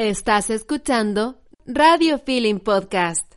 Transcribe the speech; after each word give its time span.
Estás 0.00 0.48
escuchando 0.50 1.40
Radio 1.66 2.20
Feeling 2.20 2.60
Podcast. 2.60 3.34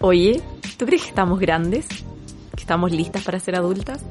Oye, 0.00 0.40
¿tú 0.78 0.86
crees 0.86 1.02
que 1.02 1.08
estamos 1.08 1.40
grandes? 1.40 1.88
¿Que 1.88 2.60
estamos 2.60 2.92
listas 2.92 3.24
para 3.24 3.40
ser 3.40 3.56
adultas? 3.56 4.04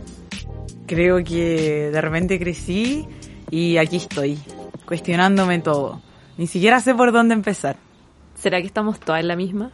Creo 0.86 1.24
que 1.24 1.90
de 1.90 2.02
repente 2.02 2.38
crecí 2.38 3.08
y 3.50 3.78
aquí 3.78 3.96
estoy, 3.96 4.38
cuestionándome 4.86 5.60
todo. 5.60 6.02
Ni 6.38 6.48
siquiera 6.48 6.82
sé 6.82 6.94
por 6.94 7.14
dónde 7.14 7.34
empezar. 7.34 7.78
¿Será 8.36 8.60
que 8.60 8.68
estamos 8.68 9.00
todas 9.00 9.22
en 9.22 9.30
la 9.30 9.38
misma? 9.38 9.72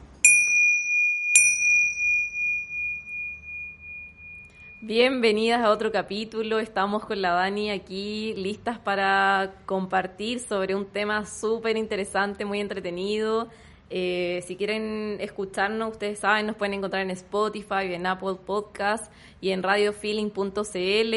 Bienvenidas 4.89 5.63
a 5.63 5.69
otro 5.69 5.91
capítulo. 5.91 6.57
Estamos 6.57 7.05
con 7.05 7.21
la 7.21 7.33
Dani 7.33 7.69
aquí 7.69 8.33
listas 8.33 8.79
para 8.79 9.53
compartir 9.67 10.39
sobre 10.39 10.73
un 10.73 10.87
tema 10.87 11.27
súper 11.27 11.77
interesante, 11.77 12.43
muy 12.43 12.59
entretenido. 12.59 13.49
Eh, 13.91 14.43
si 14.47 14.55
quieren 14.55 15.17
escucharnos, 15.19 15.91
ustedes 15.91 16.17
saben, 16.17 16.47
nos 16.47 16.55
pueden 16.55 16.73
encontrar 16.73 17.03
en 17.03 17.11
Spotify, 17.11 17.93
en 17.93 18.07
Apple 18.07 18.37
Podcast 18.43 19.13
y 19.41 19.51
en 19.51 19.61
radiofeeling.cl. 19.61 21.13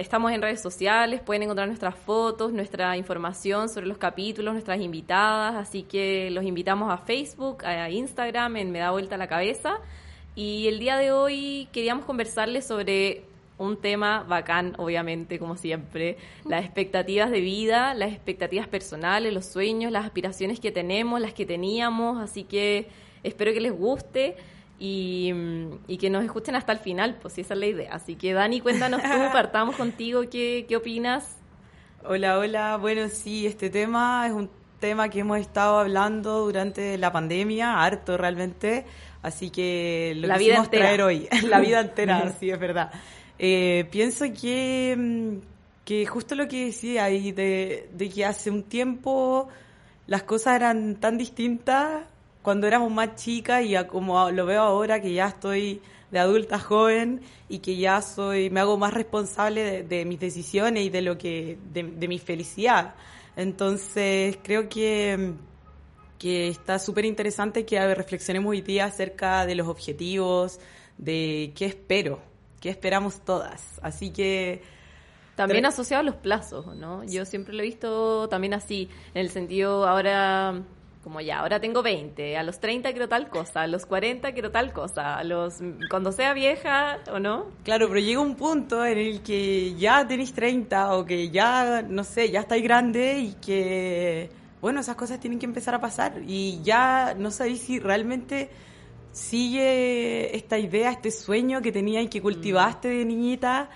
estamos 0.00 0.32
en 0.32 0.40
redes 0.40 0.62
sociales, 0.62 1.20
pueden 1.20 1.42
encontrar 1.42 1.68
nuestras 1.68 1.96
fotos, 1.96 2.50
nuestra 2.50 2.96
información 2.96 3.68
sobre 3.68 3.88
los 3.88 3.98
capítulos, 3.98 4.54
nuestras 4.54 4.80
invitadas, 4.80 5.54
así 5.56 5.82
que 5.82 6.30
los 6.30 6.44
invitamos 6.44 6.90
a 6.90 6.96
Facebook, 6.96 7.62
a 7.66 7.90
Instagram, 7.90 8.56
en 8.56 8.70
Me 8.72 8.78
da 8.78 8.90
vuelta 8.90 9.18
la 9.18 9.26
cabeza. 9.26 9.82
Y 10.36 10.68
el 10.68 10.78
día 10.78 10.98
de 10.98 11.12
hoy 11.12 11.66
queríamos 11.72 12.04
conversarles 12.04 12.66
sobre 12.66 13.24
un 13.56 13.78
tema 13.80 14.22
bacán, 14.22 14.74
obviamente, 14.76 15.38
como 15.38 15.56
siempre, 15.56 16.18
las 16.44 16.62
expectativas 16.62 17.30
de 17.30 17.40
vida, 17.40 17.94
las 17.94 18.12
expectativas 18.12 18.68
personales, 18.68 19.32
los 19.32 19.46
sueños, 19.46 19.90
las 19.90 20.04
aspiraciones 20.04 20.60
que 20.60 20.70
tenemos, 20.70 21.22
las 21.22 21.32
que 21.32 21.46
teníamos, 21.46 22.20
así 22.20 22.44
que 22.44 22.86
espero 23.22 23.54
que 23.54 23.62
les 23.62 23.72
guste 23.72 24.36
y, 24.78 25.32
que 25.98 26.10
nos 26.10 26.22
escuchen 26.22 26.54
hasta 26.54 26.72
el 26.72 26.80
final, 26.80 27.16
pues 27.22 27.38
esa 27.38 27.54
es 27.54 27.60
la 27.60 27.66
idea. 27.66 27.94
Así 27.94 28.14
que 28.16 28.34
Dani, 28.34 28.60
cuéntanos 28.60 29.00
tú, 29.00 29.08
partamos 29.32 29.74
contigo, 29.74 30.20
¿qué, 30.30 30.66
qué 30.68 30.76
opinas? 30.76 31.38
Hola, 32.04 32.38
hola, 32.38 32.76
bueno, 32.76 33.08
sí, 33.08 33.46
este 33.46 33.70
tema 33.70 34.26
es 34.26 34.34
un 34.34 34.50
tema 34.80 35.08
que 35.08 35.20
hemos 35.20 35.38
estado 35.38 35.78
hablando 35.78 36.44
durante 36.44 36.98
la 36.98 37.10
pandemia, 37.10 37.82
harto 37.82 38.18
realmente, 38.18 38.84
así 39.26 39.50
que 39.50 40.12
lo 40.16 40.28
la 40.28 40.38
vida 40.38 40.62
traer 40.70 41.02
hoy, 41.02 41.28
la 41.42 41.58
vida 41.58 41.80
entera, 41.80 42.32
sí, 42.40 42.50
es 42.50 42.58
verdad. 42.58 42.92
Eh, 43.38 43.86
pienso 43.90 44.24
que, 44.32 44.94
mm, 44.96 45.36
que 45.84 46.06
justo 46.06 46.34
lo 46.36 46.46
que 46.46 46.66
decía 46.66 47.04
ahí, 47.04 47.32
de, 47.32 47.88
de 47.92 48.08
que 48.08 48.24
hace 48.24 48.50
un 48.50 48.62
tiempo 48.62 49.48
las 50.06 50.22
cosas 50.22 50.54
eran 50.54 50.94
tan 50.96 51.18
distintas 51.18 52.04
cuando 52.42 52.68
éramos 52.68 52.92
más 52.92 53.16
chicas 53.16 53.64
y 53.64 53.74
como 53.86 54.30
lo 54.30 54.46
veo 54.46 54.62
ahora 54.62 55.00
que 55.00 55.12
ya 55.12 55.26
estoy 55.26 55.82
de 56.12 56.20
adulta 56.20 56.60
joven 56.60 57.20
y 57.48 57.58
que 57.58 57.76
ya 57.76 58.00
soy 58.02 58.48
me 58.50 58.60
hago 58.60 58.78
más 58.78 58.94
responsable 58.94 59.82
de, 59.82 60.04
mis 60.04 60.20
decisiones 60.20 60.84
y 60.84 60.90
de 60.90 61.02
lo 61.02 61.18
que 61.18 61.58
de, 61.72 61.82
de 61.82 62.06
mi 62.06 62.20
felicidad. 62.20 62.94
Entonces 63.34 64.38
creo 64.44 64.68
que 64.68 65.34
que 66.18 66.48
está 66.48 66.78
súper 66.78 67.04
interesante 67.04 67.64
que 67.64 67.94
reflexionemos 67.94 68.50
hoy 68.50 68.62
día 68.62 68.86
acerca 68.86 69.46
de 69.46 69.54
los 69.54 69.68
objetivos 69.68 70.58
de 70.98 71.52
qué 71.54 71.66
espero 71.66 72.20
que 72.60 72.70
esperamos 72.70 73.20
todas. 73.24 73.78
Así 73.82 74.10
que... 74.10 74.62
También 75.34 75.66
asociado 75.66 76.00
a 76.00 76.04
los 76.04 76.16
plazos, 76.16 76.74
¿no? 76.74 77.04
Yo 77.04 77.26
siempre 77.26 77.52
lo 77.52 77.60
he 77.60 77.66
visto 77.66 78.26
también 78.28 78.54
así, 78.54 78.88
en 79.12 79.20
el 79.20 79.28
sentido, 79.28 79.86
ahora, 79.86 80.62
como 81.04 81.20
ya, 81.20 81.40
ahora 81.40 81.60
tengo 81.60 81.82
20, 81.82 82.38
a 82.38 82.42
los 82.42 82.58
30 82.58 82.90
quiero 82.92 83.06
tal 83.06 83.28
cosa, 83.28 83.60
a 83.60 83.66
los 83.66 83.84
40 83.84 84.32
quiero 84.32 84.50
tal 84.50 84.72
cosa, 84.72 85.18
a 85.18 85.24
los 85.24 85.58
cuando 85.90 86.10
sea 86.10 86.32
vieja 86.32 87.00
o 87.12 87.18
no. 87.18 87.48
Claro, 87.64 87.86
pero 87.88 88.00
llega 88.00 88.18
un 88.18 88.34
punto 88.34 88.82
en 88.82 88.96
el 88.96 89.20
que 89.20 89.74
ya 89.74 90.08
tenéis 90.08 90.32
30 90.32 90.94
o 90.94 91.04
que 91.04 91.28
ya, 91.28 91.82
no 91.82 92.02
sé, 92.02 92.30
ya 92.30 92.40
estáis 92.40 92.62
grande 92.62 93.18
y 93.18 93.32
que, 93.34 94.30
bueno, 94.60 94.80
esas 94.80 94.96
cosas 94.96 95.20
tienen 95.20 95.38
que 95.38 95.46
empezar 95.46 95.74
a 95.74 95.80
pasar. 95.80 96.22
Y 96.26 96.60
ya 96.62 97.14
no 97.16 97.30
sabéis 97.30 97.60
si 97.60 97.78
realmente 97.78 98.50
sigue 99.12 100.36
esta 100.36 100.58
idea, 100.58 100.90
este 100.90 101.10
sueño 101.10 101.62
que 101.62 101.72
tenías 101.72 102.04
y 102.04 102.08
que 102.08 102.20
cultivaste 102.20 102.88
de 102.88 103.04
niñita. 103.04 103.70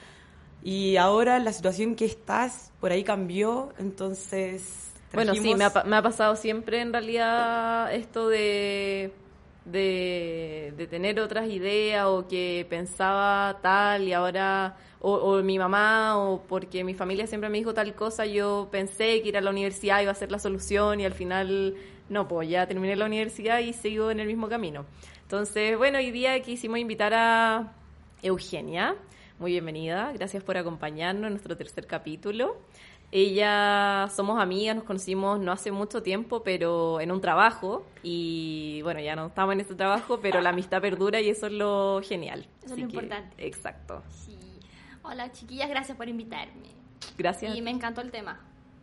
Y 0.62 0.96
ahora 0.96 1.38
la 1.38 1.52
situación 1.52 1.94
que 1.94 2.04
estás 2.04 2.72
por 2.80 2.92
ahí 2.92 3.04
cambió, 3.04 3.72
entonces... 3.78 4.92
Bueno, 5.12 5.34
sí, 5.34 5.54
me 5.54 5.64
ha, 5.64 5.72
me 5.86 5.96
ha, 5.96 6.02
pasado 6.02 6.36
siempre 6.36 6.80
en 6.80 6.92
realidad 6.92 7.92
esto 7.92 8.28
de, 8.28 9.12
de, 9.64 10.72
de, 10.76 10.86
tener 10.86 11.18
otras 11.18 11.48
ideas 11.48 12.06
o 12.06 12.28
que 12.28 12.64
pensaba 12.70 13.58
tal 13.60 14.06
y 14.06 14.12
ahora, 14.12 14.76
o, 15.00 15.14
o, 15.14 15.42
mi 15.42 15.58
mamá 15.58 16.18
o 16.18 16.42
porque 16.42 16.84
mi 16.84 16.94
familia 16.94 17.26
siempre 17.26 17.48
me 17.48 17.58
dijo 17.58 17.74
tal 17.74 17.94
cosa, 17.94 18.26
yo 18.26 18.68
pensé 18.70 19.22
que 19.22 19.30
ir 19.30 19.36
a 19.36 19.40
la 19.40 19.50
universidad 19.50 20.02
iba 20.02 20.12
a 20.12 20.14
ser 20.14 20.30
la 20.30 20.38
solución 20.38 21.00
y 21.00 21.04
al 21.06 21.14
final 21.14 21.74
no, 22.10 22.28
pues 22.28 22.48
ya 22.48 22.66
terminé 22.66 22.96
la 22.96 23.06
universidad 23.06 23.60
y 23.60 23.72
sigo 23.72 24.10
en 24.10 24.20
el 24.20 24.26
mismo 24.26 24.48
camino. 24.48 24.84
Entonces, 25.22 25.78
bueno, 25.78 25.98
hoy 25.98 26.10
día 26.10 26.40
quisimos 26.42 26.78
invitar 26.78 27.14
a 27.14 27.72
Eugenia. 28.22 28.96
Muy 29.38 29.52
bienvenida, 29.52 30.12
gracias 30.12 30.42
por 30.42 30.58
acompañarnos 30.58 31.28
en 31.28 31.32
nuestro 31.32 31.56
tercer 31.56 31.86
capítulo. 31.86 32.58
Ella, 33.12 34.08
somos 34.14 34.40
amigas, 34.40 34.76
nos 34.76 34.84
conocimos 34.84 35.40
no 35.40 35.50
hace 35.50 35.72
mucho 35.72 36.02
tiempo, 36.02 36.42
pero 36.42 37.00
en 37.00 37.10
un 37.10 37.20
trabajo. 37.20 37.86
Y 38.02 38.82
bueno, 38.82 39.00
ya 39.00 39.16
no 39.16 39.28
estamos 39.28 39.54
en 39.54 39.60
ese 39.60 39.74
trabajo, 39.74 40.20
pero 40.20 40.40
la 40.40 40.50
amistad 40.50 40.80
perdura 40.80 41.20
y 41.20 41.30
eso 41.30 41.46
es 41.46 41.52
lo 41.52 42.00
genial. 42.04 42.46
Eso 42.62 42.74
es 42.74 42.80
lo 42.80 42.86
importante. 42.86 43.46
Exacto. 43.46 44.02
Sí. 44.10 44.49
Hola 45.02 45.32
chiquillas, 45.32 45.68
gracias 45.68 45.96
por 45.96 46.08
invitarme. 46.08 46.68
Gracias. 47.16 47.56
Y 47.56 47.62
me 47.62 47.70
encantó 47.70 48.00
el 48.00 48.10
tema, 48.10 48.40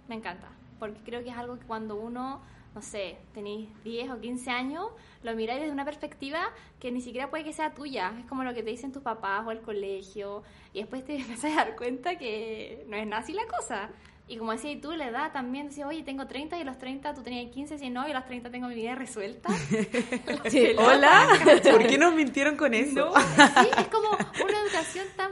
me 0.07 0.15
encanta, 0.15 0.47
porque 0.79 0.99
creo 1.05 1.23
que 1.23 1.29
es 1.29 1.37
algo 1.37 1.59
que 1.59 1.65
cuando 1.65 1.95
uno 1.95 2.41
no 2.77 2.83
sé, 2.83 3.17
tenéis 3.33 3.69
10 3.83 4.11
o 4.11 4.21
15 4.21 4.51
años, 4.51 4.85
lo 5.23 5.35
miráis 5.35 5.61
desde 5.61 5.73
una 5.73 5.83
perspectiva 5.83 6.51
que 6.79 6.91
ni 6.91 7.01
siquiera 7.01 7.27
puede 7.31 7.43
que 7.43 7.51
sea 7.51 7.73
tuya. 7.73 8.13
Es 8.19 8.25
como 8.27 8.43
lo 8.43 8.53
que 8.53 8.61
te 8.61 8.69
dicen 8.69 8.91
tus 8.91 9.01
papás 9.01 9.47
o 9.47 9.49
el 9.51 9.61
colegio. 9.61 10.43
Y 10.73 10.81
después 10.81 11.03
te 11.03 11.15
empiezas 11.17 11.53
a 11.53 11.55
dar 11.55 11.75
cuenta 11.75 12.19
que 12.19 12.85
no 12.87 12.95
es 12.95 13.07
nada 13.07 13.23
así 13.23 13.33
la 13.33 13.47
cosa. 13.47 13.89
Y 14.27 14.37
como 14.37 14.51
decías 14.51 14.79
tú, 14.79 14.91
la 14.91 15.07
edad 15.07 15.31
también, 15.31 15.69
decías, 15.69 15.87
oye, 15.87 16.03
tengo 16.03 16.27
30 16.27 16.55
y 16.57 16.61
a 16.61 16.65
los 16.65 16.77
30 16.77 17.15
tú 17.15 17.23
tenías 17.23 17.51
15, 17.51 17.79
si 17.79 17.89
no, 17.89 18.07
y 18.07 18.11
a 18.11 18.13
los 18.13 18.25
30 18.25 18.51
tengo 18.51 18.67
mi 18.67 18.75
vida 18.75 18.93
resuelta. 18.93 19.49
Hola, 20.77 21.29
¿por 21.71 21.87
qué 21.87 21.97
nos 21.97 22.13
mintieron 22.13 22.57
con 22.57 22.75
eso? 22.75 23.11
sí, 23.15 23.69
es 23.75 23.87
como 23.87 24.09
una 24.09 24.59
educación 24.61 25.07
tan 25.15 25.31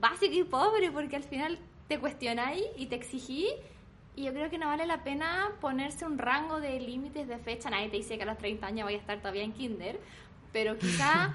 básica 0.00 0.34
y 0.34 0.44
pobre, 0.44 0.90
porque 0.90 1.16
al 1.16 1.24
final 1.24 1.58
te 1.88 1.98
cuestionáis 1.98 2.64
y 2.76 2.86
te 2.86 2.96
exigís 2.96 3.52
y 4.16 4.24
yo 4.24 4.32
creo 4.32 4.48
que 4.48 4.56
no 4.56 4.66
vale 4.66 4.86
la 4.86 5.04
pena 5.04 5.52
ponerse 5.60 6.06
un 6.06 6.16
rango 6.16 6.58
de 6.58 6.80
límites 6.80 7.28
de 7.28 7.36
fecha. 7.36 7.68
Nadie 7.68 7.90
te 7.90 7.98
dice 7.98 8.16
que 8.16 8.22
a 8.22 8.26
los 8.26 8.38
30 8.38 8.66
años 8.66 8.84
voy 8.86 8.94
a 8.94 8.98
estar 8.98 9.18
todavía 9.18 9.44
en 9.44 9.52
kinder, 9.52 10.00
pero 10.52 10.78
quizá 10.78 11.34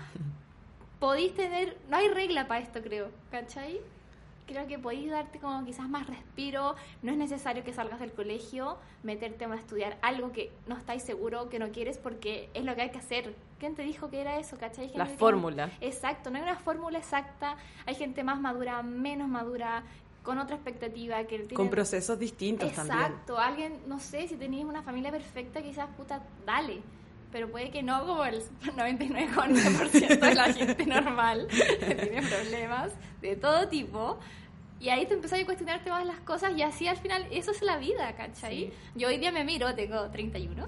podéis 0.99 1.35
tener... 1.35 1.77
No 1.89 1.97
hay 1.97 2.07
regla 2.07 2.47
para 2.47 2.61
esto, 2.61 2.81
creo, 2.81 3.11
¿cachai? 3.29 3.79
Creo 4.51 4.67
que 4.67 4.77
podéis 4.77 5.09
darte 5.09 5.39
como 5.39 5.63
quizás 5.63 5.87
más 5.87 6.07
respiro. 6.07 6.75
No 7.01 7.11
es 7.13 7.17
necesario 7.17 7.63
que 7.63 7.71
salgas 7.71 8.01
del 8.01 8.11
colegio, 8.11 8.77
meterte 9.01 9.45
a 9.45 9.55
estudiar 9.55 9.97
algo 10.01 10.33
que 10.33 10.51
no 10.67 10.75
estáis 10.75 11.03
seguro, 11.03 11.47
que 11.47 11.57
no 11.57 11.71
quieres, 11.71 11.97
porque 11.97 12.49
es 12.53 12.65
lo 12.65 12.75
que 12.75 12.81
hay 12.81 12.89
que 12.89 12.97
hacer. 12.97 13.33
¿Quién 13.59 13.75
te 13.75 13.83
dijo 13.83 14.09
que 14.09 14.19
era 14.19 14.39
eso, 14.39 14.57
cachai? 14.57 14.91
La 14.95 15.05
fórmula. 15.05 15.71
Exacto, 15.79 16.29
no 16.29 16.37
hay 16.37 16.43
una 16.43 16.57
fórmula 16.57 16.97
exacta. 16.97 17.55
Hay 17.85 17.95
gente 17.95 18.25
más 18.25 18.41
madura, 18.41 18.83
menos 18.83 19.29
madura, 19.29 19.83
con 20.23 20.37
otra 20.37 20.55
expectativa 20.55 21.23
que 21.23 21.47
con 21.47 21.69
procesos 21.69 22.19
distintos 22.19 22.71
también 22.73 22.95
exacto 22.95 23.39
alguien 23.39 23.79
no 23.87 23.99
sé 23.99 24.27
si 24.27 24.35
tenías 24.35 24.65
una 24.65 24.83
familia 24.83 25.09
perfecta 25.09 25.63
quizás 25.63 25.89
puta 25.97 26.21
dale 26.45 26.81
pero 27.31 27.49
puede 27.49 27.71
que 27.71 27.83
no 27.83 28.05
como 28.05 28.23
el 28.25 28.41
99,9% 28.61 30.19
de 30.19 30.35
la 30.35 30.53
gente 30.53 30.85
normal 30.85 31.47
que 31.49 31.95
tiene 31.95 32.21
problemas 32.21 32.91
de 33.21 33.35
todo 33.35 33.67
tipo 33.67 34.19
y 34.79 34.89
ahí 34.89 35.05
te 35.05 35.13
empezás 35.13 35.39
a 35.39 35.45
cuestionarte 35.45 35.89
más 35.89 36.05
las 36.05 36.19
cosas 36.21 36.53
y 36.57 36.63
así 36.63 36.87
al 36.87 36.97
final 36.97 37.27
eso 37.31 37.51
es 37.51 37.61
la 37.61 37.77
vida 37.77 38.15
¿cachai? 38.15 38.71
yo 38.95 39.07
hoy 39.07 39.17
día 39.17 39.31
me 39.31 39.43
miro 39.43 39.73
tengo 39.75 40.09
31 40.09 40.67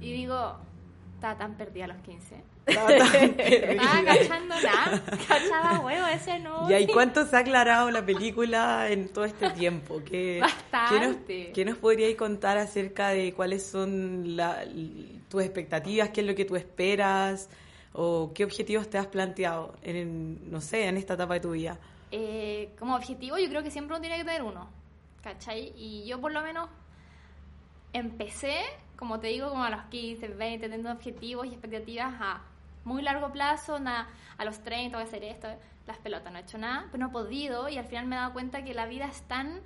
y 0.00 0.12
digo 0.12 0.58
estaba 1.18 1.36
tan 1.36 1.54
perdida 1.56 1.84
a 1.84 1.88
los 1.88 1.96
15 1.98 2.42
estaba 2.66 2.88
cachando 4.04 4.54
nada, 4.62 5.02
cachaba 5.26 5.80
huevo, 5.80 6.06
ese 6.06 6.38
no. 6.38 6.70
¿Y 6.70 6.74
ahí 6.74 6.86
cuánto 6.86 7.26
se 7.26 7.34
ha 7.34 7.40
aclarado 7.40 7.90
la 7.90 8.04
película 8.04 8.90
en 8.90 9.08
todo 9.08 9.24
este 9.24 9.50
tiempo? 9.50 10.02
¿Qué, 10.04 10.38
Bastante. 10.40 11.52
¿qué 11.52 11.64
nos, 11.64 11.78
podríais 11.78 12.16
contar 12.16 12.58
acerca 12.58 13.08
de 13.08 13.32
cuáles 13.32 13.64
son 13.66 14.36
la, 14.36 14.64
tus 15.28 15.42
expectativas, 15.42 16.10
qué 16.10 16.20
es 16.20 16.26
lo 16.26 16.34
que 16.34 16.44
tú 16.44 16.56
esperas 16.56 17.48
o 17.94 18.32
qué 18.34 18.44
objetivos 18.44 18.90
te 18.90 18.98
has 18.98 19.06
planteado 19.06 19.74
en, 19.82 20.50
no 20.50 20.60
sé, 20.60 20.86
en 20.86 20.98
esta 20.98 21.14
etapa 21.14 21.34
de 21.34 21.40
tu 21.40 21.52
vida? 21.52 21.78
eh, 22.10 22.70
como 22.78 22.94
objetivo 22.94 23.38
yo 23.38 23.48
creo 23.48 23.62
que 23.62 23.70
siempre 23.70 23.94
uno 23.94 24.00
tiene 24.00 24.18
que 24.18 24.24
tener 24.24 24.42
uno, 24.42 24.68
¿cachai? 25.22 25.72
Y 25.76 26.06
yo 26.06 26.20
por 26.20 26.32
lo 26.32 26.42
menos 26.42 26.68
empecé, 27.92 28.60
como 28.98 29.20
te 29.20 29.28
digo, 29.28 29.48
como 29.48 29.62
a 29.62 29.70
los 29.70 29.82
15, 29.84 30.28
20, 30.28 30.68
teniendo 30.68 30.90
objetivos 30.90 31.46
y 31.46 31.50
expectativas 31.50 32.12
a 32.20 32.40
muy 32.84 33.00
largo 33.00 33.30
plazo, 33.30 33.78
nada, 33.78 34.08
a 34.36 34.44
los 34.44 34.58
30 34.60 34.96
voy 34.96 35.04
a 35.04 35.08
hacer 35.08 35.22
esto, 35.22 35.48
las 35.86 35.98
pelotas, 35.98 36.32
no 36.32 36.38
he 36.38 36.42
hecho 36.42 36.58
nada, 36.58 36.86
pero 36.90 37.04
no 37.04 37.10
he 37.10 37.12
podido 37.12 37.68
y 37.68 37.78
al 37.78 37.84
final 37.84 38.06
me 38.06 38.16
he 38.16 38.18
dado 38.18 38.32
cuenta 38.32 38.64
que 38.64 38.74
la 38.74 38.86
vida 38.86 39.06
es 39.06 39.22
tan, 39.22 39.60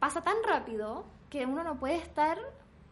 pasa 0.00 0.22
tan 0.22 0.36
rápido 0.46 1.04
que 1.30 1.46
uno 1.46 1.62
no 1.62 1.78
puede 1.78 1.96
estar 1.96 2.38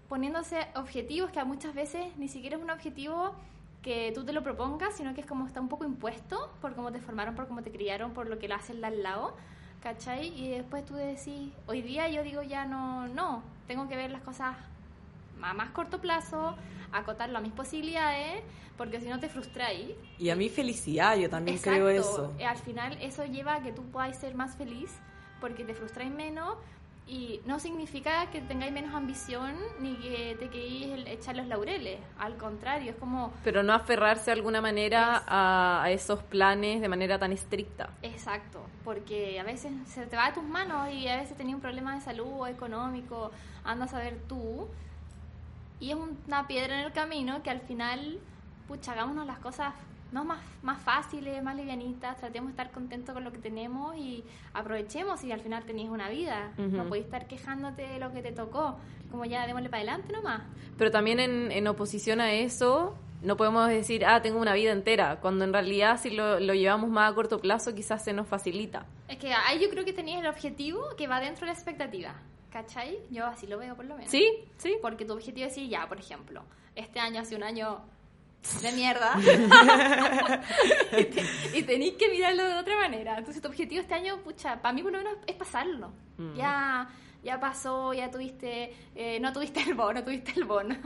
poniéndose 0.09 0.69
objetivos 0.77 1.31
que 1.31 1.43
muchas 1.43 1.75
veces 1.75 2.17
ni 2.19 2.29
siquiera 2.29 2.57
es 2.57 2.63
un 2.63 2.71
objetivo 2.71 3.35
que 3.83 4.13
tú 4.15 4.25
te 4.25 4.33
lo 4.33 4.45
propongas, 4.45 4.97
sino 4.97 5.13
que 5.13 5.23
es 5.23 5.27
como 5.27 5.47
está 5.47 5.61
un 5.61 5.69
poco 5.69 5.85
impuesto 5.85 6.53
por 6.61 6.75
cómo 6.77 6.93
te 6.93 7.01
formaron, 7.01 7.35
por 7.35 7.49
cómo 7.49 7.63
te 7.63 7.73
criaron, 7.73 8.13
por 8.13 8.29
lo 8.29 8.39
que 8.39 8.47
lo 8.47 8.55
hacen 8.55 8.85
al 8.85 9.03
lado, 9.03 9.37
¿cachai? 9.83 10.29
Y 10.41 10.51
después 10.51 10.85
tú 10.85 10.95
decís, 10.95 11.53
hoy 11.67 11.83
día 11.83 12.09
yo 12.09 12.23
digo 12.23 12.43
ya 12.43 12.65
no, 12.65 13.09
no, 13.09 13.43
tengo 13.67 13.89
que 13.89 13.97
ver 13.97 14.13
las 14.13 14.23
cosas 14.23 14.57
a 15.43 15.55
más 15.55 15.71
corto 15.71 16.01
plazo, 16.01 16.57
acotarlo 16.93 17.39
a 17.39 17.41
mis 17.41 17.53
posibilidades, 17.53 18.43
porque 18.77 19.01
si 19.01 19.09
no 19.09 19.21
te 19.21 19.29
frustráis. 19.29 19.91
Y 20.19 20.31
a 20.31 20.37
mi 20.37 20.49
felicidad, 20.49 21.17
yo 21.17 21.31
también 21.31 21.59
creo 21.59 21.89
eso. 21.89 22.35
Al 22.47 22.59
final 22.59 22.99
eso 23.01 23.25
lleva 23.25 23.57
a 23.57 23.63
que 23.63 23.73
tú 23.73 23.83
puedas 23.85 24.19
ser 24.19 24.35
más 24.35 24.57
feliz, 24.57 24.91
porque 25.41 25.65
te 25.65 25.75
frustráis 25.75 26.11
menos, 26.11 26.57
y 27.09 27.41
no 27.47 27.61
significa 27.61 28.29
que 28.33 28.41
tengáis 28.41 28.73
menos 28.73 28.93
ambición 28.93 29.55
ni 29.81 29.95
que 29.95 30.37
te 30.41 30.49
queréis 30.49 31.07
echar 31.07 31.37
los 31.37 31.47
laureles. 31.47 32.01
Al 32.19 32.37
contrario, 32.37 32.91
es 32.91 32.97
como... 32.97 33.33
Pero 33.45 33.63
no 33.63 33.73
aferrarse 33.75 34.27
de 34.27 34.33
alguna 34.33 34.61
manera 34.61 35.23
a, 35.25 35.85
a, 35.85 35.91
esos 35.93 36.21
planes 36.25 36.81
de 36.81 36.89
manera 36.89 37.17
tan 37.17 37.33
estricta. 37.33 37.91
Exacto, 38.03 38.61
porque 38.85 39.39
a 39.39 39.45
veces 39.45 39.73
se 39.87 40.05
te 40.07 40.17
va 40.17 40.29
de 40.29 40.33
tus 40.33 40.43
manos 40.43 40.93
y 40.93 41.07
a 41.07 41.19
veces 41.19 41.37
tenías 41.37 41.55
un 41.55 41.61
problema 41.61 41.95
de 41.95 42.01
salud 42.01 42.27
o 42.27 42.47
económico, 42.49 43.31
andas 43.63 43.95
a 43.95 43.99
ver 43.99 44.19
tú. 44.29 44.67
Y 45.81 45.91
es 45.91 45.97
una 46.27 46.47
piedra 46.47 46.81
en 46.81 46.87
el 46.87 46.93
camino 46.93 47.43
que 47.43 47.51
al 47.51 47.61
final, 47.61 48.19
pucha, 48.67 48.93
hagámonos 48.93 49.27
las 49.27 49.39
cosas 49.39 49.75
no 50.13 50.25
más, 50.25 50.41
más 50.63 50.81
fáciles, 50.81 51.43
más 51.43 51.57
livianitas, 51.57 52.17
tratemos 52.17 52.49
de 52.49 52.53
estar 52.53 52.71
contentos 52.71 53.13
con 53.13 53.25
lo 53.25 53.33
que 53.33 53.39
tenemos 53.39 53.97
y 53.97 54.25
aprovechemos 54.55 55.23
y 55.25 55.33
al 55.33 55.41
final 55.41 55.65
tenéis 55.65 55.91
una 55.91 56.09
vida. 56.09 56.53
No 56.57 56.85
podéis 56.89 57.07
estar 57.07 57.27
quejándote 57.27 57.83
de 57.83 57.99
lo 57.99 58.13
que 58.13 58.23
te 58.23 58.33
tocó, 58.33 58.77
como 59.11 59.25
ya 59.25 59.47
démosle 59.47 59.69
para 59.69 59.83
adelante 59.83 60.13
nomás. 60.13 60.43
Pero 60.79 60.91
también 60.91 61.21
en, 61.21 61.53
en 61.53 61.67
oposición 61.67 62.21
a 62.21 62.33
eso, 62.33 62.97
no 63.23 63.37
podemos 63.37 63.69
decir, 63.69 64.05
ah, 64.07 64.23
tengo 64.23 64.41
una 64.41 64.55
vida 64.55 64.73
entera, 64.73 65.21
cuando 65.21 65.45
en 65.45 65.53
realidad 65.53 65.99
si 66.01 66.11
lo, 66.11 66.39
lo, 66.39 66.55
llevamos 66.55 66.91
más 66.91 67.11
a 67.11 67.15
corto 67.15 67.41
plazo 67.41 67.75
quizás 67.75 68.05
se 68.05 68.13
nos 68.13 68.29
facilita. 68.29 68.87
Es 69.09 69.19
que 69.19 69.33
ahí 69.33 69.61
yo 69.61 69.69
creo 69.71 69.85
que 69.85 69.93
tenías 69.93 70.21
el 70.21 70.29
objetivo 70.29 70.81
que 70.97 71.07
va 71.07 71.21
dentro 71.21 71.41
de 71.41 71.47
la 71.47 71.53
expectativa, 71.53 72.15
¿cachai? 72.57 72.99
Yo 73.11 73.27
así 73.27 73.47
lo 73.47 73.59
veo 73.59 73.77
por 73.77 73.85
lo 73.85 73.97
menos. 73.97 74.11
Sí, 74.11 74.27
sí. 74.57 74.79
Porque 74.81 75.05
tu 75.05 75.13
objetivo 75.13 75.47
es 75.47 75.55
decir, 75.55 75.69
ya, 75.69 75.87
por 75.87 75.99
ejemplo, 75.99 76.43
este 76.75 76.99
año 77.01 77.21
hace 77.21 77.37
un 77.37 77.43
año 77.43 77.83
de 78.63 78.73
mierda 78.73 79.13
y, 81.55 81.63
tenéis 81.65 81.95
que 81.95 82.09
mirarlo 82.09 82.45
de 82.45 82.55
otra 82.55 82.77
manera. 82.77 83.19
Entonces 83.19 83.43
tu 83.43 83.49
objetivo 83.49 83.83
este 83.83 83.93
año, 83.93 84.23
pucha, 84.23 84.63
para 84.63 84.73
mí 84.73 84.83
por 84.83 84.93
lo 84.93 84.99
menos 84.99 85.19
es 85.27 85.37
pasarlo. 85.37 85.93
Mm. 86.17 86.35
Ya 86.35 86.89
ya 87.27 87.41
pasó, 87.41 87.93
ya 87.93 88.09
tuviste, 88.09 88.73
eh, 88.95 89.19
no 89.19 89.33
tuviste 89.33 89.61
el 89.61 89.75
bono, 89.75 90.03
tuviste 90.05 90.33
el 90.37 90.45
bono, 90.45 90.77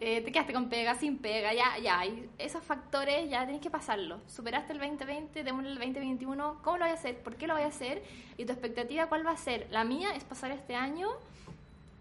eh, 0.00 0.22
te 0.22 0.30
quedaste 0.30 0.52
con 0.52 0.68
pega, 0.68 0.94
sin 0.94 1.18
pega, 1.18 1.52
ya, 1.52 1.76
ya, 1.82 2.06
y 2.06 2.30
esos 2.38 2.62
factores 2.62 3.28
ya 3.28 3.44
tenés 3.44 3.60
que 3.60 3.68
pasarlo. 3.68 4.20
Superaste 4.28 4.72
el 4.72 4.78
2020, 4.78 5.42
démosle 5.42 5.70
el 5.70 5.78
2021, 5.78 6.60
¿cómo 6.62 6.78
lo 6.78 6.84
voy 6.84 6.92
a 6.92 6.94
hacer? 6.94 7.18
¿Por 7.18 7.34
qué 7.34 7.48
lo 7.48 7.54
voy 7.54 7.64
a 7.64 7.66
hacer? 7.66 8.02
Y 8.38 8.44
tu 8.44 8.52
expectativa, 8.52 9.08
¿cuál 9.08 9.26
va 9.26 9.32
a 9.32 9.36
ser? 9.36 9.66
La 9.70 9.82
mía 9.82 10.14
es 10.14 10.22
pasar 10.22 10.52
este 10.52 10.76
año 10.76 11.08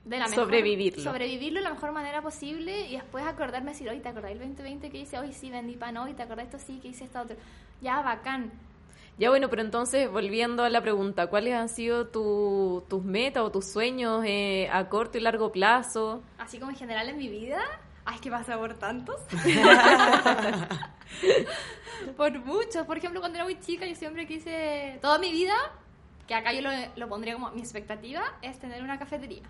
de 0.06 0.20
la 0.20 0.28
mejor, 0.28 0.46
sobrevivirlo. 0.46 1.04
Sobrevivirlo 1.04 1.60
de 1.60 1.64
la 1.64 1.72
mejor 1.72 1.92
manera 1.92 2.22
posible 2.22 2.88
y 2.88 2.94
después 2.94 3.26
acordarme 3.26 3.72
decir, 3.72 3.90
hoy 3.90 4.00
te 4.00 4.10
acordás 4.10 4.32
el 4.32 4.40
2020 4.40 4.92
que 4.92 5.00
hice, 5.00 5.18
hoy 5.18 5.34
sí 5.34 5.50
vendí 5.50 5.76
pan, 5.76 5.98
hoy 5.98 6.14
te 6.14 6.22
acordás 6.22 6.46
esto 6.46 6.60
sí 6.60 6.80
que 6.80 6.90
hice 6.90 7.06
esto 7.06 7.22
otro. 7.22 7.36
Ya, 7.82 8.04
bacán. 8.04 8.52
Ya 9.18 9.30
bueno, 9.30 9.50
pero 9.50 9.62
entonces 9.62 10.10
volviendo 10.10 10.64
a 10.64 10.70
la 10.70 10.82
pregunta, 10.82 11.28
¿cuáles 11.28 11.54
han 11.54 11.70
sido 11.70 12.08
tu, 12.08 12.84
tus 12.90 13.04
metas 13.04 13.44
o 13.44 13.52
tus 13.52 13.66
sueños 13.66 14.24
eh, 14.26 14.68
a 14.72 14.90
corto 14.90 15.18
y 15.18 15.22
largo 15.22 15.52
plazo? 15.52 16.24
Así 16.40 16.58
como 16.58 16.72
en 16.72 16.78
general 16.78 17.10
en 17.10 17.18
mi 17.18 17.28
vida. 17.28 17.60
Ay, 18.04 18.18
que 18.20 18.32
pasa 18.32 18.58
por 18.58 18.74
tantos. 18.74 19.18
por 22.18 22.40
muchos. 22.40 22.86
Por 22.88 22.98
ejemplo, 22.98 23.20
cuando 23.20 23.38
era 23.38 23.46
muy 23.46 23.60
chica, 23.60 23.86
yo 23.86 23.96
siempre 23.96 24.26
quise, 24.26 24.98
toda 25.02 25.20
mi 25.20 25.32
vida, 25.32 25.54
que 26.32 26.36
acá 26.36 26.54
yo 26.54 26.62
lo, 26.62 26.70
lo 26.96 27.10
pondría 27.10 27.34
como 27.34 27.52
mi 27.52 27.60
expectativa, 27.60 28.24
es 28.42 28.58
tener 28.58 28.82
una 28.84 28.98
cafetería. 28.98 29.44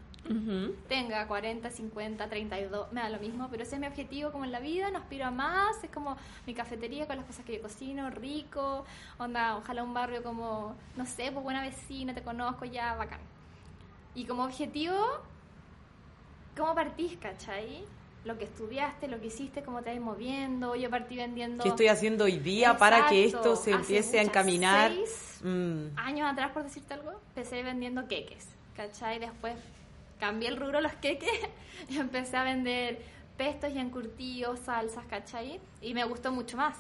Tenga 0.88 1.28
40, 1.28 1.70
50, 1.70 2.28
32, 2.28 2.92
me 2.92 3.02
da 3.02 3.10
lo 3.10 3.20
mismo, 3.20 3.50
pero 3.52 3.62
ese 3.62 3.76
es 3.76 3.82
mi 3.82 3.86
objetivo 3.86 4.32
como 4.32 4.46
en 4.46 4.52
la 4.52 4.60
vida, 4.60 4.90
no 4.90 4.98
aspiro 4.98 5.26
a 5.28 5.30
más, 5.30 5.84
es 5.84 5.92
como 5.92 6.18
mi 6.48 6.56
cafetería 6.56 7.06
con 7.06 7.18
las 7.18 7.26
cosas 7.28 7.46
que 7.46 7.54
yo 7.54 7.62
cocino, 7.62 8.10
rico, 8.10 8.84
onda, 9.20 9.58
ojalá 9.58 9.84
un 9.84 9.94
barrio 9.94 10.24
como, 10.24 10.76
no 10.98 11.06
sé, 11.06 11.32
pues 11.32 11.44
buena 11.44 11.62
vecina, 11.62 12.16
te 12.16 12.24
conozco 12.24 12.66
ya, 12.66 12.96
bacán. 12.96 13.20
Y 14.16 14.26
como 14.26 14.46
objetivo, 14.46 14.98
¿cómo 16.58 16.74
partís, 16.74 17.16
cachai? 17.22 17.86
Lo 18.24 18.38
que 18.38 18.44
estudiaste, 18.46 19.08
lo 19.08 19.20
que 19.20 19.28
hiciste, 19.28 19.64
cómo 19.64 19.82
te 19.82 19.92
vas 19.92 20.00
moviendo, 20.00 20.76
yo 20.76 20.90
partí 20.90 21.16
vendiendo... 21.16 21.64
¿Qué 21.64 21.70
estoy 21.70 21.88
haciendo 21.88 22.26
hoy 22.26 22.38
día 22.38 22.78
para 22.78 23.08
que 23.08 23.26
esto 23.26 23.56
se 23.56 23.72
empiece 23.72 24.20
a 24.20 24.22
encaminar? 24.22 24.92
Seis 24.92 25.40
mm. 25.44 25.98
años 25.98 26.32
atrás, 26.32 26.52
por 26.52 26.64
decirte 26.64 26.94
algo, 26.94 27.12
empecé 27.30 27.64
vendiendo 27.64 28.08
queques, 28.08 28.48
¿cachai? 28.76 29.18
Después 29.20 29.56
cambié 30.20 30.50
el 30.50 30.58
rubro 30.58 30.82
los 30.82 30.94
queques 30.94 31.32
y 31.90 31.98
empecé 32.00 32.38
a 32.38 32.44
vender 32.44 33.02
pestos 33.38 33.72
y 33.74 33.80
encurtidos, 33.80 34.60
salsas, 34.60 35.04
¿cachai? 35.06 35.60
Y 35.82 35.96
me 35.96 36.04
gustó 36.06 36.32
mucho 36.32 36.58
más. 36.58 36.78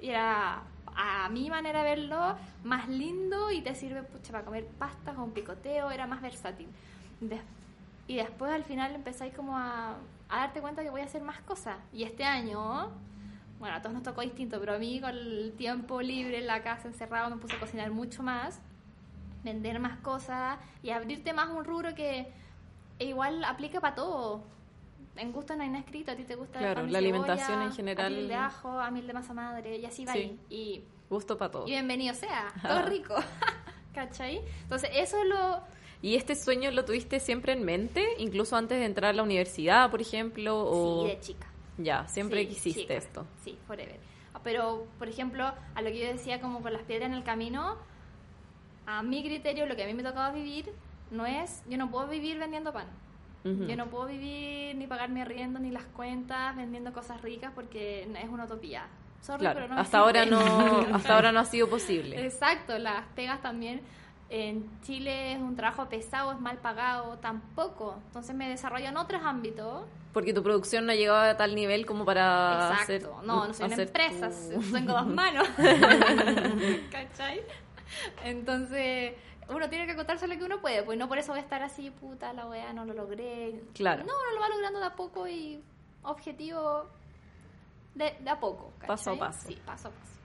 Y 0.00 0.08
era, 0.08 0.64
a 0.96 1.28
mi 1.28 1.48
manera 1.48 1.84
de 1.84 1.90
verlo, 1.90 2.36
más 2.64 2.88
lindo 2.88 3.52
y 3.52 3.62
te 3.62 3.76
sirve 3.76 4.02
pucha, 4.02 4.32
para 4.32 4.44
comer 4.44 4.66
pastas 4.78 5.16
o 5.16 5.22
un 5.22 5.30
picoteo, 5.30 5.92
era 5.92 6.08
más 6.08 6.20
versátil. 6.20 6.66
y 8.08 8.16
después 8.16 8.50
al 8.50 8.64
final 8.64 8.96
empezáis 8.96 9.32
como 9.32 9.56
a, 9.56 9.94
a 10.32 10.38
darte 10.38 10.62
cuenta 10.62 10.82
que 10.82 10.88
voy 10.90 11.02
a 11.02 11.04
hacer 11.04 11.22
más 11.22 11.40
cosas. 11.42 11.76
Y 11.92 12.04
este 12.04 12.24
año, 12.24 12.90
bueno, 13.60 13.76
a 13.76 13.82
todos 13.82 13.92
nos 13.92 14.02
tocó 14.02 14.22
distinto, 14.22 14.58
pero 14.58 14.74
a 14.74 14.78
mí 14.78 14.98
con 14.98 15.10
el 15.10 15.52
tiempo 15.58 16.00
libre 16.00 16.38
en 16.38 16.46
la 16.46 16.62
casa 16.62 16.88
encerrado 16.88 17.28
me 17.28 17.36
puse 17.36 17.54
a 17.54 17.60
cocinar 17.60 17.90
mucho 17.90 18.22
más, 18.22 18.58
vender 19.44 19.78
más 19.78 19.98
cosas 19.98 20.58
y 20.82 20.90
abrirte 20.90 21.34
más 21.34 21.50
un 21.50 21.64
rubro 21.64 21.94
que 21.94 22.32
e 22.98 23.04
igual 23.04 23.44
aplica 23.44 23.80
para 23.80 23.94
todo. 23.94 24.42
En 25.16 25.32
gusto 25.32 25.54
no 25.54 25.64
hay 25.64 25.68
nada 25.68 25.84
escrito, 25.84 26.12
a 26.12 26.16
ti 26.16 26.24
te 26.24 26.34
gusta 26.34 26.58
claro, 26.58 26.86
la 26.86 26.98
alimentación 26.98 27.60
en 27.60 27.72
general. 27.72 28.06
A 28.06 28.16
mí 28.16 28.26
de 28.26 28.34
ajo, 28.34 28.80
a 28.80 28.90
mí 28.90 29.02
de 29.02 29.12
masa 29.12 29.34
madre, 29.34 29.76
y 29.76 29.84
así 29.84 30.06
va. 30.06 30.16
Y, 30.16 30.82
gusto 31.10 31.36
para 31.36 31.50
todo. 31.50 31.66
Y 31.66 31.72
bienvenido 31.72 32.14
sea, 32.14 32.50
todo 32.62 32.82
rico. 32.86 33.14
¿Cachai? 33.94 34.40
Entonces, 34.62 34.88
eso 34.94 35.18
es 35.18 35.26
lo... 35.26 35.62
¿Y 36.02 36.16
este 36.16 36.34
sueño 36.34 36.70
lo 36.72 36.84
tuviste 36.84 37.20
siempre 37.20 37.52
en 37.52 37.64
mente? 37.64 38.04
Incluso 38.18 38.56
antes 38.56 38.78
de 38.78 38.84
entrar 38.84 39.10
a 39.10 39.14
la 39.14 39.22
universidad, 39.22 39.90
por 39.90 40.00
ejemplo. 40.00 40.58
O... 40.58 41.04
Sí, 41.04 41.08
de 41.08 41.20
chica. 41.20 41.46
Ya, 41.78 42.06
siempre 42.08 42.46
quisiste 42.46 42.96
esto. 42.96 43.24
Sí, 43.44 43.56
forever. 43.66 43.98
Pero, 44.42 44.88
por 44.98 45.08
ejemplo, 45.08 45.44
a 45.44 45.82
lo 45.82 45.90
que 45.90 46.00
yo 46.00 46.06
decía 46.08 46.40
como 46.40 46.60
con 46.60 46.72
las 46.72 46.82
piedras 46.82 47.08
en 47.08 47.14
el 47.14 47.22
camino, 47.22 47.76
a 48.86 49.02
mi 49.02 49.22
criterio, 49.22 49.66
lo 49.66 49.76
que 49.76 49.84
a 49.84 49.86
mí 49.86 49.94
me 49.94 50.02
tocaba 50.02 50.32
vivir 50.32 50.72
no 51.12 51.26
es, 51.26 51.62
yo 51.68 51.78
no 51.78 51.90
puedo 51.90 52.08
vivir 52.08 52.38
vendiendo 52.38 52.72
pan. 52.72 52.86
Yo 53.44 53.76
no 53.76 53.88
puedo 53.88 54.06
vivir 54.06 54.76
ni 54.76 54.86
pagar 54.86 55.08
mi 55.08 55.20
arriendo 55.20 55.58
ni 55.58 55.72
las 55.72 55.84
cuentas 55.86 56.54
vendiendo 56.54 56.92
cosas 56.92 57.20
ricas 57.22 57.50
porque 57.52 58.02
es 58.02 58.28
una 58.28 58.44
utopía. 58.44 58.86
pero 59.26 59.66
no 59.66 59.80
hasta 59.80 59.98
ahora 59.98 60.24
no 60.24 60.86
hasta 60.94 61.16
ahora 61.16 61.32
no 61.32 61.40
ha 61.40 61.44
sido 61.44 61.68
posible. 61.68 62.24
Exacto, 62.24 62.78
las 62.78 63.04
pegas 63.16 63.42
también 63.42 63.80
en 64.32 64.80
Chile 64.80 65.34
es 65.34 65.38
un 65.38 65.54
trabajo 65.56 65.90
pesado, 65.90 66.32
es 66.32 66.40
mal 66.40 66.56
pagado, 66.56 67.18
tampoco. 67.18 67.96
Entonces 68.06 68.34
me 68.34 68.48
desarrollo 68.48 68.88
en 68.88 68.96
otros 68.96 69.20
ámbitos. 69.22 69.84
Porque 70.14 70.32
tu 70.32 70.42
producción 70.42 70.86
no 70.86 70.92
ha 70.92 70.94
llegado 70.94 71.18
a 71.18 71.36
tal 71.36 71.54
nivel 71.54 71.84
como 71.84 72.06
para 72.06 72.70
Exacto. 72.70 72.82
hacer 72.82 73.02
no, 73.26 73.46
no 73.46 73.52
soy 73.52 73.66
una 73.66 73.82
empresa, 73.82 74.30
tengo 74.72 74.94
dos 74.94 75.06
manos. 75.06 75.46
¿Cachai? 76.90 77.42
Entonces 78.24 79.12
uno 79.50 79.68
tiene 79.68 79.86
que 79.86 79.94
contarse 79.94 80.26
lo 80.26 80.38
que 80.38 80.44
uno 80.44 80.62
puede, 80.62 80.82
pues 80.82 80.98
no 80.98 81.08
por 81.08 81.18
eso 81.18 81.32
voy 81.32 81.40
a 81.40 81.42
estar 81.42 81.62
así, 81.62 81.90
puta, 81.90 82.32
la 82.32 82.46
weá, 82.46 82.72
no 82.72 82.86
lo 82.86 82.94
logré. 82.94 83.62
Claro. 83.74 84.02
No, 84.04 84.14
uno 84.14 84.34
lo 84.34 84.40
va 84.40 84.48
logrando 84.48 84.80
de 84.80 84.86
a 84.86 84.96
poco 84.96 85.28
y 85.28 85.62
objetivo 86.04 86.86
de, 87.94 88.16
de 88.18 88.30
a 88.30 88.40
poco. 88.40 88.72
Paso 88.86 89.10
a 89.10 89.18
paso. 89.18 89.46
Sí, 89.46 89.58
paso 89.66 89.88
a 89.88 89.90
paso. 89.90 90.21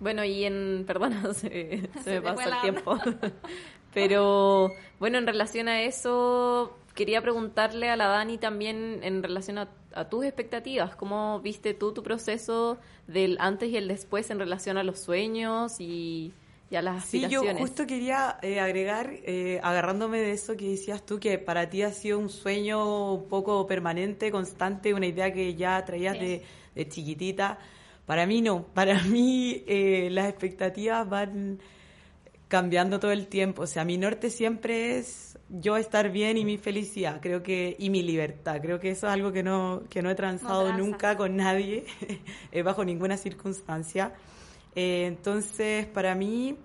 Bueno, 0.00 0.24
y 0.24 0.44
en, 0.44 0.84
perdona, 0.88 1.32
se, 1.34 1.88
me 2.06 2.22
pasa 2.22 2.56
el 2.56 2.60
tiempo. 2.62 2.96
Pero 3.94 4.72
bueno, 4.98 5.18
en 5.18 5.26
relación 5.26 5.68
a 5.68 5.82
eso, 5.82 6.76
quería 6.94 7.20
preguntarle 7.22 7.90
a 7.90 7.96
la 7.96 8.06
Dani 8.06 8.38
también 8.38 9.00
en 9.02 9.22
relación 9.22 9.58
a 9.58 9.68
a 9.92 10.08
tus 10.08 10.24
expectativas. 10.24 10.94
¿Cómo 10.94 11.40
viste 11.40 11.74
tú 11.74 11.92
tu 11.92 12.02
proceso 12.04 12.78
del 13.08 13.36
antes 13.40 13.70
y 13.70 13.76
el 13.76 13.88
después 13.88 14.30
en 14.30 14.38
relación 14.38 14.78
a 14.78 14.84
los 14.84 15.00
sueños 15.00 15.80
y, 15.80 16.32
y 16.70 16.76
a 16.76 16.82
las 16.82 17.04
Sí, 17.06 17.24
aspiraciones? 17.24 17.54
yo 17.54 17.66
justo 17.66 17.86
quería 17.88 18.38
eh, 18.40 18.60
agregar, 18.60 19.10
eh, 19.24 19.58
agarrándome 19.64 20.20
de 20.20 20.30
eso 20.30 20.56
que 20.56 20.68
decías 20.68 21.04
tú, 21.04 21.18
que 21.18 21.38
para 21.38 21.68
ti 21.68 21.82
ha 21.82 21.90
sido 21.92 22.20
un 22.20 22.28
sueño 22.30 23.14
un 23.14 23.28
poco 23.28 23.66
permanente, 23.66 24.30
constante, 24.30 24.94
una 24.94 25.06
idea 25.08 25.32
que 25.32 25.56
ya 25.56 25.84
traías 25.84 26.16
Sí. 26.18 26.24
de, 26.24 26.42
de 26.76 26.88
chiquitita. 26.88 27.58
Para 28.10 28.26
mí 28.26 28.42
no, 28.42 28.64
para 28.64 29.00
mí 29.04 29.62
eh, 29.68 30.08
las 30.10 30.28
expectativas 30.28 31.08
van 31.08 31.60
cambiando 32.48 32.98
todo 32.98 33.12
el 33.12 33.28
tiempo. 33.28 33.62
O 33.62 33.66
sea, 33.68 33.84
mi 33.84 33.98
norte 33.98 34.30
siempre 34.30 34.98
es 34.98 35.38
yo 35.48 35.76
estar 35.76 36.10
bien 36.10 36.36
y 36.36 36.44
mi 36.44 36.58
felicidad, 36.58 37.20
creo 37.20 37.44
que, 37.44 37.76
y 37.78 37.88
mi 37.88 38.02
libertad. 38.02 38.60
Creo 38.60 38.80
que 38.80 38.90
eso 38.90 39.06
es 39.06 39.12
algo 39.12 39.30
que 39.30 39.44
no, 39.44 39.84
que 39.88 40.02
no 40.02 40.10
he 40.10 40.16
transado 40.16 40.72
nunca 40.72 41.16
con 41.16 41.36
nadie, 41.36 41.84
eh, 42.50 42.62
bajo 42.62 42.84
ninguna 42.84 43.16
circunstancia. 43.16 44.12
Eh, 44.74 45.04
entonces, 45.06 45.86
para 45.86 46.16
mí 46.16 46.56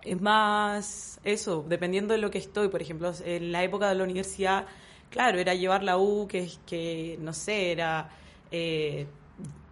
es 0.00 0.22
más 0.22 1.20
eso, 1.22 1.66
dependiendo 1.68 2.14
de 2.14 2.18
lo 2.18 2.30
que 2.30 2.38
estoy. 2.38 2.68
Por 2.68 2.80
ejemplo, 2.80 3.12
en 3.26 3.52
la 3.52 3.62
época 3.62 3.90
de 3.90 3.96
la 3.96 4.04
universidad, 4.04 4.64
claro, 5.10 5.38
era 5.38 5.52
llevar 5.52 5.82
la 5.82 5.98
U, 5.98 6.26
que, 6.26 6.50
que 6.64 7.18
no 7.20 7.34
sé, 7.34 7.72
era 7.72 8.08
eh, 8.50 9.06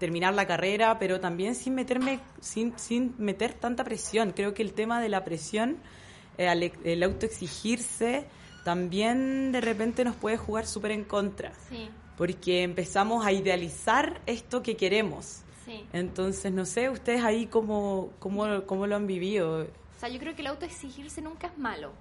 terminar 0.00 0.34
la 0.34 0.46
carrera, 0.48 0.98
pero 0.98 1.20
también 1.20 1.54
sin 1.54 1.76
meterme, 1.76 2.18
sin, 2.40 2.76
sin 2.76 3.14
meter 3.18 3.52
tanta 3.54 3.84
presión. 3.84 4.32
Creo 4.32 4.52
que 4.54 4.62
el 4.62 4.72
tema 4.72 5.00
de 5.00 5.08
la 5.10 5.22
presión, 5.24 5.76
eh, 6.38 6.48
al- 6.48 6.72
el 6.82 7.02
autoexigirse, 7.04 8.26
también 8.64 9.52
de 9.52 9.60
repente 9.60 10.04
nos 10.04 10.16
puede 10.16 10.36
jugar 10.36 10.66
súper 10.66 10.90
en 10.90 11.04
contra. 11.04 11.52
Sí, 11.68 11.88
Porque 12.16 12.62
empezamos 12.62 13.24
a 13.24 13.32
idealizar 13.32 14.20
esto 14.26 14.62
que 14.62 14.76
queremos. 14.76 15.42
sí. 15.64 15.84
Entonces, 15.92 16.50
no 16.52 16.64
sé, 16.64 16.90
ustedes 16.90 17.22
ahí 17.22 17.46
cómo, 17.46 18.10
cómo, 18.18 18.64
cómo 18.66 18.86
lo 18.86 18.96
han 18.96 19.06
vivido. 19.06 19.62
O 19.62 20.00
sea, 20.00 20.08
yo 20.08 20.18
creo 20.18 20.34
que 20.34 20.40
el 20.42 20.48
autoexigirse 20.48 21.22
nunca 21.22 21.46
es 21.48 21.58
malo, 21.58 21.92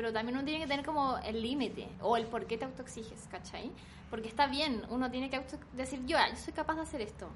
pero 0.00 0.14
también 0.14 0.34
uno 0.38 0.46
tiene 0.46 0.60
que 0.60 0.66
tener 0.66 0.82
como 0.82 1.18
el 1.18 1.42
límite 1.42 1.86
o 2.00 2.16
el 2.16 2.24
por 2.24 2.46
qué 2.46 2.56
te 2.56 2.64
autoexiges, 2.64 3.28
¿cachai? 3.30 3.70
Porque 4.08 4.28
está 4.28 4.46
bien, 4.46 4.82
uno 4.88 5.10
tiene 5.10 5.28
que 5.28 5.36
auto- 5.36 5.58
decir, 5.74 6.00
yo, 6.06 6.16
yo 6.16 6.36
soy 6.36 6.54
capaz 6.54 6.76
de 6.76 6.80
hacer 6.80 7.02
esto 7.02 7.28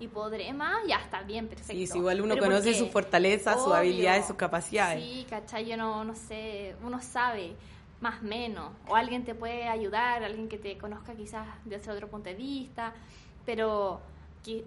y 0.00 0.08
podré 0.08 0.52
más, 0.52 0.78
ya 0.88 0.96
está 0.96 1.22
bien, 1.22 1.46
perfecto. 1.46 1.74
Sí, 1.74 1.86
sí, 1.86 1.98
igual 1.98 2.20
uno 2.20 2.34
Pero 2.34 2.46
¿por 2.46 2.54
conoce 2.54 2.74
sus 2.74 2.90
fortalezas, 2.90 3.62
sus 3.62 3.72
habilidades, 3.72 4.26
sus 4.26 4.34
capacidades. 4.34 5.00
Sí, 5.04 5.26
¿cachai? 5.30 5.66
Yo 5.66 5.76
no, 5.76 6.02
no 6.02 6.16
sé, 6.16 6.74
uno 6.82 7.00
sabe 7.00 7.54
más 8.00 8.20
o 8.20 8.24
menos, 8.24 8.72
o 8.88 8.96
alguien 8.96 9.24
te 9.24 9.36
puede 9.36 9.68
ayudar, 9.68 10.24
alguien 10.24 10.48
que 10.48 10.58
te 10.58 10.76
conozca 10.76 11.14
quizás 11.14 11.46
desde 11.66 11.92
otro 11.92 12.08
punto 12.08 12.30
de 12.30 12.34
vista, 12.34 12.94
pero 13.46 14.00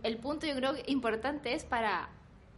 el 0.03 0.17
punto 0.19 0.47
yo 0.47 0.55
creo 0.55 0.73
que 0.75 0.89
importante 0.89 1.53
es 1.53 1.65
para 1.65 2.07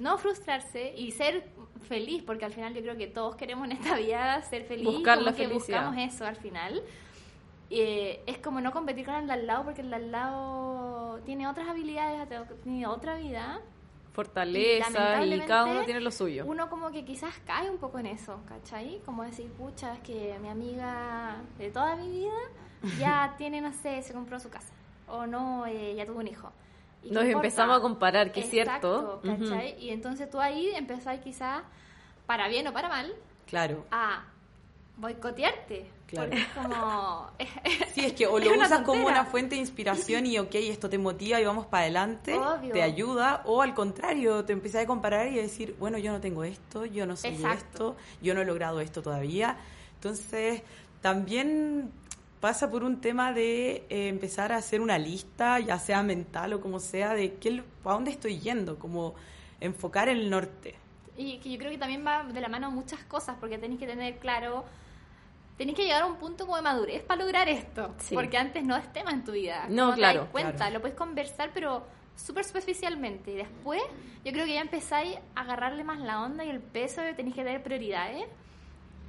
no 0.04 0.18
frustrarse 0.18 0.94
y 0.96 1.12
ser 1.12 1.50
feliz, 1.88 2.24
porque 2.24 2.46
al 2.46 2.52
final 2.52 2.74
yo 2.74 2.82
creo 2.82 2.98
que 2.98 3.08
todos 3.08 3.36
queremos 3.36 3.66
en 3.66 3.74
esta 3.74 3.96
vida 4.04 4.42
ser 4.44 4.64
felices, 4.66 4.94
Buscar 4.94 5.18
como 5.18 5.32
la 5.32 5.36
que 5.36 5.48
felicidad. 5.48 5.86
buscamos 5.86 6.14
eso 6.14 6.26
al 6.26 6.36
final. 6.36 6.84
Eh, 7.70 8.22
es 8.28 8.38
como 8.38 8.62
no 8.62 8.72
competir 8.72 9.06
con 9.06 9.16
el 9.16 9.26
de 9.26 9.34
al 9.34 9.48
lado, 9.48 9.64
porque 9.64 9.82
el 9.82 9.90
de 9.90 9.96
al 9.96 10.12
lado 10.12 11.20
tiene 11.26 11.48
otras 11.48 11.68
habilidades, 11.68 12.28
tiene 12.64 12.86
otra 12.86 13.16
vida, 13.16 13.62
Fortaleza 14.14 14.90
y, 14.90 14.94
lamentablemente, 14.94 15.48
cada 15.48 15.66
uno 15.66 15.84
tiene 15.86 16.00
lo 16.00 16.12
suyo. 16.12 16.46
uno 16.46 16.70
como 16.70 16.92
que 16.92 17.04
quizás 17.04 17.34
cae 17.48 17.68
un 17.72 17.80
poco 17.80 17.98
en 17.98 18.06
eso, 18.06 18.40
¿cachai? 18.48 19.02
Como 19.06 19.24
decir, 19.24 19.50
pucha, 19.54 19.96
es 19.96 20.02
que 20.02 20.38
mi 20.40 20.50
amiga 20.50 21.38
de 21.58 21.72
toda 21.72 21.96
mi 21.96 22.10
vida 22.10 22.36
ya 23.00 23.34
tiene, 23.40 23.60
no 23.60 23.74
sé, 23.74 24.04
se 24.04 24.14
compró 24.14 24.40
su 24.40 24.52
casa. 24.52 24.72
O 25.08 25.26
no, 25.26 25.66
eh, 25.66 25.96
ya 25.96 26.06
tuvo 26.06 26.20
un 26.20 26.28
hijo. 26.28 26.52
¿Y 27.04 27.10
qué 27.10 27.14
Nos 27.14 27.24
importa? 27.26 27.48
empezamos 27.48 27.78
a 27.78 27.82
comparar, 27.82 28.32
que 28.32 28.40
es 28.42 28.54
Exacto, 28.54 29.22
cierto. 29.22 29.44
Ujú. 29.44 29.50
¿cachai? 29.50 29.76
Y 29.80 29.90
entonces 29.90 30.30
tú 30.30 30.40
ahí 30.40 30.70
empezás 30.76 31.20
quizás, 31.20 31.62
para 32.26 32.48
bien 32.48 32.68
o 32.68 32.74
para 32.74 32.88
mal, 32.90 33.14
Claro. 33.46 33.86
a 33.92 34.24
boicotearte. 34.98 35.86
Claro. 36.08 36.30
Porque 36.30 36.42
es 36.44 36.48
como... 36.50 37.28
Sí, 37.94 38.06
es 38.06 38.14
que 38.14 38.26
o 38.28 38.38
Es 38.40 38.46
lo 38.46 38.54
usas 38.56 38.82
como 38.82 39.06
una 39.08 39.26
fuente 39.26 39.56
de 39.56 39.62
inspiración 39.62 40.26
y 40.28 40.38
ok, 40.40 40.54
esto 40.56 40.90
te 40.90 40.98
motiva 40.98 41.40
y 41.42 41.46
vamos 41.46 41.66
para 41.68 41.84
adelante, 41.84 42.34
Obvio. 42.36 42.74
te 42.74 42.82
ayuda, 42.82 43.42
o 43.46 43.62
al 43.62 43.74
contrario, 43.74 44.44
te 44.46 44.54
empiezas 44.54 44.84
a 44.84 44.88
comparar 44.88 45.28
y 45.28 45.40
a 45.40 45.42
decir, 45.42 45.76
bueno, 45.80 45.98
yo 45.98 46.12
no 46.12 46.20
tengo 46.22 46.44
esto, 46.44 46.86
yo 46.86 47.06
no 47.06 47.16
soy 47.16 47.32
Exacto. 47.32 47.58
esto, 47.64 47.96
yo 48.22 48.34
no 48.34 48.42
he 48.42 48.46
logrado 48.46 48.80
esto 48.80 49.02
todavía. 49.02 49.58
Entonces, 49.96 50.62
también 51.02 51.92
pasa 52.44 52.70
por 52.70 52.84
un 52.84 53.00
tema 53.00 53.32
de 53.32 53.86
eh, 53.90 54.10
empezar 54.10 54.52
a 54.52 54.58
hacer 54.58 54.82
una 54.82 54.98
lista, 54.98 55.62
ya 55.62 55.80
sea 55.80 56.04
mental 56.04 56.52
o 56.52 56.60
como 56.60 56.82
sea, 56.82 57.14
de 57.14 57.36
qué, 57.36 57.64
a 57.86 57.94
dónde 57.94 58.12
estoy 58.12 58.38
yendo, 58.42 58.78
como 58.78 59.16
enfocar 59.62 60.10
el 60.10 60.30
norte. 60.30 60.76
Y 61.16 61.38
que 61.38 61.50
yo 61.50 61.58
creo 61.58 61.72
que 61.72 61.78
también 61.78 62.06
va 62.06 62.26
de 62.26 62.42
la 62.42 62.50
mano 62.50 62.70
muchas 62.70 63.02
cosas, 63.06 63.38
porque 63.40 63.58
tenéis 63.58 63.80
que 63.80 63.88
tener 63.88 64.18
claro, 64.18 64.66
tenéis 65.58 65.78
que 65.78 65.84
llegar 65.86 66.02
a 66.02 66.06
un 66.06 66.18
punto 66.18 66.44
como 66.44 66.58
de 66.58 66.64
madurez 66.64 67.02
para 67.04 67.24
lograr 67.24 67.48
esto, 67.48 67.96
Sí. 68.00 68.14
porque 68.14 68.38
antes 68.38 68.62
no 68.66 68.76
es 68.76 68.92
tema 68.92 69.12
en 69.12 69.24
tu 69.24 69.32
vida. 69.32 69.68
No, 69.70 69.92
te 69.92 70.00
claro, 70.00 70.20
das 70.24 70.30
cuenta, 70.32 70.58
claro. 70.58 70.74
lo 70.74 70.82
puedes 70.82 70.98
conversar, 70.98 71.52
pero 71.54 71.86
súper 72.18 72.44
superficialmente. 72.44 73.32
Y 73.32 73.36
después, 73.36 73.82
yo 74.26 74.34
creo 74.34 74.46
que 74.46 74.56
ya 74.56 74.62
empezáis 74.62 75.16
a 75.36 75.40
agarrarle 75.44 75.86
más 75.86 76.02
la 76.02 76.22
onda 76.22 76.44
y 76.44 76.50
el 76.50 76.60
peso 76.60 77.00
de 77.00 77.14
tenéis 77.14 77.36
que 77.38 77.46
tener 77.46 77.64
prioridades 77.64 78.26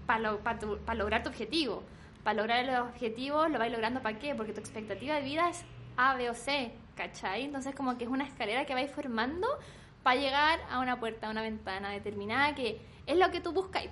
para 0.07 0.95
lograr 0.95 1.25
tu 1.25 1.31
objetivo. 1.31 1.83
Para 2.25 2.35
lograr 2.41 2.65
los 2.65 2.89
objetivos, 2.91 3.51
lo 3.51 3.59
vais 3.59 3.71
logrando 3.71 4.01
para 4.03 4.19
qué? 4.19 4.35
Porque 4.35 4.53
tu 4.53 4.61
expectativa 4.61 5.15
de 5.17 5.23
vida 5.23 5.49
es 5.51 5.63
A, 5.97 6.17
B 6.17 6.31
o 6.31 6.35
C, 6.35 6.73
¿cachai? 6.97 7.45
Entonces, 7.45 7.75
como 7.75 7.97
que 7.99 8.05
es 8.05 8.11
una 8.11 8.25
escalera 8.25 8.65
que 8.65 8.75
vais 8.75 8.91
formando 8.91 9.47
para 10.03 10.19
llegar 10.21 10.61
a 10.71 10.81
una 10.81 10.99
puerta, 10.99 11.27
a 11.29 11.31
una 11.31 11.43
ventana 11.43 11.91
determinada 11.91 12.55
que 12.55 12.81
es 13.07 13.17
lo 13.19 13.31
que 13.31 13.41
tú 13.41 13.53
buscáis. 13.53 13.91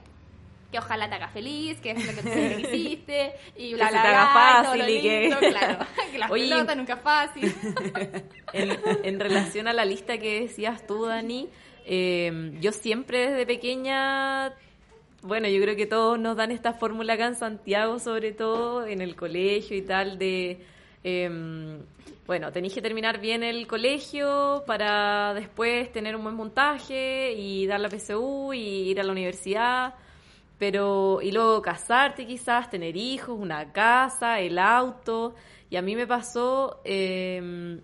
Que 0.70 0.78
ojalá 0.78 1.06
te 1.06 1.16
haga 1.16 1.28
feliz, 1.28 1.78
que 1.82 1.90
es 1.90 2.06
lo 2.06 2.12
que 2.14 2.22
tú 2.22 2.28
siempre 2.32 2.62
quisiste, 2.70 3.32
y 3.56 3.74
bla, 3.74 3.88
Que 3.88 3.92
se 3.92 3.98
bla, 3.98 4.02
te 4.02 4.08
haga 4.08 4.32
bla, 4.32 4.64
fácil 4.64 4.88
y 4.88 5.02
que- 5.02 5.36
claro. 5.50 5.86
Que 6.12 6.18
las 6.18 6.30
Oye, 6.30 6.48
pelotas 6.48 6.76
nunca 6.78 6.92
es 6.94 7.00
fácil. 7.02 7.54
En, 8.54 8.78
en 9.04 9.20
relación 9.20 9.66
a 9.68 9.72
la 9.72 9.84
lista 9.86 10.18
que 10.18 10.40
decías 10.42 10.86
tú, 10.86 11.06
Dani, 11.06 11.48
eh, 11.86 12.52
yo 12.60 12.72
siempre 12.72 13.30
desde 13.30 13.46
pequeña, 13.46 14.52
bueno, 15.22 15.48
yo 15.48 15.60
creo 15.62 15.76
que 15.76 15.86
todos 15.86 16.18
nos 16.18 16.36
dan 16.36 16.50
esta 16.50 16.72
fórmula 16.72 17.14
acá 17.14 17.26
en 17.26 17.36
Santiago, 17.36 17.98
sobre 17.98 18.32
todo 18.32 18.86
en 18.86 19.00
el 19.00 19.14
colegio 19.14 19.76
y 19.76 19.82
tal, 19.82 20.18
de, 20.18 20.64
eh, 21.04 21.78
bueno, 22.26 22.52
tenéis 22.52 22.74
que 22.74 22.82
terminar 22.82 23.20
bien 23.20 23.42
el 23.42 23.66
colegio 23.66 24.64
para 24.66 25.34
después 25.34 25.92
tener 25.92 26.16
un 26.16 26.22
buen 26.24 26.34
montaje 26.34 27.32
y 27.32 27.66
dar 27.66 27.80
la 27.80 27.88
PSU 27.88 28.52
y 28.52 28.90
ir 28.90 29.00
a 29.00 29.04
la 29.04 29.12
universidad. 29.12 29.94
Pero, 30.58 31.20
y 31.20 31.32
luego 31.32 31.60
casarte 31.60 32.24
quizás, 32.24 32.70
tener 32.70 32.96
hijos, 32.96 33.36
una 33.38 33.72
casa, 33.72 34.38
el 34.40 34.58
auto. 34.58 35.34
Y 35.70 35.76
a 35.76 35.82
mí 35.82 35.96
me 35.96 36.06
pasó, 36.06 36.80
eh, 36.84 37.80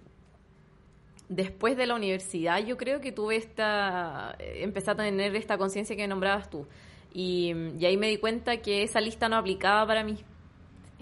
después 1.28 1.76
de 1.76 1.86
la 1.86 1.94
universidad, 1.94 2.58
yo 2.64 2.76
creo 2.76 3.00
que 3.00 3.12
tuve 3.12 3.36
esta, 3.36 4.36
eh, 4.38 4.60
empecé 4.62 4.90
a 4.92 4.94
tener 4.94 5.34
esta 5.36 5.58
conciencia 5.58 5.96
que 5.96 6.06
nombrabas 6.06 6.48
tú. 6.50 6.66
Y, 7.12 7.54
y 7.78 7.86
ahí 7.86 7.96
me 7.96 8.08
di 8.08 8.18
cuenta 8.18 8.58
que 8.58 8.82
esa 8.82 9.00
lista 9.00 9.28
no 9.28 9.36
aplicaba 9.36 9.86
para 9.86 10.04
mí, 10.04 10.18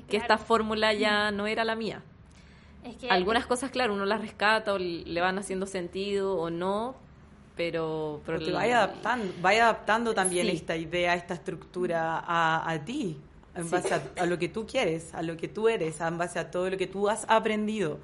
que 0.08 0.16
esta 0.16 0.38
fórmula 0.38 0.92
ya 0.94 1.30
no 1.30 1.46
era 1.46 1.64
la 1.64 1.74
mía. 1.74 2.02
Es 2.84 2.96
que 2.96 3.10
Algunas 3.10 3.46
cosas, 3.46 3.70
claro, 3.70 3.94
uno 3.94 4.04
las 4.06 4.20
rescata 4.20 4.72
o 4.72 4.78
le 4.78 5.20
van 5.20 5.38
haciendo 5.38 5.66
sentido 5.66 6.36
o 6.36 6.50
no, 6.50 6.94
pero... 7.56 8.20
pero 8.24 8.38
te 8.38 8.52
vaya 8.52 8.78
adaptando, 8.84 9.32
vaya 9.40 9.64
adaptando 9.64 10.14
también 10.14 10.46
Sí. 10.46 10.52
esta 10.56 10.76
idea, 10.76 11.14
esta 11.14 11.34
estructura 11.34 12.18
a, 12.24 12.70
a 12.70 12.84
ti, 12.84 13.16
en 13.56 13.64
Sí. 13.64 13.70
base 13.70 13.94
a, 13.94 14.02
a 14.22 14.26
lo 14.26 14.38
que 14.38 14.48
tú 14.48 14.66
quieres, 14.66 15.12
a 15.14 15.22
lo 15.22 15.36
que 15.36 15.48
tú 15.48 15.68
eres, 15.68 16.00
en 16.00 16.18
base 16.18 16.38
a 16.38 16.50
todo 16.50 16.70
lo 16.70 16.76
que 16.76 16.86
tú 16.86 17.08
has 17.08 17.24
aprendido, 17.28 17.98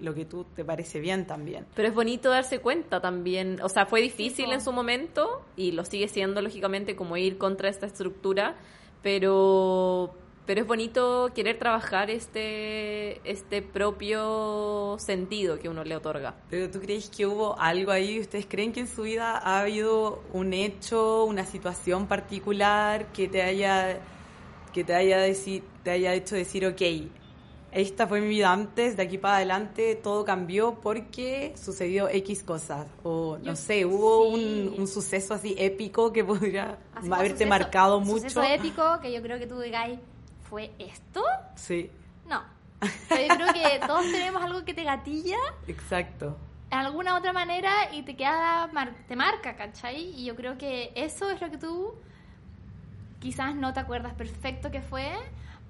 lo 0.00 0.14
que 0.14 0.24
tú 0.24 0.44
te 0.56 0.64
parece 0.64 1.00
bien 1.00 1.26
también. 1.26 1.66
Pero 1.74 1.88
es 1.88 1.94
bonito 1.94 2.30
darse 2.30 2.58
cuenta 2.60 3.00
también, 3.00 3.60
o 3.62 3.68
sea, 3.68 3.86
fue 3.86 4.00
difícil 4.00 4.50
en 4.52 4.60
su 4.60 4.72
momento 4.72 5.42
y 5.56 5.72
lo 5.72 5.84
sigue 5.84 6.08
siendo 6.08 6.40
lógicamente 6.42 6.96
como 6.96 7.16
ir 7.16 7.38
contra 7.38 7.68
esta 7.68 7.86
estructura, 7.86 8.56
pero 9.14 10.14
pero 10.46 10.62
es 10.62 10.66
bonito 10.66 11.30
querer 11.32 11.58
trabajar 11.58 12.10
este 12.10 13.20
este 13.30 13.62
propio 13.62 14.96
sentido 14.98 15.58
que 15.58 15.68
uno 15.68 15.84
le 15.84 15.94
otorga. 15.96 16.34
Pero 16.48 16.68
tú 16.70 16.80
crees 16.80 17.08
que 17.10 17.26
hubo 17.26 17.56
algo 17.58 17.92
ahí, 17.92 18.18
ustedes 18.18 18.46
creen 18.48 18.72
que 18.72 18.80
en 18.80 18.88
su 18.88 19.02
vida 19.02 19.36
ha 19.38 19.60
habido 19.60 20.22
un 20.32 20.52
hecho, 20.52 21.24
una 21.24 21.44
situación 21.44 22.06
particular 22.08 23.12
que 23.12 23.28
te 23.28 23.42
haya 23.42 24.00
que 24.72 24.82
te 24.84 24.94
haya 24.94 25.18
deci- 25.26 25.62
te 25.84 25.90
haya 25.90 26.14
hecho 26.14 26.34
decir, 26.36 26.64
ok, 26.66 26.82
esta 27.72 28.06
fue 28.06 28.20
mi 28.20 28.28
vida 28.28 28.52
antes, 28.52 28.96
de 28.96 29.02
aquí 29.02 29.18
para 29.18 29.36
adelante 29.36 29.94
todo 29.94 30.24
cambió 30.24 30.80
porque 30.80 31.52
sucedió 31.56 32.08
X 32.08 32.42
cosas. 32.42 32.86
O 33.02 33.38
no 33.38 33.44
Yo- 33.44 33.56
sé, 33.56 33.84
hubo 33.86 34.34
sí. 34.36 34.68
un, 34.74 34.80
un 34.80 34.86
suceso 34.88 35.34
así 35.34 35.54
épico 35.58 36.12
que 36.12 36.24
podría 36.24 36.78
así 36.94 37.06
haberte 37.12 37.44
suceso- 37.44 37.48
marcado 37.48 38.00
mucho. 38.00 38.22
Suceso 38.28 38.42
épico 38.42 39.00
que 39.00 39.12
yo 39.12 39.22
creo 39.22 39.38
que 39.38 39.46
tú 39.46 39.58
digáis, 39.60 39.98
¿fue 40.48 40.70
esto? 40.78 41.22
Sí. 41.54 41.90
No, 42.26 42.42
Pero 43.08 43.22
yo 43.28 43.34
creo 43.36 43.52
que 43.52 43.86
todos 43.86 44.02
tenemos 44.10 44.42
algo 44.42 44.64
que 44.64 44.72
te 44.74 44.84
gatilla 44.84 45.36
Exacto. 45.68 46.36
de 46.70 46.76
alguna 46.76 47.16
otra 47.16 47.32
manera 47.32 47.70
y 47.92 48.02
te 48.02 48.16
queda, 48.16 48.70
te 49.06 49.16
marca, 49.16 49.54
¿cachai? 49.56 50.00
Y 50.18 50.24
yo 50.24 50.34
creo 50.34 50.56
que 50.58 50.90
eso 50.94 51.28
es 51.30 51.40
lo 51.40 51.50
que 51.50 51.58
tú 51.58 51.94
quizás 53.20 53.54
no 53.54 53.72
te 53.74 53.80
acuerdas 53.80 54.14
perfecto 54.14 54.70
que 54.70 54.80
fue, 54.80 55.10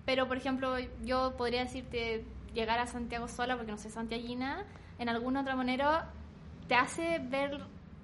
pero 0.04 0.26
por 0.28 0.37
ejemplo 0.37 0.76
yo 1.04 1.35
podría 1.37 1.64
decirte 1.64 2.25
llegar 2.54 2.78
a 2.78 2.87
Santiago 2.87 3.28
sola 3.28 3.57
porque 3.57 3.71
no 3.73 3.78
soy 3.78 3.90
santiaguina, 3.90 4.64
en 4.99 5.09
alguna 5.09 5.40
otra 5.42 5.57
manera 5.57 6.09
te 6.69 6.75
hace 6.75 7.19
ver 7.21 7.61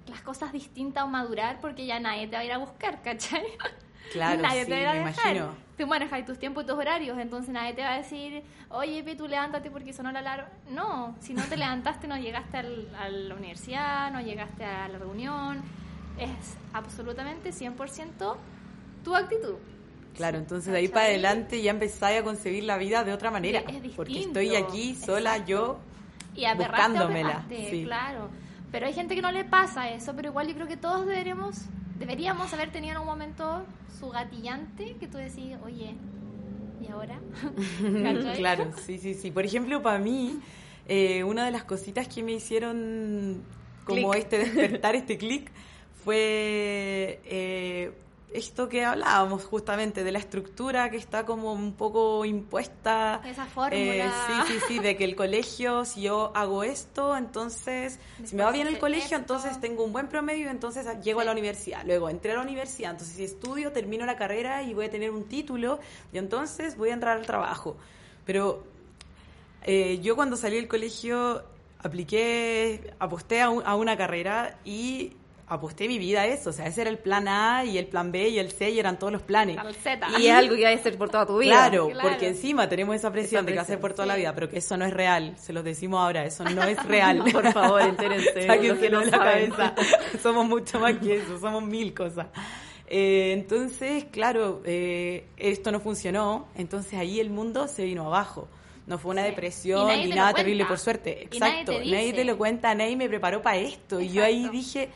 las 0.07 0.21
cosas 0.21 0.51
distintas 0.53 1.03
o 1.03 1.07
madurar 1.07 1.59
porque 1.59 1.85
ya 1.85 1.99
nadie 1.99 2.27
te 2.27 2.35
va 2.35 2.41
a 2.41 2.45
ir 2.45 2.51
a 2.53 2.57
buscar, 2.57 3.01
¿cachai? 3.01 3.43
Claro, 4.13 4.41
nadie 4.41 4.63
sí, 4.63 4.71
te 4.71 4.85
va 4.85 4.91
a 4.91 4.93
me 4.93 4.99
dejar. 5.03 5.35
imagino. 5.35 5.55
Tú 5.77 5.85
manejas 5.85 6.25
tus 6.25 6.39
tiempos 6.39 6.63
y 6.63 6.67
tus 6.67 6.77
horarios, 6.77 7.17
entonces 7.19 7.49
nadie 7.53 7.73
te 7.73 7.81
va 7.81 7.91
a 7.95 7.97
decir, 7.97 8.41
oye, 8.69 9.03
tú 9.17 9.27
levántate 9.27 9.69
porque 9.69 9.91
sonó 9.91 10.13
la 10.13 10.19
alarma. 10.19 10.47
No, 10.69 11.13
si 11.19 11.33
no 11.33 11.43
te 11.43 11.57
levantaste, 11.57 12.07
no 12.07 12.15
llegaste 12.17 12.55
al- 12.57 12.95
a 12.97 13.09
la 13.09 13.35
universidad, 13.35 14.09
no 14.13 14.21
llegaste 14.21 14.63
a 14.63 14.87
la 14.87 14.97
reunión. 14.97 15.61
Es 16.17 16.55
absolutamente 16.71 17.51
100% 17.51 18.37
tu 19.03 19.13
actitud. 19.13 19.55
Claro, 20.17 20.37
entonces 20.39 20.71
de 20.71 20.79
ahí 20.79 20.87
para 20.87 21.05
adelante 21.05 21.61
ya 21.61 21.71
empezáis 21.71 22.19
a 22.19 22.23
concebir 22.23 22.63
la 22.63 22.77
vida 22.77 23.03
de 23.03 23.13
otra 23.13 23.31
manera. 23.31 23.59
Es 23.59 23.65
distinto. 23.67 23.95
porque 23.95 24.19
estoy 24.19 24.55
aquí 24.55 24.95
sola, 24.95 25.31
Exacto. 25.37 25.49
yo 25.51 25.77
Y 26.35 26.45
aberraste 26.45 26.87
buscándomela. 26.87 27.29
aberraste, 27.43 27.69
sí. 27.71 27.83
claro. 27.83 28.29
Pero 28.71 28.85
hay 28.87 28.93
gente 28.93 29.15
que 29.15 29.21
no 29.21 29.31
le 29.31 29.45
pasa 29.45 29.89
eso, 29.91 30.13
pero 30.15 30.29
igual 30.29 30.47
yo 30.47 30.53
creo 30.55 30.67
que 30.67 30.75
todos 30.75 31.05
deberíamos, 31.05 31.55
deberíamos 31.99 32.51
haber 32.53 32.71
tenido 32.71 32.95
en 32.95 32.99
un 33.01 33.05
momento 33.05 33.63
su 33.99 34.09
gatillante 34.09 34.95
que 34.99 35.07
tú 35.07 35.17
decís, 35.17 35.55
oye, 35.63 35.95
¿y 36.81 36.91
ahora? 36.91 37.19
Claro, 38.35 38.71
sí, 38.85 38.97
sí, 38.97 39.13
sí. 39.13 39.31
Por 39.31 39.45
ejemplo, 39.45 39.81
para 39.81 39.99
mí, 39.99 40.39
eh, 40.87 41.23
una 41.23 41.45
de 41.45 41.51
las 41.51 41.63
cositas 41.63 42.07
que 42.07 42.23
me 42.23 42.33
hicieron 42.33 43.41
como 43.85 44.11
Clic. 44.11 44.23
este 44.23 44.37
despertar, 44.39 44.95
este 44.95 45.17
clic, 45.17 45.49
fue 46.03 47.19
eh, 47.25 47.91
esto 48.33 48.67
que 48.67 48.83
hablábamos 48.83 49.45
justamente 49.45 50.03
de 50.03 50.11
la 50.11 50.19
estructura 50.19 50.89
que 50.89 50.97
está 50.97 51.25
como 51.25 51.53
un 51.53 51.73
poco 51.73 52.25
impuesta. 52.25 53.21
Esa 53.25 53.45
fórmula. 53.45 53.77
Eh, 53.77 54.11
sí, 54.47 54.53
sí, 54.53 54.59
sí, 54.67 54.79
de 54.79 54.97
que 54.97 55.05
el 55.05 55.15
colegio, 55.15 55.85
si 55.85 56.01
yo 56.01 56.31
hago 56.35 56.63
esto, 56.63 57.15
entonces, 57.15 57.99
si 58.25 58.35
me 58.35 58.43
va 58.43 58.51
bien 58.51 58.67
el 58.67 58.79
colegio, 58.79 59.05
esto. 59.17 59.33
entonces 59.35 59.59
tengo 59.61 59.83
un 59.85 59.93
buen 59.93 60.07
promedio, 60.07 60.49
entonces 60.49 60.85
llego 61.01 61.21
a 61.21 61.23
la 61.25 61.31
universidad. 61.31 61.83
Luego 61.85 62.09
entré 62.09 62.33
a 62.33 62.35
la 62.35 62.41
universidad, 62.41 62.91
entonces 62.91 63.15
si 63.15 63.23
estudio, 63.23 63.71
termino 63.71 64.05
la 64.05 64.17
carrera 64.17 64.61
y 64.61 64.73
voy 64.73 64.85
a 64.85 64.89
tener 64.89 65.09
un 65.11 65.23
título, 65.23 65.79
y 66.11 66.17
entonces 66.17 66.77
voy 66.77 66.89
a 66.89 66.93
entrar 66.93 67.17
al 67.17 67.25
trabajo. 67.25 67.77
Pero 68.25 68.63
eh, 69.63 69.99
yo 70.01 70.15
cuando 70.15 70.35
salí 70.35 70.57
del 70.57 70.67
colegio 70.67 71.43
apliqué, 71.79 72.93
aposté 72.99 73.41
a, 73.41 73.49
un- 73.49 73.63
a 73.65 73.75
una 73.75 73.95
carrera 73.97 74.59
y 74.65 75.13
aposté 75.47 75.87
mi 75.87 75.97
vida 75.97 76.21
a 76.21 76.27
eso. 76.27 76.49
O 76.49 76.53
sea, 76.53 76.67
ese 76.67 76.81
era 76.81 76.89
el 76.89 76.97
plan 76.97 77.27
A 77.27 77.63
y 77.65 77.77
el 77.77 77.87
plan 77.87 78.11
B 78.11 78.29
y 78.29 78.39
el 78.39 78.51
C 78.51 78.69
y 78.69 78.79
eran 78.79 78.99
todos 78.99 79.13
los 79.13 79.21
planes. 79.21 79.57
Al 79.57 79.73
Z. 79.73 80.07
Y 80.19 80.27
es 80.27 80.33
algo 80.33 80.55
que 80.55 80.63
va 80.63 80.69
a 80.71 80.77
ser 80.77 80.97
por 80.97 81.09
toda 81.09 81.25
tu 81.25 81.37
vida. 81.37 81.51
Claro, 81.69 81.89
Claro. 81.89 82.09
porque 82.09 82.27
encima 82.27 82.67
tenemos 82.67 82.95
esa 82.95 83.11
presión 83.11 83.39
Esa 83.39 83.45
de 83.47 83.53
que 83.53 83.59
hacer 83.59 83.65
presión, 83.79 83.81
por 83.81 83.93
toda 83.93 84.05
la 84.07 84.15
vida, 84.15 84.33
pero 84.35 84.49
que 84.49 84.57
eso 84.57 84.75
no 84.77 84.85
es 84.85 84.93
real. 84.93 85.35
Se 85.37 85.53
los 85.53 85.63
decimos 85.63 85.99
ahora, 86.01 86.25
eso 86.25 86.43
no 86.43 86.63
es 86.63 86.81
real. 86.85 87.23
Por 87.31 87.51
favor, 87.53 87.81
entérense, 87.81 88.45
no 88.89 89.01
la 89.01 89.09
saben. 89.09 89.51
cabeza. 89.51 89.75
somos 90.21 90.45
mucho 90.47 90.79
más 90.79 90.97
que 90.97 91.15
eso, 91.17 91.39
somos 91.39 91.63
mil 91.63 91.93
cosas. 91.93 92.27
Eh, 92.89 93.33
entonces, 93.33 94.05
claro, 94.11 94.61
eh, 94.65 95.25
esto 95.37 95.71
no 95.71 95.79
funcionó, 95.79 96.47
entonces 96.55 96.93
ahí 96.99 97.19
el 97.19 97.29
mundo 97.29 97.67
se 97.67 97.83
vino 97.85 98.05
abajo. 98.05 98.47
No 98.85 98.97
fue 98.97 99.11
una 99.11 99.23
Sí. 99.23 99.29
depresión 99.31 99.91
Y 99.91 100.05
ni 100.05 100.09
nada 100.11 100.33
terrible, 100.33 100.65
por 100.65 100.79
suerte. 100.79 101.27
Y 101.29 101.39
nadie 101.39 101.59
Exacto, 101.61 101.81
te 101.83 101.91
nadie, 101.91 102.13
te 102.13 102.23
lo 102.23 102.37
cuenta, 102.37 102.73
nadie 102.73 102.95
me 102.95 103.09
preparó 103.09 103.41
para 103.41 103.57
esto. 103.57 103.99
Y 103.99 104.07
yo 104.09 104.23
ahí 104.23 104.47
dije, 104.47 104.87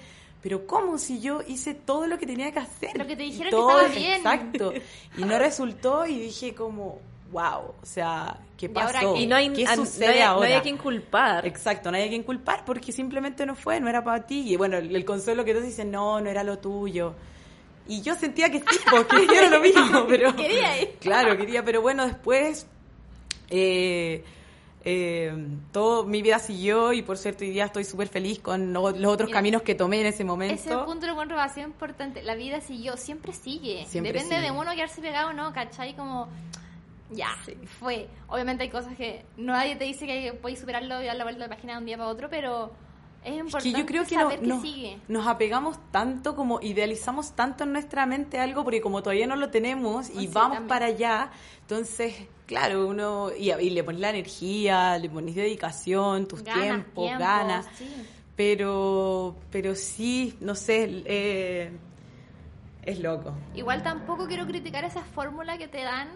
pero 0.41 0.65
¿cómo 0.65 0.97
si 0.97 1.19
yo 1.21 1.41
hice 1.47 1.73
todo 1.73 2.07
lo 2.07 2.17
que 2.17 2.25
tenía 2.25 2.51
que 2.51 2.59
hacer? 2.59 2.97
Lo 2.97 3.05
que 3.05 3.15
te 3.15 3.23
dijeron 3.23 3.51
que 3.51 3.59
estaba 3.59 3.87
bien. 3.87 4.13
Exacto. 4.17 4.73
Y 5.17 5.23
no 5.23 5.37
resultó 5.39 6.05
y 6.05 6.19
dije 6.19 6.53
como, 6.55 6.99
wow, 7.31 7.73
o 7.81 7.85
sea, 7.85 8.37
¿qué 8.57 8.65
¿Y 8.65 8.79
ahora 8.79 8.93
pasó? 9.01 9.13
qué? 9.13 9.21
Y 9.21 9.27
no 9.27 9.35
hay, 9.35 9.49
¿Qué 9.53 9.67
sucede 9.67 10.07
no 10.07 10.11
hay- 10.13 10.19
ahora? 10.21 10.47
no 10.49 10.53
hay 10.53 10.59
a 10.59 10.61
quien 10.63 10.77
culpar. 10.77 11.45
Exacto, 11.45 11.91
no 11.91 11.97
hay 11.97 12.03
a 12.05 12.09
quien 12.09 12.23
culpar 12.23 12.65
porque 12.65 12.91
simplemente 12.91 13.45
no 13.45 13.55
fue, 13.55 13.79
no 13.79 13.87
era 13.87 14.03
para 14.03 14.25
ti. 14.25 14.51
Y 14.51 14.55
bueno, 14.57 14.77
el, 14.77 14.95
el 14.95 15.05
consuelo 15.05 15.45
que 15.45 15.53
todos 15.53 15.65
dicen, 15.65 15.91
no, 15.91 16.19
no 16.19 16.29
era 16.29 16.43
lo 16.43 16.57
tuyo. 16.59 17.13
Y 17.87 18.01
yo 18.01 18.15
sentía 18.15 18.49
que 18.49 18.59
sí, 18.59 18.65
porque 18.89 19.25
era 19.25 19.49
lo 19.49 19.59
mismo, 19.59 20.05
pero... 20.07 20.35
Quería 20.35 20.81
ir. 20.81 20.95
Claro, 20.99 21.37
quería, 21.37 21.63
pero 21.63 21.81
bueno, 21.81 22.05
después 22.05 22.65
eh, 23.49 24.23
eh, 24.83 25.31
todo 25.71 26.03
mi 26.05 26.21
vida 26.21 26.39
siguió 26.39 26.91
y 26.93 27.01
por 27.03 27.17
suerte 27.17 27.45
hoy 27.45 27.51
día 27.51 27.65
estoy 27.65 27.83
súper 27.83 28.07
feliz 28.07 28.39
con 28.39 28.73
lo- 28.73 28.91
los 28.91 29.13
otros 29.13 29.27
Mira, 29.27 29.37
caminos 29.39 29.61
que 29.61 29.75
tomé 29.75 30.01
en 30.01 30.07
ese 30.07 30.23
momento. 30.23 30.55
Ese 30.55 30.75
punto 30.85 31.05
lo 31.05 31.11
encuentro 31.13 31.37
demasiado 31.37 31.69
importante. 31.69 32.23
La 32.23 32.35
vida 32.35 32.61
siguió, 32.61 32.97
siempre 32.97 33.33
sigue. 33.33 33.85
Siempre 33.87 34.13
Depende 34.13 34.35
sigue. 34.37 34.47
de 34.51 34.57
uno 34.57 34.71
quedarse 34.71 35.01
pegado 35.01 35.29
o 35.29 35.33
no, 35.33 35.53
¿cachai? 35.53 35.95
Como, 35.95 36.27
ya, 37.11 37.27
fue. 37.79 38.07
Obviamente 38.27 38.63
hay 38.63 38.69
cosas 38.69 38.95
que 38.95 39.23
nadie 39.37 39.75
te 39.75 39.83
dice 39.83 40.05
que 40.07 40.33
puedes 40.41 40.59
superarlo 40.59 41.01
y 41.01 41.05
dar 41.05 41.15
la 41.15 41.25
vuelta 41.25 41.43
de 41.43 41.49
página 41.49 41.73
de 41.73 41.79
un 41.79 41.85
día 41.85 41.97
para 41.97 42.09
otro, 42.09 42.29
pero 42.29 42.71
es 43.23 43.33
Es 43.33 43.39
importante 43.39 43.71
que 43.73 43.79
yo 43.81 43.85
creo 43.85 44.05
que, 44.05 44.15
no- 44.15 44.21
saber 44.23 44.39
que 44.39 44.47
no- 44.47 44.61
sigue. 44.61 44.97
nos 45.09 45.27
apegamos 45.27 45.77
tanto, 45.91 46.35
como 46.35 46.59
idealizamos 46.61 47.33
tanto 47.35 47.65
en 47.65 47.73
nuestra 47.73 48.07
mente 48.07 48.39
algo, 48.39 48.63
porque 48.63 48.81
como 48.81 49.03
todavía 49.03 49.27
no 49.27 49.35
lo 49.35 49.49
tenemos 49.51 50.09
y 50.09 50.21
Sí, 50.21 50.27
vamos 50.27 50.53
también. 50.53 50.67
para 50.67 50.85
allá, 50.87 51.31
entonces, 51.61 52.15
claro, 52.51 52.85
uno, 52.85 53.31
y, 53.31 53.49
y 53.49 53.69
le 53.69 53.81
pones 53.81 54.01
la 54.01 54.09
energía, 54.09 54.97
le 54.97 55.09
pones 55.09 55.35
dedicación, 55.35 56.27
tus 56.27 56.43
Ganas, 56.43 56.61
tiempos, 56.61 57.05
tiempos, 57.05 57.19
ganas, 57.19 57.65
sí. 57.75 57.89
pero, 58.35 59.37
pero 59.49 59.73
sí, 59.73 60.35
no 60.41 60.53
sé, 60.53 61.01
eh, 61.05 61.71
es 62.83 62.99
loco. 62.99 63.33
Igual 63.55 63.83
tampoco 63.83 64.27
quiero 64.27 64.45
criticar 64.45 64.83
esa 64.83 65.01
fórmula 65.01 65.57
que 65.57 65.69
te 65.69 65.81
dan 65.81 66.09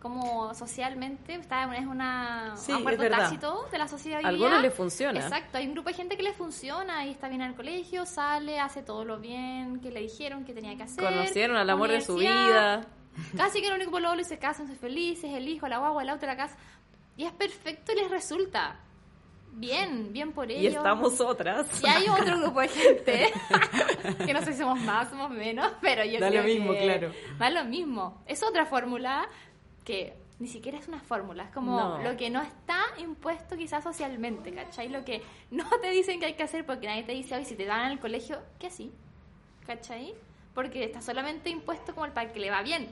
como 0.00 0.52
socialmente, 0.54 1.34
está, 1.34 1.72
es 1.76 1.86
una, 1.86 2.56
Sí, 2.56 2.72
un 2.72 2.78
acuerdo 2.78 3.08
tácito 3.08 3.68
de 3.70 3.78
la 3.78 3.86
sociedad 3.86 4.20
A 4.24 4.28
algunos 4.28 4.60
les 4.60 4.74
funciona. 4.74 5.20
Exacto, 5.20 5.58
hay 5.58 5.66
un 5.68 5.74
grupo 5.74 5.90
de 5.90 5.94
gente 5.94 6.16
que 6.16 6.24
le 6.24 6.32
funciona 6.32 7.06
y 7.06 7.10
está 7.10 7.28
bien 7.28 7.42
al 7.42 7.54
colegio, 7.54 8.04
sale, 8.04 8.58
hace 8.58 8.82
todo 8.82 9.04
lo 9.04 9.20
bien 9.20 9.78
que 9.78 9.92
le 9.92 10.00
dijeron 10.00 10.44
que 10.44 10.54
tenía 10.54 10.76
que 10.76 10.82
hacer. 10.82 11.04
Conocieron 11.04 11.56
al 11.56 11.70
amor 11.70 11.90
de 11.90 12.00
su 12.00 12.16
vida. 12.16 12.84
Casi 13.36 13.60
que 13.60 13.68
el 13.68 13.74
único 13.74 13.90
pololo 13.90 14.20
y 14.20 14.24
se 14.24 14.38
casan, 14.38 14.66
son 14.66 14.76
felices, 14.76 15.32
el 15.32 15.48
hijo, 15.48 15.66
la 15.68 15.78
guagua, 15.78 16.02
el 16.02 16.08
auto, 16.08 16.26
la 16.26 16.36
casa. 16.36 16.56
Y 17.16 17.24
es 17.24 17.32
perfecto 17.32 17.92
y 17.92 17.96
les 17.96 18.10
resulta. 18.10 18.80
Bien, 19.52 20.12
bien 20.12 20.32
por 20.32 20.50
ellos. 20.50 20.62
Y 20.62 20.76
estamos 20.76 21.20
otras. 21.20 21.66
Y 21.82 21.88
hay 21.88 22.08
otro 22.08 22.38
grupo 22.38 22.60
de 22.60 22.68
gente, 22.68 23.32
que 24.26 24.32
no 24.32 24.40
sé 24.42 24.52
si 24.52 24.58
somos 24.60 24.78
más, 24.80 25.08
somos 25.08 25.30
menos, 25.30 25.72
pero 25.80 26.04
yo 26.04 26.20
Da 26.20 26.28
creo 26.28 26.42
lo 26.42 26.48
mismo, 26.48 26.72
que 26.72 26.80
claro. 26.82 27.12
Da 27.38 27.50
lo 27.50 27.64
mismo. 27.64 28.22
Es 28.26 28.42
otra 28.42 28.66
fórmula 28.66 29.26
que 29.84 30.14
ni 30.38 30.46
siquiera 30.46 30.78
es 30.78 30.86
una 30.86 31.00
fórmula, 31.00 31.44
es 31.44 31.50
como 31.50 31.76
No. 31.76 31.98
lo 32.02 32.16
que 32.16 32.30
no 32.30 32.40
está 32.42 32.78
impuesto 32.98 33.56
quizás 33.56 33.82
socialmente, 33.82 34.52
¿cachai? 34.52 34.88
Lo 34.90 35.04
que 35.04 35.22
no 35.50 35.68
te 35.80 35.90
dicen 35.90 36.20
que 36.20 36.26
hay 36.26 36.34
que 36.34 36.44
hacer 36.44 36.64
porque 36.64 36.86
nadie 36.86 37.02
te 37.02 37.12
dice, 37.12 37.34
hoy 37.34 37.44
si 37.44 37.56
te 37.56 37.64
dan 37.64 37.86
en 37.86 37.92
el 37.92 37.98
colegio, 37.98 38.38
que 38.60 38.68
así, 38.68 38.92
¿cachai? 39.66 40.14
Porque 40.54 40.84
está 40.84 41.00
solamente 41.00 41.50
impuesto 41.50 41.92
como 41.94 42.06
el 42.06 42.12
para 42.12 42.32
que 42.32 42.38
le 42.38 42.50
va 42.50 42.62
bien 42.62 42.86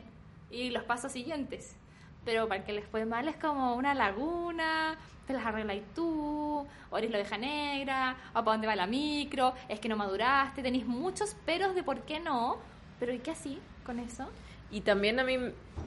y 0.50 0.70
los 0.70 0.84
pasos 0.84 1.12
siguientes. 1.12 1.76
Pero 2.24 2.48
para 2.48 2.64
que 2.64 2.72
les 2.72 2.84
fue 2.86 3.04
mal 3.04 3.28
es 3.28 3.36
como 3.36 3.74
una 3.76 3.94
laguna, 3.94 4.96
te 5.26 5.32
las 5.32 5.44
arreglas 5.44 5.78
tú, 5.94 6.66
o 6.90 6.98
eres 6.98 7.10
la 7.10 7.18
oveja 7.18 7.38
negra, 7.38 8.16
o 8.30 8.34
para 8.34 8.52
dónde 8.52 8.66
va 8.66 8.76
la 8.76 8.86
micro, 8.86 9.54
es 9.68 9.80
que 9.80 9.88
no 9.88 9.96
maduraste, 9.96 10.62
tenéis 10.62 10.86
muchos 10.86 11.34
peros 11.46 11.74
de 11.74 11.82
por 11.82 12.00
qué 12.00 12.20
no, 12.20 12.58
pero 12.98 13.12
¿y 13.12 13.18
qué 13.18 13.32
así 13.32 13.58
con 13.84 13.98
eso? 13.98 14.26
Y 14.70 14.80
también 14.80 15.20
a 15.20 15.24
mí, 15.24 15.36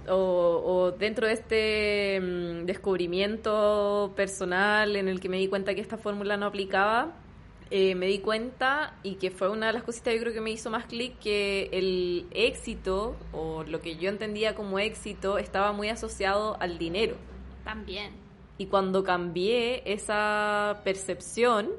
o, 0.08 0.16
o 0.16 0.92
dentro 0.92 1.28
de 1.28 1.34
este 1.34 2.20
mm, 2.22 2.66
descubrimiento 2.66 4.14
personal 4.16 4.96
en 4.96 5.10
el 5.10 5.20
que 5.20 5.28
me 5.28 5.38
di 5.38 5.48
cuenta 5.48 5.76
que 5.76 5.82
esta 5.82 5.98
fórmula 5.98 6.38
no 6.38 6.46
aplicaba, 6.46 7.12
eh, 7.72 7.96
me 7.96 8.08
di 8.08 8.20
cuenta 8.20 8.96
y 9.04 9.16
que 9.16 9.30
fue 9.32 9.50
una 9.50 9.68
de 9.68 9.74
las 9.74 9.84
cositas 9.84 10.14
yo 10.14 10.20
creo 10.22 10.34
que 10.34 10.42
me 10.42 10.52
hizo 10.52 10.70
más 10.70 10.86
clic 10.86 11.20
que 11.20 11.70
el 11.72 12.28
éxito 12.32 13.16
o 13.32 13.64
lo 13.64 13.80
que 13.80 13.96
yo 13.98 14.10
entendía 14.10 14.56
como 14.56 14.80
éxito 14.80 15.38
estaba 15.38 15.72
muy 15.72 15.90
asociado 15.90 16.58
al 16.60 16.78
dinero. 16.78 17.16
También. 17.64 18.14
Y 18.58 18.66
cuando 18.66 19.04
cambié 19.04 19.84
esa 19.86 20.82
percepción, 20.84 21.70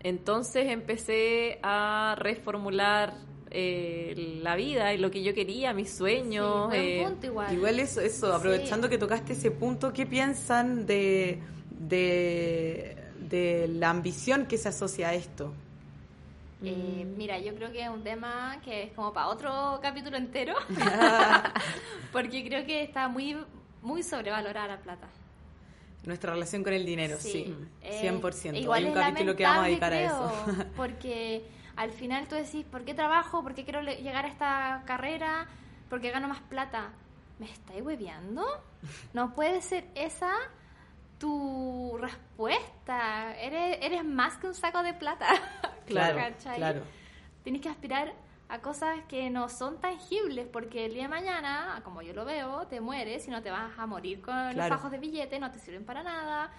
entonces 0.00 0.68
empecé 0.68 1.58
a 1.62 2.16
reformular 2.18 3.14
eh, 3.50 4.40
la 4.42 4.56
vida 4.56 4.92
y 4.92 4.98
lo 4.98 5.10
que 5.10 5.22
yo 5.22 5.32
quería, 5.32 5.72
mis 5.72 5.96
sueños. 5.96 6.72
Sí, 6.72 6.78
eh, 6.78 7.04
punto 7.04 7.26
igual. 7.26 7.54
Igual 7.54 7.78
eso, 7.78 8.00
eso 8.00 8.34
aprovechando 8.34 8.88
que 8.88 8.98
tocaste 8.98 9.34
ese 9.34 9.50
punto, 9.50 9.92
¿qué 9.92 10.04
piensan 10.04 10.84
de, 10.86 11.40
de, 11.70 12.96
de 13.20 13.68
la 13.68 13.90
ambición 13.90 14.46
que 14.46 14.58
se 14.58 14.68
asocia 14.68 15.08
a 15.08 15.14
esto? 15.14 15.52
Eh, 16.64 17.06
mira, 17.16 17.38
yo 17.38 17.54
creo 17.54 17.70
que 17.70 17.82
es 17.82 17.88
un 17.90 18.02
tema 18.02 18.58
que 18.64 18.84
es 18.84 18.92
como 18.92 19.12
para 19.12 19.28
otro 19.28 19.78
capítulo 19.82 20.16
entero, 20.16 20.54
porque 22.12 22.44
creo 22.46 22.64
que 22.64 22.82
está 22.82 23.08
muy, 23.08 23.36
muy 23.82 24.02
sobrevalorada 24.02 24.68
la 24.68 24.78
plata. 24.78 25.06
Nuestra 26.04 26.32
relación 26.32 26.62
con 26.62 26.72
el 26.72 26.86
dinero, 26.86 27.16
sí, 27.18 27.52
Eh, 27.82 28.00
100%. 28.02 28.56
igual 28.60 28.84
Hay 28.84 28.88
un 28.90 28.94
capítulo 28.94 29.34
que 29.36 29.42
vamos 29.44 29.64
a 29.64 29.66
dedicar 29.66 29.92
a 29.92 30.00
eso. 30.02 30.32
Porque 30.76 31.44
al 31.74 31.90
final 31.90 32.28
tú 32.28 32.36
decís, 32.36 32.64
¿por 32.64 32.84
qué 32.84 32.94
trabajo? 32.94 33.42
¿Por 33.42 33.54
qué 33.54 33.64
quiero 33.64 33.82
le- 33.82 33.96
llegar 34.02 34.24
a 34.24 34.28
esta 34.28 34.82
carrera? 34.86 35.48
¿Por 35.90 36.00
qué 36.00 36.12
gano 36.12 36.28
más 36.28 36.40
plata? 36.42 36.92
¿Me 37.40 37.50
estáis 37.50 37.82
hueveando? 37.82 38.44
No 39.14 39.34
puede 39.34 39.60
ser 39.62 39.84
esa 39.96 40.30
tu 41.18 41.96
respuesta. 41.98 43.34
Eres, 43.38 43.78
eres 43.82 44.04
más 44.04 44.36
que 44.38 44.46
un 44.46 44.54
saco 44.54 44.82
de 44.82 44.94
plata. 44.94 45.26
Claro, 45.86 46.16
¿Cachai? 46.16 46.56
claro. 46.56 46.82
Tienes 47.44 47.62
que 47.62 47.68
aspirar 47.68 48.12
a 48.48 48.58
cosas 48.58 49.04
que 49.08 49.30
no 49.30 49.48
son 49.48 49.80
tangibles, 49.80 50.48
porque 50.52 50.86
el 50.86 50.94
día 50.94 51.04
de 51.04 51.08
mañana, 51.08 51.80
como 51.84 52.02
yo 52.02 52.12
lo 52.12 52.24
veo, 52.24 52.66
te 52.66 52.80
mueres 52.80 53.28
y 53.28 53.30
no 53.30 53.40
te 53.40 53.52
vas 53.52 53.70
a 53.78 53.86
morir 53.86 54.20
con 54.20 54.56
los 54.56 54.68
fajos 54.68 54.90
de 54.90 54.98
billete, 54.98 55.38
no 55.38 55.52
te 55.52 55.60
sirven 55.60 55.84
para 55.84 56.02
nada, 56.02 56.50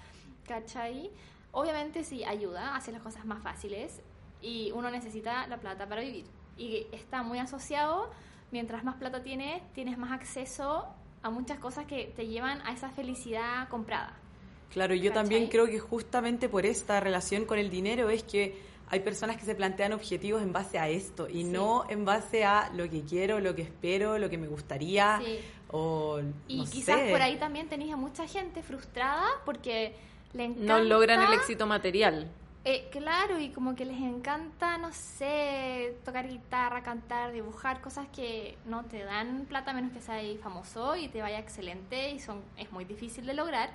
¿cachai? 0.47 1.11
Obviamente 1.51 2.05
sí 2.05 2.23
ayuda, 2.23 2.73
hace 2.75 2.93
las 2.93 3.01
cosas 3.01 3.25
más 3.25 3.43
fáciles 3.43 4.01
y 4.41 4.71
uno 4.71 4.89
necesita 4.91 5.45
la 5.47 5.57
plata 5.57 5.87
para 5.87 6.01
vivir. 6.01 6.25
Y 6.57 6.87
está 6.91 7.23
muy 7.23 7.39
asociado, 7.39 8.09
mientras 8.51 8.83
más 8.83 8.95
plata 8.95 9.23
tienes, 9.23 9.61
tienes 9.73 9.97
más 9.97 10.11
acceso 10.11 10.87
a 11.21 11.29
muchas 11.29 11.59
cosas 11.59 11.85
que 11.85 12.13
te 12.15 12.27
llevan 12.27 12.61
a 12.65 12.71
esa 12.71 12.89
felicidad 12.89 13.67
comprada. 13.69 14.13
Claro, 14.71 14.93
yo 14.95 15.11
también 15.13 15.47
creo 15.47 15.65
que 15.65 15.79
justamente 15.79 16.49
por 16.49 16.65
esta 16.65 16.99
relación 16.99 17.45
con 17.45 17.57
el 17.57 17.69
dinero 17.69 18.09
es 18.09 18.23
que 18.23 18.57
hay 18.89 18.99
personas 19.01 19.37
que 19.37 19.43
se 19.45 19.55
plantean 19.55 19.91
objetivos 19.93 20.41
en 20.41 20.53
base 20.53 20.79
a 20.79 20.87
esto 20.87 21.27
y 21.27 21.43
Sí. 21.43 21.43
no 21.45 21.85
en 21.89 22.05
base 22.05 22.45
a 22.45 22.69
lo 22.73 22.89
que 22.89 23.01
quiero, 23.01 23.39
lo 23.39 23.53
que 23.55 23.63
espero, 23.63 24.17
lo 24.17 24.29
que 24.29 24.37
me 24.37 24.47
gustaría 24.47 25.19
Sí. 25.23 25.39
o 25.71 26.19
Y 26.47 26.57
no 26.59 26.63
quizás 26.65 26.99
sé. 26.99 27.11
por 27.11 27.21
ahí 27.21 27.37
también 27.37 27.67
tenéis 27.67 27.93
a 27.93 27.97
mucha 27.97 28.27
gente 28.27 28.61
frustrada 28.63 29.25
porque 29.45 29.93
le 30.33 30.45
encanta... 30.45 30.77
No 30.77 30.83
logran 30.83 31.21
el 31.21 31.33
éxito 31.33 31.65
material. 31.67 32.29
Eh, 32.63 32.87
claro, 32.91 33.39
y 33.39 33.49
como 33.49 33.75
que 33.75 33.85
les 33.85 33.97
encanta, 33.97 34.77
no 34.77 34.91
sé, 34.91 35.95
tocar 36.03 36.27
guitarra, 36.27 36.83
cantar, 36.83 37.31
dibujar, 37.31 37.79
cosas 37.81 38.07
que 38.13 38.57
no 38.65 38.83
te 38.85 39.03
dan 39.05 39.45
plata 39.47 39.71
menos 39.73 39.91
que 39.93 40.01
seas 40.01 40.37
famoso 40.41 40.95
y 40.97 41.07
te 41.07 41.21
vaya 41.21 41.39
excelente 41.39 42.11
y 42.11 42.19
son 42.19 42.41
es 42.57 42.69
muy 42.73 42.83
difícil 42.83 43.25
de 43.25 43.33
lograr, 43.33 43.69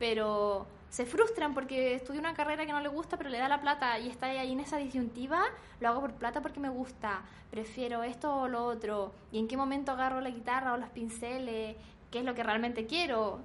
pero 0.00 0.66
se 0.88 1.06
frustran 1.06 1.54
porque 1.54 1.94
estudia 1.94 2.18
una 2.18 2.34
carrera 2.34 2.66
que 2.66 2.72
no 2.72 2.80
le 2.80 2.88
gusta 2.88 3.16
pero 3.16 3.30
le 3.30 3.38
da 3.38 3.48
la 3.48 3.60
plata 3.60 3.96
y 4.00 4.08
está 4.08 4.26
ahí 4.26 4.50
en 4.50 4.58
esa 4.58 4.78
disyuntiva, 4.78 5.44
lo 5.78 5.88
hago 5.88 6.00
por 6.00 6.14
plata 6.14 6.40
porque 6.40 6.58
me 6.58 6.70
gusta, 6.70 7.20
prefiero 7.50 8.02
esto 8.02 8.34
o 8.34 8.48
lo 8.48 8.64
otro, 8.64 9.12
y 9.30 9.38
en 9.38 9.46
qué 9.46 9.56
momento 9.56 9.92
agarro 9.92 10.20
la 10.20 10.30
guitarra 10.30 10.72
o 10.72 10.76
los 10.78 10.88
pinceles, 10.88 11.76
qué 12.10 12.18
es 12.18 12.24
lo 12.24 12.34
que 12.34 12.42
realmente 12.42 12.86
quiero, 12.86 13.40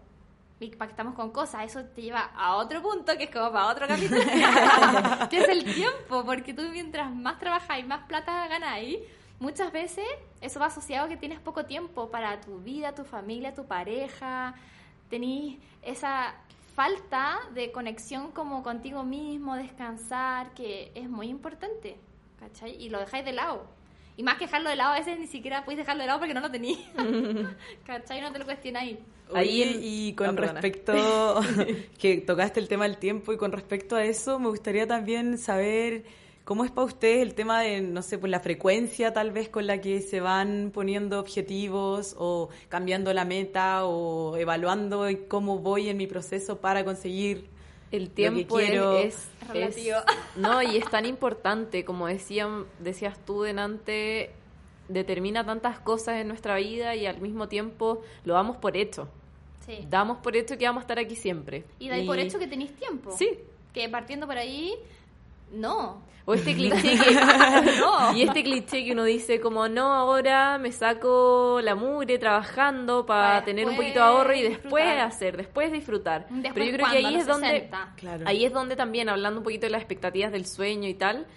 y 0.60 0.70
pactamos 0.70 1.14
con 1.14 1.32
cosas, 1.32 1.66
eso 1.66 1.84
te 1.84 2.02
lleva 2.02 2.32
a 2.36 2.56
otro 2.56 2.82
punto 2.82 3.18
que 3.18 3.26
es 3.26 3.30
como 3.30 3.52
para 3.52 3.68
otro 3.68 3.88
capítulo, 3.88 4.22
que 5.30 5.38
es 5.38 5.50
el 5.50 5.66
tiempo, 5.66 6.24
porque 6.26 6.54
tú 6.54 6.64
mientras 6.72 7.14
más 7.14 7.38
trabajáis, 7.38 7.86
más 7.86 8.08
plata 8.08 8.48
ganáis, 8.48 9.00
muchas 9.40 9.72
veces 9.74 10.06
eso 10.40 10.60
va 10.60 10.68
asociado 10.68 11.06
a 11.06 11.10
que 11.10 11.18
tienes 11.18 11.40
poco 11.42 11.66
tiempo 11.66 12.10
para 12.10 12.40
tu 12.40 12.60
vida, 12.60 12.96
tu 12.96 13.04
familia, 13.04 13.54
tu 13.54 13.66
pareja, 13.66 14.56
tenís 15.10 15.58
esa 15.82 16.36
falta 16.76 17.40
de 17.54 17.72
conexión 17.72 18.32
como 18.32 18.62
contigo 18.64 19.04
mismo, 19.04 19.56
descansar, 19.56 20.54
que 20.54 20.92
es 20.94 21.10
muy 21.10 21.28
importante, 21.28 21.96
¿cachai? 22.40 22.76
Y 22.82 22.90
lo 22.90 23.00
dejáis 23.00 23.24
de 23.26 23.32
lado. 23.32 23.66
Y 24.18 24.24
más 24.24 24.38
que 24.38 24.46
dejarlo 24.46 24.70
de 24.70 24.76
lado, 24.78 24.94
a 24.94 25.00
veces 25.00 25.20
ni 25.20 25.28
siquiera 25.28 25.64
podéis 25.66 25.80
dejarlo 25.80 26.04
de 26.04 26.08
lado 26.08 26.20
porque 26.20 26.34
no 26.34 26.40
lo 26.40 26.52
tenéis. 26.52 26.80
¿Cachai? 27.86 28.22
No 28.22 28.32
te 28.32 28.40
lo 28.40 28.46
cuestionáis. 28.46 28.98
Ahí 29.34 29.80
y 29.82 30.14
con 30.14 30.36
perdona. 30.36 30.62
respecto 30.62 31.42
que 32.00 32.18
tocaste 32.22 32.60
el 32.60 32.68
tema 32.68 32.86
del 32.86 32.98
tiempo 32.98 33.34
y 33.34 33.38
con 33.38 33.52
respecto 33.52 33.96
a 33.96 34.04
eso 34.04 34.40
me 34.40 34.50
gustaría 34.50 34.88
también 34.88 35.38
saber 35.38 36.06
cómo 36.46 36.64
es 36.64 36.72
para 36.72 36.86
ustedes 36.86 37.22
el 37.24 37.34
tema 37.34 37.62
de 37.62 37.82
no 37.82 38.02
sé 38.02 38.18
pues 38.18 38.30
la 38.32 38.40
frecuencia 38.40 39.12
tal 39.14 39.32
vez 39.32 39.50
con 39.50 39.66
la 39.68 39.82
que 39.82 40.00
se 40.02 40.22
van 40.22 40.72
poniendo 40.74 41.20
objetivos 41.20 42.16
o 42.18 42.50
cambiando 42.70 43.12
la 43.14 43.26
meta 43.26 43.86
o 43.86 44.38
evaluando 44.38 45.06
cómo 45.28 45.58
voy 45.60 45.90
en 45.90 45.98
mi 45.98 46.08
proceso 46.08 46.58
para 46.62 46.86
conseguir 46.86 47.48
El 47.92 48.10
tiempo 48.12 48.60
es- 48.60 48.70
quiero. 48.70 48.98
es, 48.98 49.28
Relativo. 49.52 49.98
es- 49.98 50.38
no 50.38 50.62
y 50.62 50.78
es 50.78 50.90
tan 50.90 51.06
importante 51.06 51.84
como 51.84 52.08
decían 52.08 52.66
decías 52.80 53.18
tú 53.26 53.42
delante 53.42 54.32
determina 54.88 55.44
tantas 55.44 55.80
cosas 55.80 56.18
en 56.22 56.28
nuestra 56.28 56.56
vida 56.58 56.96
y 56.96 57.08
al 57.08 57.20
mismo 57.20 57.48
tiempo 57.48 58.02
lo 58.24 58.36
damos 58.36 58.58
por 58.58 58.78
hecho 58.78 59.08
Sí. 59.66 59.80
damos 59.90 60.20
por 60.20 60.36
hecho 60.36 60.60
que 60.60 60.66
vamos 60.68 60.82
a 60.82 60.84
estar 60.84 61.00
aquí 61.00 61.16
siempre 61.16 61.64
Y 61.80 61.90
dais 61.90 62.06
por 62.06 62.20
hecho 62.20 62.38
que 62.38 62.46
tenéis 62.46 62.72
tiempo. 62.76 63.10
sí 63.18 63.30
Que 63.74 63.90
partiendo 63.90 64.26
por 64.28 64.38
ahí, 64.38 64.74
no. 65.52 66.04
o 66.26 66.34
este 66.34 66.56
cliché 66.56 66.98
que 66.98 68.16
y 68.16 68.22
este 68.24 68.44
cliché 68.44 68.84
que 68.84 68.92
uno 68.92 69.04
dice 69.04 69.40
como 69.40 69.68
no 69.68 69.94
ahora 69.94 70.58
me 70.58 70.72
saco 70.72 71.60
la 71.62 71.76
mugre 71.76 72.18
trabajando 72.18 73.06
para 73.06 73.44
tener 73.44 73.68
un 73.68 73.76
poquito 73.76 74.00
de 74.00 74.06
ahorro 74.06 74.34
y 74.34 74.42
después 74.42 74.84
disfrutar. 74.84 75.00
hacer 75.00 75.38
después 75.38 75.72
disfrutar 75.72 76.28
Después, 76.30 76.54
pero 76.54 76.66
yo 76.66 76.74
creo 76.74 76.90
que 76.90 76.98
ahí 76.98 77.16
¿A 77.16 77.20
es 77.20 77.28
donde 77.28 77.48
60? 77.48 77.94
Claro. 77.96 78.24
Ahí 78.28 78.46
es 78.46 78.54
donde 78.54 78.76
también, 78.76 79.10
hablando 79.10 79.40
un 79.40 79.44
poquito 79.44 79.66
de 79.68 79.72
las 79.72 79.82
expectativas 79.82 80.32
del 80.32 80.46
sueño 80.46 80.88
y 80.88 80.96
tal, 80.96 81.28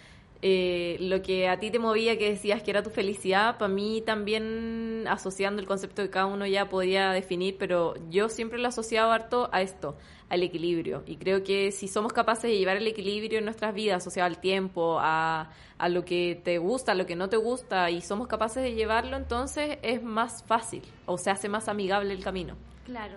eh, 0.40 0.96
lo 1.00 1.20
que 1.20 1.48
a 1.48 1.58
ti 1.58 1.72
te 1.72 1.80
movía, 1.80 2.16
que 2.16 2.30
decías 2.30 2.62
que 2.62 2.70
era 2.70 2.84
tu 2.84 2.90
felicidad, 2.90 3.58
para 3.58 3.68
mí 3.72 4.02
también 4.06 5.04
asociando 5.08 5.60
el 5.60 5.66
concepto 5.66 6.02
que 6.02 6.10
cada 6.10 6.26
uno 6.26 6.46
ya 6.46 6.68
podía 6.68 7.10
definir, 7.10 7.56
pero 7.58 7.94
yo 8.08 8.28
siempre 8.28 8.58
lo 8.58 8.66
he 8.66 8.68
asociado 8.68 9.10
harto 9.10 9.48
a 9.52 9.62
esto, 9.62 9.96
al 10.28 10.42
equilibrio. 10.42 11.02
Y 11.06 11.16
creo 11.16 11.42
que 11.42 11.72
si 11.72 11.88
somos 11.88 12.12
capaces 12.12 12.44
de 12.50 12.58
llevar 12.58 12.76
el 12.76 12.86
equilibrio 12.86 13.38
en 13.38 13.44
nuestras 13.46 13.74
vidas, 13.74 13.98
asociado 14.02 14.26
al 14.26 14.38
tiempo, 14.40 14.98
a, 15.00 15.50
a 15.78 15.88
lo 15.88 16.04
que 16.04 16.40
te 16.44 16.58
gusta, 16.58 16.92
a 16.92 16.94
lo 16.94 17.06
que 17.06 17.16
no 17.16 17.28
te 17.28 17.36
gusta, 17.38 17.90
y 17.90 18.00
somos 18.02 18.26
capaces 18.28 18.62
de 18.62 18.74
llevarlo, 18.74 19.16
entonces 19.16 19.78
es 19.82 20.02
más 20.02 20.42
fácil, 20.44 20.82
o 21.06 21.16
se 21.18 21.30
hace 21.30 21.48
más 21.48 21.68
amigable 21.68 22.12
el 22.12 22.22
camino. 22.22 22.56
Claro. 22.84 23.16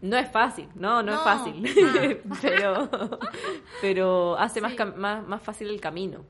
No 0.00 0.16
es 0.18 0.30
fácil, 0.30 0.68
no, 0.74 1.02
no, 1.02 1.14
es 1.14 1.20
fácil, 1.20 1.64
Ah. 1.66 2.14
pero, 2.42 3.18
pero 3.80 4.36
hace 4.38 4.60
más, 4.60 4.72
Sí. 4.72 4.78
más, 4.96 5.26
más 5.26 5.42
fácil 5.42 5.68
el 5.68 5.80
camino. 5.80 6.24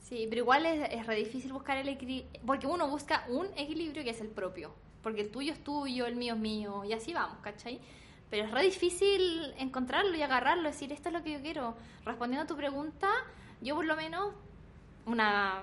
Sí, 0.00 0.26
pero 0.28 0.42
igual 0.42 0.64
es, 0.66 0.88
es 0.92 1.06
re 1.06 1.16
difícil 1.16 1.52
buscar 1.52 1.76
el 1.78 1.88
equilibrio, 1.88 2.30
porque 2.46 2.66
uno 2.66 2.88
busca 2.88 3.24
un 3.28 3.46
equilibrio 3.56 4.04
que 4.04 4.10
es 4.10 4.20
el 4.20 4.28
propio, 4.28 4.72
porque 5.02 5.22
el 5.22 5.30
tuyo 5.30 5.52
es 5.52 5.62
tuyo, 5.64 6.06
el 6.06 6.14
mío 6.16 6.34
es 6.34 6.40
mío, 6.40 6.84
y 6.84 6.92
así 6.92 7.12
vamos, 7.12 7.38
¿cachai? 7.42 7.80
Pero 8.30 8.44
es 8.44 8.50
re 8.50 8.62
difícil 8.62 9.54
encontrarlo 9.58 10.16
y 10.16 10.22
agarrarlo, 10.22 10.64
decir, 10.64 10.92
esto 10.92 11.08
es 11.08 11.12
lo 11.12 11.22
que 11.22 11.32
yo 11.32 11.40
quiero. 11.40 11.76
Respondiendo 12.04 12.44
a 12.44 12.46
tu 12.46 12.56
pregunta, 12.56 13.08
yo 13.60 13.76
por 13.76 13.84
lo 13.84 13.96
menos, 13.96 14.34
una 15.06 15.62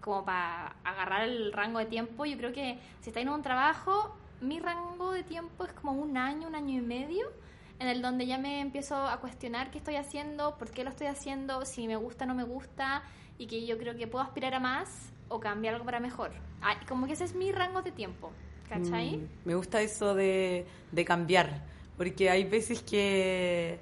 como 0.00 0.22
para 0.24 0.76
agarrar 0.84 1.22
el 1.22 1.52
rango 1.52 1.78
de 1.78 1.86
tiempo, 1.86 2.26
yo 2.26 2.36
creo 2.36 2.52
que 2.52 2.78
si 3.00 3.08
estáis 3.08 3.26
en 3.26 3.32
un 3.32 3.42
trabajo, 3.42 4.14
mi 4.42 4.60
rango 4.60 5.12
de 5.12 5.22
tiempo 5.22 5.64
es 5.64 5.72
como 5.72 5.92
un 5.92 6.18
año, 6.18 6.46
un 6.46 6.54
año 6.54 6.78
y 6.78 6.82
medio, 6.82 7.32
en 7.78 7.88
el 7.88 8.02
donde 8.02 8.26
ya 8.26 8.36
me 8.36 8.60
empiezo 8.60 8.96
a 8.96 9.18
cuestionar 9.20 9.70
qué 9.70 9.78
estoy 9.78 9.96
haciendo, 9.96 10.58
por 10.58 10.70
qué 10.70 10.84
lo 10.84 10.90
estoy 10.90 11.06
haciendo, 11.06 11.64
si 11.64 11.88
me 11.88 11.96
gusta 11.96 12.24
o 12.24 12.28
no 12.28 12.34
me 12.34 12.44
gusta, 12.44 13.02
y 13.38 13.46
que 13.46 13.64
yo 13.64 13.78
creo 13.78 13.96
que 13.96 14.06
puedo 14.06 14.22
aspirar 14.22 14.52
a 14.54 14.60
más 14.60 15.10
o 15.28 15.40
cambiar 15.40 15.74
algo 15.74 15.86
para 15.86 16.00
mejor. 16.00 16.32
Ah, 16.60 16.76
como 16.86 17.06
que 17.06 17.14
ese 17.14 17.24
es 17.24 17.34
mi 17.34 17.50
rango 17.50 17.80
de 17.80 17.90
tiempo, 17.90 18.30
¿cachai? 18.68 19.16
Mm, 19.16 19.28
me 19.46 19.54
gusta 19.54 19.80
eso 19.80 20.14
de, 20.14 20.66
de 20.92 21.04
cambiar, 21.06 21.62
porque 21.96 22.30
hay 22.30 22.44
veces 22.44 22.82
que, 22.82 23.78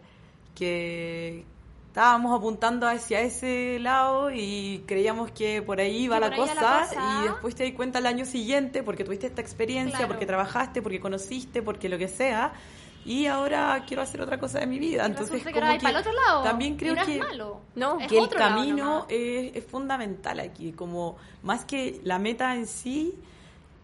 que 0.55 1.45
estábamos 1.89 2.37
apuntando 2.39 2.87
hacia 2.89 3.21
ese 3.21 3.79
lado 3.79 4.31
y 4.31 4.83
creíamos 4.87 5.31
que 5.31 5.61
por 5.63 5.79
ahí 5.81 6.05
iba 6.05 6.19
la 6.19 6.35
cosa, 6.35 6.55
la 6.55 6.87
cosa. 6.89 7.21
y 7.21 7.29
después 7.29 7.55
te 7.55 7.65
das 7.65 7.73
cuenta 7.75 7.99
al 7.99 8.07
año 8.07 8.25
siguiente 8.25 8.83
porque 8.83 9.05
tuviste 9.05 9.27
esta 9.27 9.43
experiencia, 9.43 9.99
Claro. 9.99 10.09
porque 10.13 10.27
trabajaste, 10.27 10.81
porque 10.83 11.01
conociste, 11.01 11.63
porque 11.63 11.89
lo 11.89 11.99
que 11.99 12.09
sea. 12.09 12.53
Y 13.05 13.27
ahora 13.27 13.83
quiero 13.87 14.01
hacer 14.03 14.21
otra 14.23 14.39
cosa 14.39 14.61
de 14.61 14.67
mi 14.69 14.79
vida. 14.79 15.05
Entonces, 15.05 15.43
que 15.43 15.53
como 15.53 15.73
que 15.73 15.79
para 15.81 15.91
el 15.91 15.97
otro 15.97 16.13
lado. 16.13 16.45
también 16.45 16.75
y 16.75 16.77
creo 16.77 16.95
no 16.95 17.05
que 17.05 17.15
es 17.17 17.19
malo. 17.19 17.61
No, 17.75 17.99
Es 17.99 18.07
que 18.07 18.17
el 18.19 18.29
camino 18.29 19.07
es, 19.09 19.57
es 19.57 19.65
fundamental 19.67 20.39
aquí, 20.39 20.73
como 20.73 21.17
más 21.43 21.65
que 21.65 22.01
la 22.05 22.21
meta 22.21 22.55
en 22.55 22.69
sí, 22.69 23.13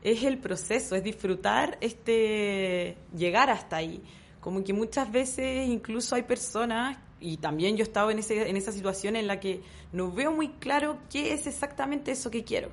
es 0.03 0.23
el 0.25 0.39
proceso, 0.39 0.95
es 0.97 1.03
disfrutar 1.03 1.79
este 1.81 2.97
llegar 3.17 3.51
hasta 3.51 3.77
ahí. 3.77 4.03
Como 4.41 4.63
que 4.63 4.73
muchas 4.73 5.11
veces 5.11 5.69
incluso 5.69 6.15
hay 6.15 6.23
personas, 6.23 6.97
y 7.21 7.39
también 7.39 7.77
yo 7.77 7.83
he 7.83 7.87
estado 7.89 8.11
en, 8.11 8.21
ese, 8.21 8.49
en 8.49 8.57
esa 8.57 8.71
situación 8.73 9.17
en 9.17 9.27
la 9.27 9.41
que 9.41 9.61
no 9.93 10.13
veo 10.13 10.31
muy 10.33 10.49
claro 10.51 10.99
qué 11.11 11.33
es 11.33 11.47
exactamente 11.47 12.13
eso 12.13 12.31
que 12.31 12.45
quiero. 12.45 12.71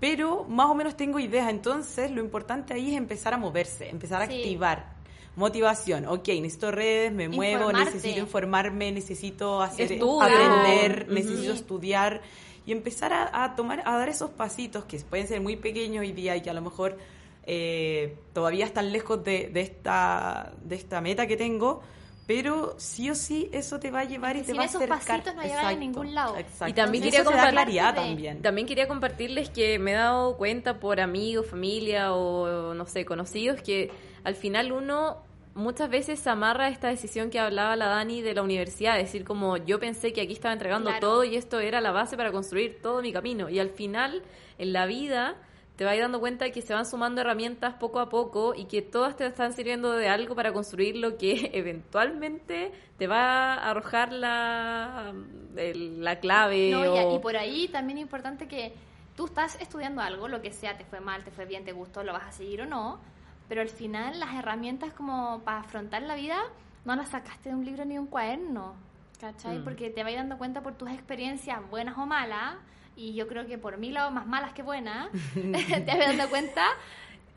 Pero 0.00 0.44
más 0.44 0.66
o 0.68 0.74
menos 0.74 0.96
tengo 0.96 1.18
ideas, 1.18 1.48
entonces 1.50 2.10
lo 2.10 2.20
importante 2.20 2.74
ahí 2.74 2.90
es 2.92 2.96
empezar 2.98 3.34
a 3.34 3.38
moverse, 3.38 3.88
empezar 3.88 4.22
a 4.22 4.26
Sí. 4.26 4.34
activar. 4.36 4.97
Motivación, 5.38 6.06
ok, 6.06 6.28
necesito 6.40 6.70
redes, 6.72 7.12
me 7.12 7.28
muevo, 7.28 7.66
Informarte. 7.70 7.94
necesito 7.94 8.20
informarme, 8.20 8.92
necesito 8.92 9.62
hacer 9.62 9.92
Estudio. 9.92 10.20
aprender, 10.22 11.06
necesito 11.08 11.52
estudiar 11.52 12.20
y 12.66 12.72
empezar 12.72 13.12
a, 13.12 13.44
a 13.44 13.54
tomar, 13.56 13.82
a 13.86 13.96
dar 13.96 14.08
esos 14.08 14.30
pasitos 14.30 14.84
que 14.84 14.98
pueden 14.98 15.26
ser 15.28 15.40
muy 15.40 15.56
pequeños 15.56 16.00
hoy 16.02 16.12
día 16.12 16.36
y 16.36 16.42
que 16.42 16.50
a 16.50 16.54
lo 16.54 16.60
mejor 16.60 16.98
eh, 17.46 18.16
todavía 18.34 18.66
están 18.66 18.92
lejos 18.92 19.22
de, 19.24 19.48
de 19.48 19.60
esta, 19.62 20.52
de 20.62 20.74
esta 20.76 21.00
meta 21.00 21.26
que 21.26 21.36
tengo, 21.36 21.80
pero 22.26 22.74
sí 22.76 23.08
o 23.08 23.14
sí 23.14 23.48
eso 23.52 23.78
te 23.80 23.90
va 23.90 24.00
a 24.00 24.04
llevar 24.04 24.36
y 24.36 24.42
te 24.42 24.52
va 24.52 24.62
a 24.64 24.66
esos 24.66 24.82
acercar. 24.82 25.22
pasitos 25.22 25.34
no 25.36 25.42
llegan 25.44 25.64
a 25.66 25.72
ningún 25.72 26.14
lado. 26.14 26.36
exacto. 26.36 26.68
Y 26.68 26.72
también 26.74 27.04
Eso 27.04 27.24
quería 27.30 27.94
también. 27.94 28.42
También 28.42 28.66
quería 28.66 28.86
compartirles 28.86 29.48
que 29.48 29.78
me 29.78 29.92
he 29.92 29.94
dado 29.94 30.36
cuenta 30.36 30.78
por 30.78 31.00
amigos, 31.00 31.46
familia 31.46 32.12
o 32.12 32.74
no 32.74 32.84
sé, 32.86 33.06
conocidos 33.06 33.62
que 33.62 33.90
al 34.24 34.34
final 34.34 34.72
uno 34.72 35.26
muchas 35.58 35.90
veces 35.90 36.20
se 36.20 36.30
amarra 36.30 36.68
esta 36.68 36.88
decisión 36.88 37.30
que 37.30 37.38
hablaba 37.40 37.74
la 37.76 37.88
Dani 37.88 38.22
de 38.22 38.32
la 38.34 38.42
universidad, 38.42 38.96
es 38.98 39.06
decir, 39.06 39.24
como 39.24 39.56
yo 39.56 39.78
pensé 39.80 40.12
que 40.12 40.20
aquí 40.22 40.32
estaba 40.32 40.52
entregando 40.52 40.90
Claro. 40.90 41.06
todo 41.06 41.24
y 41.24 41.36
esto 41.36 41.58
era 41.60 41.80
la 41.80 41.90
base 41.90 42.16
para 42.16 42.30
construir 42.32 42.80
todo 42.80 43.02
mi 43.02 43.12
camino 43.12 43.48
y 43.50 43.58
al 43.58 43.70
final 43.70 44.22
en 44.56 44.72
la 44.72 44.86
vida 44.86 45.36
te 45.76 45.84
vas 45.84 45.96
dando 45.98 46.18
cuenta 46.20 46.44
de 46.44 46.52
que 46.52 46.62
se 46.62 46.74
van 46.74 46.86
sumando 46.86 47.20
herramientas 47.20 47.74
poco 47.74 48.00
a 48.00 48.08
poco 48.08 48.54
y 48.54 48.64
que 48.66 48.82
todas 48.82 49.16
te 49.16 49.26
están 49.26 49.52
sirviendo 49.52 49.92
de 49.92 50.08
algo 50.08 50.34
para 50.34 50.52
construir 50.52 50.96
lo 50.96 51.16
que 51.18 51.50
eventualmente 51.54 52.72
te 52.96 53.06
va 53.06 53.54
a 53.54 53.70
arrojar 53.70 54.12
la, 54.12 55.12
la 55.54 56.20
clave. 56.20 56.70
No, 56.70 57.12
y, 57.12 57.16
y 57.16 57.18
por 57.20 57.36
ahí 57.36 57.68
también 57.68 57.98
es 57.98 58.02
importante 58.02 58.48
que 58.48 58.72
tú 59.16 59.26
estás 59.26 59.60
estudiando 59.60 60.00
algo, 60.02 60.28
lo 60.28 60.40
que 60.40 60.52
sea, 60.52 60.76
te 60.76 60.84
fue 60.84 61.00
mal, 61.00 61.24
te 61.24 61.30
fue 61.30 61.44
bien, 61.46 61.64
te 61.64 61.72
gustó, 61.72 62.02
lo 62.04 62.12
vas 62.12 62.24
a 62.28 62.32
seguir 62.32 62.62
o 62.62 62.66
no, 62.66 63.00
pero 63.48 63.60
al 63.60 63.68
final 63.68 64.20
las 64.20 64.34
herramientas 64.34 64.92
como 64.92 65.40
para 65.44 65.60
afrontar 65.60 66.02
la 66.02 66.14
vida 66.14 66.38
no 66.84 66.94
las 66.96 67.08
sacaste 67.10 67.50
de 67.50 67.54
un 67.54 67.64
libro 67.64 67.84
ni 67.84 67.94
de 67.94 68.00
un 68.00 68.06
cuaderno, 68.06 68.74
¿cachai? 69.20 69.58
Mm. 69.58 69.64
Porque 69.64 69.90
te 69.90 70.04
vas 70.04 70.14
dando 70.14 70.38
cuenta 70.38 70.62
por 70.62 70.74
tus 70.74 70.90
experiencias, 70.90 71.58
buenas 71.70 71.96
o 71.98 72.06
malas, 72.06 72.54
y 72.96 73.14
yo 73.14 73.28
creo 73.28 73.46
que 73.46 73.58
por 73.58 73.78
mí 73.78 73.90
lado 73.90 74.10
más 74.10 74.26
malas 74.26 74.52
que 74.52 74.62
buenas, 74.62 75.08
te 75.34 75.84
vas 75.86 75.98
dando 75.98 76.28
cuenta 76.28 76.64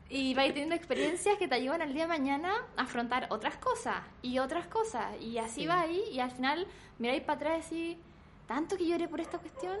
y 0.08 0.34
vais 0.34 0.52
teniendo 0.52 0.74
experiencias 0.74 1.38
que 1.38 1.48
te 1.48 1.54
ayudan 1.54 1.80
al 1.82 1.94
día 1.94 2.02
de 2.02 2.08
mañana 2.08 2.52
a 2.76 2.82
afrontar 2.82 3.26
otras 3.30 3.56
cosas 3.56 3.96
y 4.20 4.38
otras 4.38 4.66
cosas. 4.66 5.18
Y 5.20 5.38
así 5.38 5.66
va 5.66 5.80
ahí 5.80 6.02
y 6.12 6.20
al 6.20 6.30
final 6.30 6.66
miráis 6.98 7.22
para 7.22 7.36
atrás 7.36 7.72
y 7.72 7.88
decís, 7.92 8.04
tanto 8.46 8.76
que 8.76 8.86
lloré 8.86 9.08
por 9.08 9.20
esta 9.20 9.38
cuestión, 9.38 9.76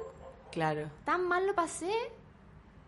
Claro. 0.50 0.88
tan 1.04 1.26
mal 1.28 1.46
lo 1.46 1.54
pasé, 1.54 1.92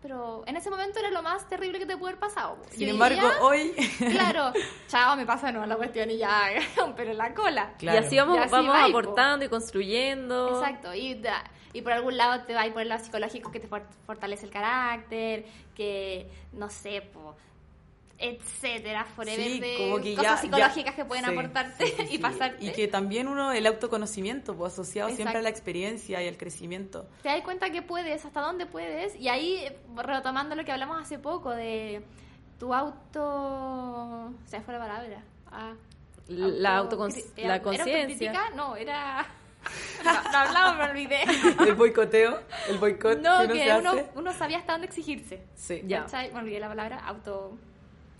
pero 0.05 0.45
en 0.47 0.55
ese 0.55 0.69
momento 0.69 0.99
era 0.99 1.09
lo 1.11 1.23
más 1.23 1.49
terrible 1.49 1.79
que 1.79 1.87
te 1.87 1.97
pudo 1.97 2.09
haber 2.09 2.21
pasado. 2.21 2.59
Sin 2.73 2.90
embargo, 2.90 3.27
hoy... 3.40 3.73
claro, 4.11 4.53
chao, 4.87 5.17
me 5.17 5.25
pasa 5.25 5.47
de 5.47 5.55
nuevo 5.55 5.67
la 5.67 5.77
cuestión 5.77 6.11
y 6.11 6.19
ya, 6.19 6.43
pero 6.97 7.12
en 7.12 7.17
la 7.17 7.33
cola. 7.33 7.73
Claro. 7.79 8.03
Y 8.03 8.05
así 8.05 8.19
vamos, 8.19 8.37
Y 8.37 8.40
así 8.40 8.51
vamos 8.53 8.75
va, 8.75 8.85
aportando 8.85 9.47
y 9.47 9.49
construyendo. 9.49 10.59
Exacto, 10.61 10.93
y, 10.95 11.14
da- 11.14 11.43
y 11.73 11.81
por 11.81 11.93
algún 11.93 12.19
lado 12.19 12.43
te 12.45 12.53
va 12.53 12.61
a 12.61 12.67
ir 12.67 12.75
por 12.75 12.83
el 12.83 12.90
lado 12.90 13.03
psicológico 13.03 13.51
que 13.51 13.61
te 13.61 13.67
for- 13.67 13.87
fortalece 14.05 14.45
el 14.45 14.53
carácter, 14.53 15.47
que 15.75 16.29
no 16.53 16.69
sé, 16.69 17.01
po, 17.01 17.35
etcétera, 18.18 19.05
forever 19.05 19.44
Sí, 19.44 19.61
de 19.61 20.14
cosas 20.16 20.22
ya- 20.24 20.37
psicológicas 20.38 20.92
ya- 20.92 20.96
que 20.96 21.05
pueden 21.05 21.24
sí, 21.24 21.31
aportarte 21.33 21.87
sí, 21.87 22.07
y 22.11 22.18
pasarte. 22.18 22.64
Y 22.64 22.72
que 22.72 22.87
también 22.88 23.27
uno, 23.29 23.53
el 23.53 23.66
autoconocimiento, 23.66 24.55
pues 24.57 24.72
asociado 24.72 25.11
siempre 25.11 25.38
a 25.38 25.42
la 25.42 25.48
experiencia 25.48 26.22
y 26.22 26.29
al 26.29 26.37
crecimiento. 26.37 27.07
te 27.22 27.29
das 27.29 27.42
cuenta 27.42 27.70
que 27.70 27.83
puedes, 27.83 28.24
hasta 28.24 28.40
dónde 28.40 28.66
puedes, 28.66 29.14
y 29.16 29.29
ahí 29.29 29.57
eh, 29.57 29.77
retomando 29.96 30.55
lo 30.55 30.64
que 30.64 30.72
hablamos 30.72 31.00
hace 31.03 31.18
poco 31.18 31.50
de 31.50 32.03
tu 32.59 32.72
auto... 32.72 34.33
Se 34.46 34.61
fue 34.61 34.74
la 34.74 34.81
palabra. 34.81 35.22
Ah, 35.50 35.74
La, 36.29 36.77
auto- 36.79 36.96
la 37.37 37.57
¿era 37.57 37.62
conciencia. 37.62 38.50
No, 38.55 38.77
era... 38.77 39.27
No, 40.05 40.12
no 40.12 40.38
hablaba, 40.38 40.74
me 40.74 40.90
olvidé. 40.90 41.20
El 41.66 41.74
boicoteo, 41.74 42.38
el 42.68 42.77
boicot 42.77 43.18
No, 43.20 43.38
que 43.38 43.44
uno 43.46 43.55
se 43.55 43.64
que 43.64 43.72
uno, 43.79 43.90
hace. 43.92 44.07
uno 44.14 44.33
sabía 44.35 44.59
hasta 44.59 44.72
dónde 44.72 44.87
exigirse. 44.88 45.42
Sí, 45.55 45.81
Ya. 45.87 46.07
Me 46.35 46.38
olvidé 46.38 46.61
la 46.61 46.68
palabra 46.68 46.98
auto... 47.07 47.57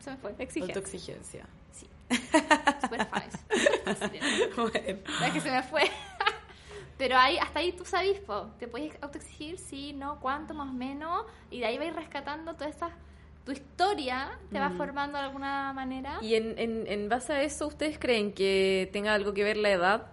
Se 0.05 0.11
me 0.11 0.17
fue. 0.19 0.35
Exigencia. 0.39 0.75
autoexigencia. 0.75 1.47
Sí. 1.73 1.89
Fácil. 3.85 4.21
Bueno. 4.57 4.99
Es 5.27 5.33
que 5.33 5.41
se 5.41 5.51
me 5.51 5.63
fue. 5.63 5.83
Pero 6.99 7.17
ahí, 7.19 7.39
hasta 7.39 7.59
ahí 7.59 7.73
tú 7.73 7.85
sabes, 7.85 8.21
po. 8.21 8.51
Te 8.59 8.69
puedes 8.69 8.95
autoexigir, 9.03 9.59
sí, 9.59 9.93
no, 9.93 10.21
cuánto, 10.21 10.55
más 10.55 10.69
o 10.69 10.73
menos. 10.73 11.25
Y 11.51 11.61
de 11.61 11.67
ahí 11.67 11.79
vais 11.79 11.95
rescatando 11.95 12.55
toda 12.55 12.69
esta... 12.71 12.91
Tu 13.45 13.53
historia 13.53 14.39
te 14.51 14.59
va 14.59 14.71
formando 14.71 15.19
de 15.19 15.25
alguna 15.25 15.71
manera. 15.75 16.17
Y 16.23 16.35
en, 16.35 16.59
en, 16.59 16.87
en 16.87 17.09
base 17.11 17.35
a 17.35 17.43
eso, 17.43 17.67
¿ustedes 17.67 17.99
creen 17.99 18.33
que 18.33 18.89
tenga 18.91 19.13
algo 19.13 19.35
que 19.35 19.45
ver 19.45 19.59
la 19.59 19.71
edad? 19.71 20.07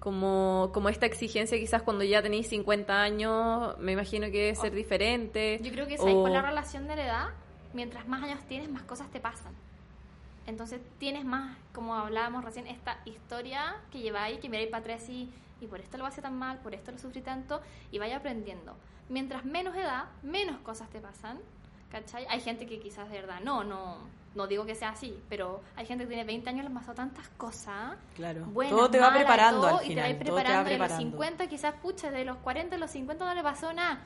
Como, 0.00 0.70
como 0.74 0.88
esta 0.88 1.06
exigencia 1.06 1.56
quizás 1.56 1.82
cuando 1.82 2.02
ya 2.02 2.20
tenéis 2.20 2.48
50 2.48 3.00
años, 3.00 3.78
me 3.78 3.92
imagino 3.92 4.26
que 4.32 4.38
debe 4.38 4.54
ser 4.56 4.72
diferente. 4.74 5.60
Yo 5.62 5.70
creo 5.70 5.86
que 5.86 5.98
o- 6.00 6.04
sí, 6.04 6.12
por 6.12 6.30
la 6.30 6.42
relación 6.42 6.88
de 6.88 6.96
la 6.96 7.04
edad, 7.04 7.26
mientras 7.72 8.06
más 8.08 8.22
años 8.22 8.40
tienes, 8.48 8.70
más 8.70 8.82
cosas 8.82 9.10
te 9.10 9.20
pasan. 9.20 9.52
Entonces 10.46 10.80
tienes 10.98 11.24
más, 11.24 11.56
como 11.74 11.94
hablábamos 11.94 12.44
recién, 12.44 12.66
esta 12.66 12.98
historia 13.04 13.76
que 13.92 14.00
lleváis, 14.00 14.40
que 14.40 14.48
miráis 14.48 14.70
para 14.70 14.80
atrás 14.80 15.08
y, 15.08 15.30
y 15.60 15.66
por 15.66 15.80
esto 15.80 15.98
lo 15.98 16.04
pasé 16.04 16.22
tan 16.22 16.38
mal, 16.38 16.58
por 16.58 16.74
esto 16.74 16.90
lo 16.90 16.98
sufrí 16.98 17.20
tanto, 17.20 17.60
y 17.90 17.98
vaya 17.98 18.16
aprendiendo. 18.16 18.74
Mientras 19.08 19.44
menos 19.44 19.76
edad, 19.76 20.06
menos 20.22 20.58
cosas 20.60 20.88
te 20.88 21.00
pasan, 21.00 21.38
¿cachai? 21.90 22.26
Hay 22.28 22.40
gente 22.40 22.66
que 22.66 22.80
quizás 22.80 23.10
de 23.10 23.20
verdad, 23.20 23.40
no, 23.42 23.64
no, 23.64 23.98
no 24.34 24.46
digo 24.46 24.64
que 24.64 24.74
sea 24.74 24.90
así, 24.90 25.18
pero 25.28 25.60
hay 25.76 25.84
gente 25.84 26.04
que 26.04 26.08
tiene 26.08 26.24
20 26.24 26.48
años, 26.48 26.62
le 26.62 26.68
han 26.68 26.74
pasado 26.74 26.94
tantas 26.94 27.28
cosas. 27.30 27.96
Claro. 28.14 28.46
buenas, 28.46 28.74
todo 28.74 28.90
te 28.90 28.98
va 28.98 29.06
malas, 29.10 29.18
preparando 29.24 29.60
todo, 29.60 29.78
al 29.78 29.84
y 29.84 29.88
te 29.88 29.94
final. 29.94 30.04
vas 30.12 30.12
todo 30.12 30.24
te 30.24 30.30
va 30.30 30.36
preparando 30.36 30.58
a 30.58 30.62
los 30.62 30.88
preparando. 30.88 31.10
50 31.10 31.46
quizás, 31.48 31.74
pucha, 31.82 32.10
de 32.10 32.24
los 32.24 32.36
40 32.38 32.76
a 32.76 32.78
los 32.78 32.90
50 32.90 33.24
no 33.24 33.34
le 33.34 33.42
pasó 33.42 33.72
nada. 33.72 34.00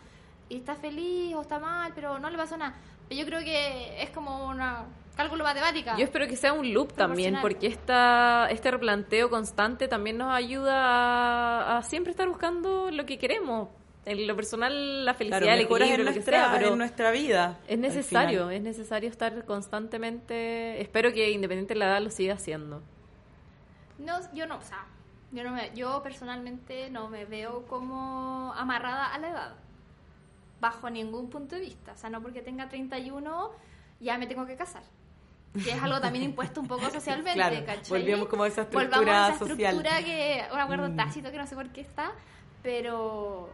Y 0.49 0.57
está 0.57 0.75
feliz 0.75 1.35
o 1.35 1.43
está 1.43 1.59
mal, 1.59 1.93
pero 1.95 2.19
no 2.19 2.29
le 2.29 2.37
pasó 2.37 2.57
nada. 2.57 2.75
Yo 3.11 3.25
creo 3.27 3.41
que 3.41 4.03
es 4.03 4.11
como 4.11 4.47
una 4.49 4.87
cálculo 5.17 5.45
matemática. 5.45 5.97
Yo 5.97 6.05
espero 6.05 6.27
que 6.27 6.37
sea 6.37 6.53
un 6.53 6.73
loop 6.73 6.93
también, 6.95 7.39
porque 7.41 7.67
esta, 7.67 8.49
este 8.51 8.71
replanteo 8.71 9.31
constante 9.31 9.89
también 9.89 10.19
nos 10.19 10.35
ayuda 10.35 10.75
a, 10.77 11.79
a 11.79 11.83
siempre 11.83 12.11
estar 12.11 12.29
buscando 12.29 12.91
lo 12.91 13.05
que 13.05 13.19
queremos. 13.19 13.69
En 14.05 14.27
lo 14.27 14.35
personal, 14.35 15.05
la 15.05 15.15
felicidad, 15.15 15.43
Claro, 15.43 15.55
el 15.55 15.61
equilibrio, 15.61 15.95
en 15.95 16.05
lo 16.07 16.11
que 16.11 16.17
nuestra, 16.17 16.45
sea, 16.45 16.53
pero 16.59 16.73
en 16.73 16.79
nuestra 16.79 17.11
vida. 17.13 17.61
es 17.69 17.79
necesario, 17.79 18.51
es 18.51 18.61
necesario 18.61 19.09
estar 19.09 19.45
constantemente. 19.45 20.81
Espero 20.81 21.13
que 21.13 21.31
independiente 21.31 21.75
de 21.75 21.79
la 21.79 21.87
edad 21.87 22.03
lo 22.03 22.11
siga 22.11 22.35
haciendo. 22.35 22.83
No, 23.99 24.19
yo 24.35 24.47
no, 24.49 24.57
o 24.57 24.63
sea, 24.63 24.87
yo, 25.31 25.45
no 25.45 25.53
me, 25.53 25.71
yo 25.77 26.03
personalmente 26.03 26.91
no 26.91 27.09
me 27.09 27.25
veo 27.27 27.65
como 27.67 28.53
amarrada 28.57 29.15
a 29.15 29.19
la 29.19 29.29
edad. 29.29 29.55
Bajo 30.63 30.89
ningún 30.89 31.29
punto 31.29 31.57
de 31.57 31.61
vista. 31.63 31.93
O 31.93 31.97
sea, 31.97 32.09
no 32.09 32.23
porque 32.23 32.41
tenga 32.41 32.69
31 32.69 33.51
ya 34.01 34.17
me 34.17 34.27
tengo 34.29 34.47
que 34.47 34.55
casar. 34.57 34.83
Que 35.53 35.73
es 35.73 35.83
algo 35.83 36.01
también 36.01 36.25
impuesto 36.25 36.61
un 36.61 36.69
poco 36.69 36.89
socialmente, 36.91 37.35
Claro, 37.35 37.57
¿cachai? 37.67 38.01
volvemos 38.01 38.29
como 38.29 38.45
a 38.45 38.49
esa 38.49 38.63
Volvamos 38.65 38.85
estructura 38.89 39.27
a 39.27 39.29
esa 39.31 39.39
social. 39.41 39.75
estructura 39.77 40.05
que, 40.05 40.43
un 40.55 40.61
acuerdo 40.61 40.89
Mm. 40.89 40.97
tácito 40.97 41.31
que 41.31 41.37
no 41.37 41.47
sé 41.47 41.55
por 41.57 41.69
qué 41.71 41.81
está, 41.83 42.13
pero 42.63 43.51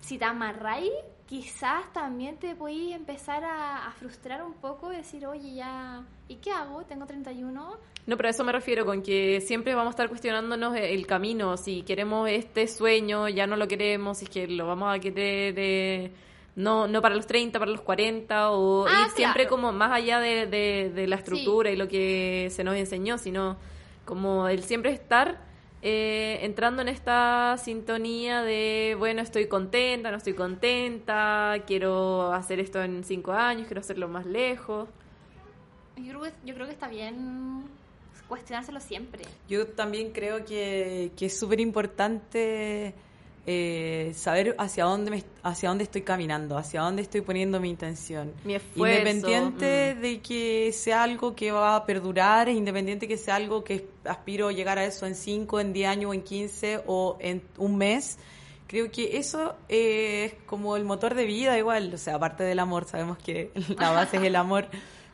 si 0.00 0.18
te 0.18 0.24
amarráis, 0.24 0.90
quizás 1.26 1.92
también 1.92 2.38
te 2.38 2.54
podéis 2.56 2.94
empezar 2.96 3.44
a, 3.44 3.86
a 3.86 3.92
frustrar 3.92 4.42
un 4.42 4.54
poco 4.54 4.92
y 4.92 4.96
decir, 4.96 5.26
oye, 5.26 5.54
ya, 5.54 6.02
¿y 6.28 6.36
qué 6.36 6.50
hago? 6.50 6.82
Tengo 6.84 7.06
31, 7.06 7.76
No, 8.06 8.16
pero 8.16 8.26
a 8.28 8.30
eso 8.30 8.42
me 8.44 8.52
refiero, 8.52 8.84
con 8.86 9.02
que 9.02 9.40
siempre 9.42 9.74
vamos 9.74 9.88
a 9.88 9.94
estar 9.94 10.08
cuestionándonos 10.08 10.74
el 10.76 11.06
camino, 11.06 11.56
si 11.58 11.82
queremos 11.82 12.28
este 12.30 12.66
sueño, 12.66 13.28
ya 13.28 13.46
no 13.46 13.56
lo 13.56 13.68
queremos, 13.68 14.18
si 14.18 14.24
es 14.24 14.30
que 14.30 14.48
lo 14.48 14.66
vamos 14.66 14.96
a 14.96 14.98
querer 14.98 15.54
eh, 15.58 16.10
no, 16.58 16.86
no 16.88 17.00
para 17.00 17.14
los 17.14 17.26
30, 17.26 17.58
para 17.58 17.70
los 17.70 17.80
40, 17.80 18.50
o 18.50 18.86
Ah, 18.86 19.04
ir 19.06 19.10
siempre 19.12 19.46
como 19.46 19.72
más 19.72 19.92
allá 19.92 20.20
de, 20.20 20.46
de- 20.46 20.90
de 20.94 21.06
la 21.06 21.16
estructura 21.16 21.70
y 21.70 21.76
lo 21.76 21.88
que 21.88 22.48
se 22.50 22.62
nos 22.64 22.74
enseñó, 22.76 23.16
sino 23.16 23.56
como 24.04 24.48
el 24.48 24.62
siempre 24.64 24.90
estar 24.92 25.38
eh, 25.82 26.40
entrando 26.42 26.82
en 26.82 26.88
esta 26.88 27.56
sintonía 27.58 28.42
de, 28.42 28.96
bueno, 28.98 29.22
estoy 29.22 29.46
contenta, 29.46 30.10
no 30.10 30.16
estoy 30.16 30.34
contenta, 30.34 31.54
quiero 31.66 32.32
hacer 32.32 32.58
esto 32.58 32.82
en 32.82 33.04
cinco 33.04 33.32
años, 33.32 33.66
quiero 33.68 33.80
hacerlo 33.80 34.08
más 34.08 34.26
lejos. 34.26 34.88
yo 35.96 36.04
creo 36.08 36.22
que, 36.22 36.32
yo 36.44 36.54
creo 36.54 36.66
que 36.66 36.72
está 36.72 36.88
bien 36.88 37.62
cuestionárselo 38.28 38.80
siempre. 38.80 39.22
Yo 39.48 39.68
también 39.68 40.10
creo 40.12 40.44
que, 40.44 41.12
que 41.16 41.26
es 41.26 41.38
súper 41.38 41.60
importante 41.60 42.92
eh, 43.50 44.12
saber 44.14 44.54
hacia 44.58 44.84
dónde 44.84 45.10
me, 45.10 45.24
hacia 45.42 45.70
dónde 45.70 45.84
estoy 45.84 46.02
caminando, 46.02 46.58
hacia 46.58 46.82
dónde 46.82 47.00
estoy 47.00 47.22
poniendo 47.22 47.58
mi 47.60 47.70
intención. 47.70 48.34
Mi 48.44 48.56
esfuerzo, 48.56 48.98
Independiente 48.98 49.94
mm. 49.96 50.00
de 50.02 50.20
que 50.20 50.70
sea 50.74 51.02
algo 51.02 51.34
que 51.34 51.50
va 51.50 51.74
a 51.74 51.86
perdurar, 51.86 52.50
independiente 52.50 53.08
que 53.08 53.16
sea 53.16 53.36
algo 53.36 53.64
que 53.64 53.88
aspiro 54.04 54.48
a 54.48 54.52
llegar 54.52 54.76
a 54.76 54.84
eso 54.84 55.06
en 55.06 55.14
5, 55.14 55.60
en 55.60 55.72
10 55.72 55.88
años, 55.88 56.14
en 56.14 56.22
15 56.24 56.82
o 56.86 57.16
en 57.20 57.42
un 57.56 57.78
mes. 57.78 58.18
Creo 58.66 58.90
que 58.90 59.16
eso 59.16 59.56
eh, 59.70 60.26
es 60.26 60.34
como 60.44 60.76
el 60.76 60.84
motor 60.84 61.14
de 61.14 61.24
vida 61.24 61.56
igual, 61.56 61.94
o 61.94 61.96
sea, 61.96 62.16
aparte 62.16 62.44
del 62.44 62.58
amor, 62.58 62.84
sabemos 62.84 63.16
que 63.16 63.50
la 63.78 63.92
base 63.92 64.18
es 64.18 64.24
el 64.24 64.36
amor, 64.36 64.68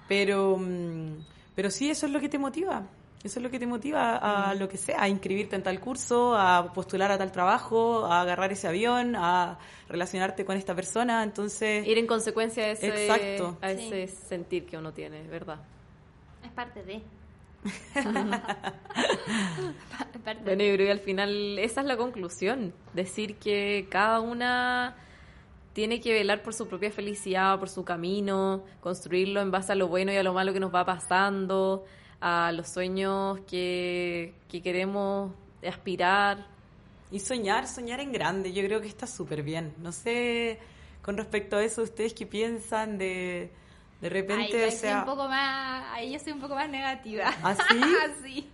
pero, 0.09 0.57
mm, 0.59 1.25
pero 1.55 1.70
sí, 1.70 1.88
eso 1.88 2.07
es 2.07 2.12
lo 2.12 2.18
que 2.18 2.29
te 2.29 2.38
motiva. 2.38 2.85
Eso 3.24 3.38
es 3.38 3.42
lo 3.42 3.50
que 3.50 3.58
te 3.58 3.66
motiva 3.66 4.16
a 4.50 4.54
lo 4.54 4.68
que 4.68 4.76
sea, 4.76 5.02
a 5.02 5.08
inscribirte 5.08 5.56
en 5.56 5.62
tal 5.62 5.80
curso, 5.80 6.37
a 6.37 6.70
postular 6.74 7.10
a 7.10 7.16
tal 7.16 7.32
trabajo, 7.32 8.04
a 8.04 8.20
agarrar 8.20 8.52
ese 8.52 8.68
avión, 8.68 9.16
a 9.16 9.58
relacionarte 9.88 10.44
con 10.44 10.58
esta 10.58 10.74
persona. 10.74 11.22
Entonces, 11.22 11.87
Ir 11.87 11.96
en 11.96 12.06
consecuencia 12.06 12.64
a 12.64 12.68
ese, 12.68 12.88
Exacto. 12.88 13.56
a 13.62 13.70
Sí. 13.70 13.87
ese 13.90 14.08
sentir 14.08 14.66
que 14.66 14.76
uno 14.76 14.92
tiene, 14.92 15.22
¿verdad? 15.22 15.58
Es 16.44 16.50
parte 16.52 16.82
de. 16.84 17.00
Parte- 20.24 20.42
Bueno, 20.44 20.62
yo 20.64 20.74
creo 20.74 20.87
que 20.87 20.92
al 20.92 21.00
final 21.00 21.58
esa 21.58 21.80
es 21.80 21.87
la 21.87 21.96
conclusión, 21.96 22.72
decir 22.92 23.37
que 23.37 23.87
cada 23.90 24.20
una 24.20 24.96
tiene 25.72 26.00
que 26.00 26.12
velar 26.12 26.42
por 26.42 26.54
su 26.54 26.68
propia 26.68 26.90
felicidad, 26.90 27.58
por 27.58 27.68
su 27.68 27.84
camino, 27.84 28.62
construirlo 28.80 29.40
en 29.40 29.50
base 29.50 29.72
a 29.72 29.74
lo 29.74 29.88
bueno 29.88 30.12
y 30.12 30.16
a 30.16 30.22
lo 30.22 30.32
malo 30.32 30.52
que 30.52 30.60
nos 30.60 30.74
va 30.74 30.84
pasando, 30.84 31.84
a 32.20 32.53
los 32.53 32.68
sueños 32.68 33.40
que, 33.48 34.35
que 34.48 34.62
queremos 34.62 35.33
aspirar. 35.66 36.46
Y 37.11 37.20
soñar, 37.20 37.68
soñar 37.68 38.00
en 38.00 38.12
grande, 38.12 38.53
yo 38.53 38.64
creo 38.64 38.81
que 38.81 38.88
está 38.88 39.07
súper 39.07 39.42
bien. 39.42 39.74
No 39.79 39.92
sé, 39.92 40.59
con 41.03 41.16
respecto 41.16 41.57
a 41.57 41.62
eso, 41.62 41.83
¿ustedes 41.83 42.14
qué 42.14 42.27
piensan 42.27 42.98
de, 42.98 43.50
de 44.00 44.09
repente, 44.09 44.66
o 44.66 44.70
soy 44.70 44.79
sea... 44.79 44.98
un 45.00 45.05
poco 45.07 45.29
más, 45.29 45.85
ahí 45.92 46.12
yo 46.12 46.18
soy 46.18 46.33
un 46.33 46.40
poco 46.40 46.55
más 46.55 46.68
negativa. 46.68 47.33
¿Ah, 47.42 47.55
sí? 47.55 47.81
Sí. 48.22 48.50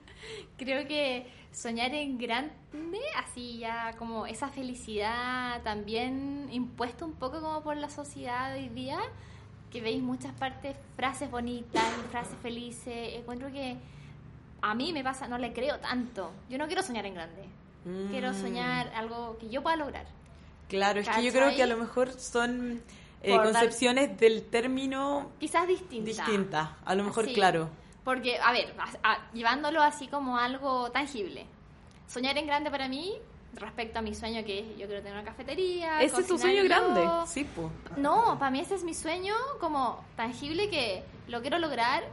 Creo 0.57 0.87
que 0.87 1.27
soñar 1.53 1.95
en 1.95 2.19
grande, 2.19 3.01
así 3.17 3.59
ya 3.59 3.93
como 3.99 4.27
esa 4.27 4.49
felicidad 4.49 5.63
también 5.63 6.49
impuesta 6.53 7.05
un 7.05 7.15
poco 7.15 7.41
como 7.41 7.63
por 7.63 7.77
la 7.77 7.89
sociedad 7.89 8.53
de 8.53 8.61
hoy 8.61 8.69
día, 8.69 8.99
que 9.71 9.81
veis 9.81 10.03
muchas 10.03 10.33
partes 10.33 10.77
frases 10.97 11.31
bonitas 11.31 11.85
y 12.05 12.09
frases 12.11 12.35
felices. 12.43 13.15
Encuentro 13.17 13.51
que 13.53 13.77
a 14.63 14.75
mí 14.75 14.93
me 14.93 15.03
pasa, 15.05 15.29
no 15.29 15.39
le 15.39 15.53
creo 15.53 15.79
tanto. 15.79 16.33
Yo 16.49 16.59
no 16.59 16.67
quiero 16.67 16.83
soñar 16.83 17.07
en 17.07 17.15
grande. 17.15 17.45
Quiero 18.11 18.33
Mm. 18.33 18.35
soñar 18.35 18.93
algo 18.95 19.39
que 19.39 19.49
yo 19.49 19.63
pueda 19.63 19.77
lograr. 19.77 20.07
Claro, 20.69 21.01
es 21.01 21.09
que 21.09 21.23
yo 21.23 21.33
¿Cachai? 21.33 21.33
creo 21.33 21.57
que 21.57 21.63
a 21.63 21.67
lo 21.67 21.77
mejor 21.79 22.11
son 22.13 22.83
eh, 23.23 23.31
Por 23.37 23.45
dar- 23.45 23.53
concepciones 23.53 24.19
del 24.19 24.45
término 24.45 25.31
Quizás 25.39 25.67
distinta. 25.69 26.07
distintas. 26.07 26.69
A 26.85 26.95
lo 26.95 27.05
mejor, 27.05 27.27
Sí. 27.27 27.35
claro. 27.35 27.69
Porque, 28.03 28.39
a 28.39 28.51
ver, 28.53 28.75
a- 28.79 29.13
a- 29.13 29.31
llevándolo 29.33 29.83
así 29.83 30.09
como 30.09 30.39
algo 30.39 30.91
tangible. 30.91 31.45
Soñar 32.07 32.39
en 32.39 32.47
grande 32.47 32.71
para 32.71 32.89
mí, 32.89 33.13
respecto 33.55 33.99
a 33.99 34.03
mi 34.03 34.15
sueño 34.15 34.45
que 34.45 34.61
es, 34.61 34.67
yo 34.79 34.87
quiero 34.87 35.03
tener 35.03 35.13
una 35.13 35.25
cafetería. 35.25 36.01
Ese 36.03 36.21
es 36.21 36.27
tu 36.27 36.39
sueño 36.39 36.63
yo. 36.63 36.69
grande. 36.69 37.09
Sí, 37.27 37.47
pues. 37.55 37.69
No, 37.97 38.39
para 38.39 38.51
mí 38.51 38.61
ese 38.61 38.75
es 38.75 38.85
mi 38.85 38.95
sueño 38.95 39.35
como 39.61 40.05
tangible 40.17 40.69
que 40.71 41.03
lo 41.29 41.41
quiero 41.41 41.59
lograr 41.59 42.05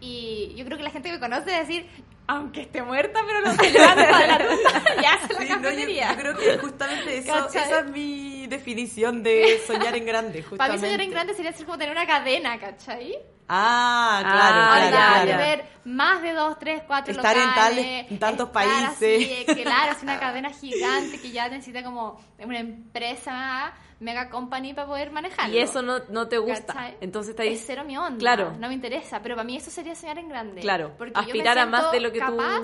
y 0.00 0.54
yo 0.56 0.64
creo 0.64 0.76
que 0.76 0.84
la 0.84 0.90
gente 0.90 1.08
que 1.08 1.14
me 1.14 1.20
conoce 1.20 1.50
decir, 1.50 1.88
aunque 2.26 2.62
esté 2.62 2.82
muerta, 2.82 3.20
pero 3.26 3.40
no 3.40 3.54
se 3.62 3.70
levanta 3.70 4.18
de 4.18 4.26
la 4.26 4.38
tumba, 4.38 5.02
ya 5.02 5.14
hace 5.14 5.34
la 5.34 5.40
Sí, 5.40 5.53
no, 6.00 6.10
yo, 6.12 6.16
creo 6.16 6.36
que 6.36 6.58
justamente 6.58 7.18
eso, 7.18 7.32
¿Cachai? 7.32 7.62
esa 7.64 7.78
es 7.80 7.86
mi 7.90 8.46
definición 8.46 9.22
de 9.22 9.60
soñar 9.66 9.94
en 9.96 10.04
grande. 10.06 10.42
Para 10.56 10.72
Justamente. 10.72 10.74
mí 10.74 10.80
soñar 10.86 11.00
en 11.00 11.10
grande 11.10 11.34
sería 11.34 11.52
ser 11.52 11.66
como 11.66 11.78
tener 11.78 11.92
una 11.96 12.06
cadena, 12.06 12.58
¿cachai? 12.58 13.16
Ah, 13.46 14.20
claro, 14.22 14.38
Ah, 14.40 14.88
claro, 14.88 14.96
claro. 14.96 15.28
ya. 15.28 15.36
tener 15.36 15.64
más 15.84 16.22
de 16.22 16.32
dos, 16.32 16.58
tres, 16.58 16.82
cuatro 16.86 17.12
Estar 17.12 17.36
en 17.36 17.46
locales, 17.46 17.76
tales- 17.84 18.06
en 18.10 18.18
tantos 18.18 18.46
estar 18.48 18.64
países. 18.64 19.46
Así, 19.48 19.62
claro, 19.62 19.92
es 19.92 20.02
una 20.02 20.18
cadena 20.20 20.50
gigante 20.50 21.20
que 21.20 21.30
ya 21.30 21.48
necesita 21.50 21.82
como 21.82 22.18
una 22.38 22.58
empresa, 22.58 23.74
mega 24.00 24.30
company 24.30 24.72
para 24.72 24.86
poder 24.86 25.10
manejarlo. 25.10 25.54
Y 25.54 25.58
eso 25.58 25.82
no, 25.82 25.98
no 26.08 26.26
te 26.26 26.38
gusta. 26.38 26.72
¿Cachai? 26.72 26.96
Entonces 27.02 27.30
está 27.30 27.44
es 27.44 27.50
ahí. 27.60 27.64
cero 27.66 27.84
mi 27.84 27.98
onda, 27.98 28.18
Claro. 28.18 28.52
no 28.58 28.68
me 28.68 28.74
interesa, 28.74 29.20
pero 29.22 29.34
para 29.34 29.44
mí 29.44 29.56
eso 29.58 29.70
sería 29.70 29.94
soñar 29.94 30.18
en 30.18 30.28
grande. 30.30 30.62
Claro, 30.62 30.92
porque 30.96 31.12
yo 31.14 31.20
me 31.20 31.26
aspirar 31.26 31.58
a 31.58 31.66
más 31.66 31.92
de 31.92 32.00
lo 32.00 32.12
que 32.12 32.20
tú- 32.20 32.36
capaz, 32.36 32.62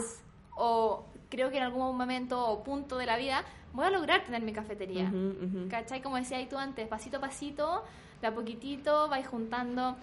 o 0.57 1.07
creo 1.31 1.51
que 1.51 1.57
en 1.57 1.63
algún 1.63 1.97
momento 1.97 2.45
o 2.47 2.63
punto 2.63 2.99
de 2.99 3.07
la 3.07 3.17
vida 3.17 3.45
voy 3.73 3.87
a 3.87 3.91
lograr 3.91 4.25
tener 4.25 4.43
mi 4.43 4.53
cafetería. 4.53 5.05
Ujú, 5.05 5.37
ujú. 5.45 5.69
¿Cachai? 5.71 6.03
Como 6.03 6.17
decías 6.17 6.47
tú 6.49 6.59
antes, 6.59 6.87
pasito 6.89 7.17
a 7.17 7.21
pasito, 7.21 7.85
de 8.21 8.27
a 8.27 8.35
poquitito 8.35 9.09
vais 9.09 9.27
juntando 9.27 9.97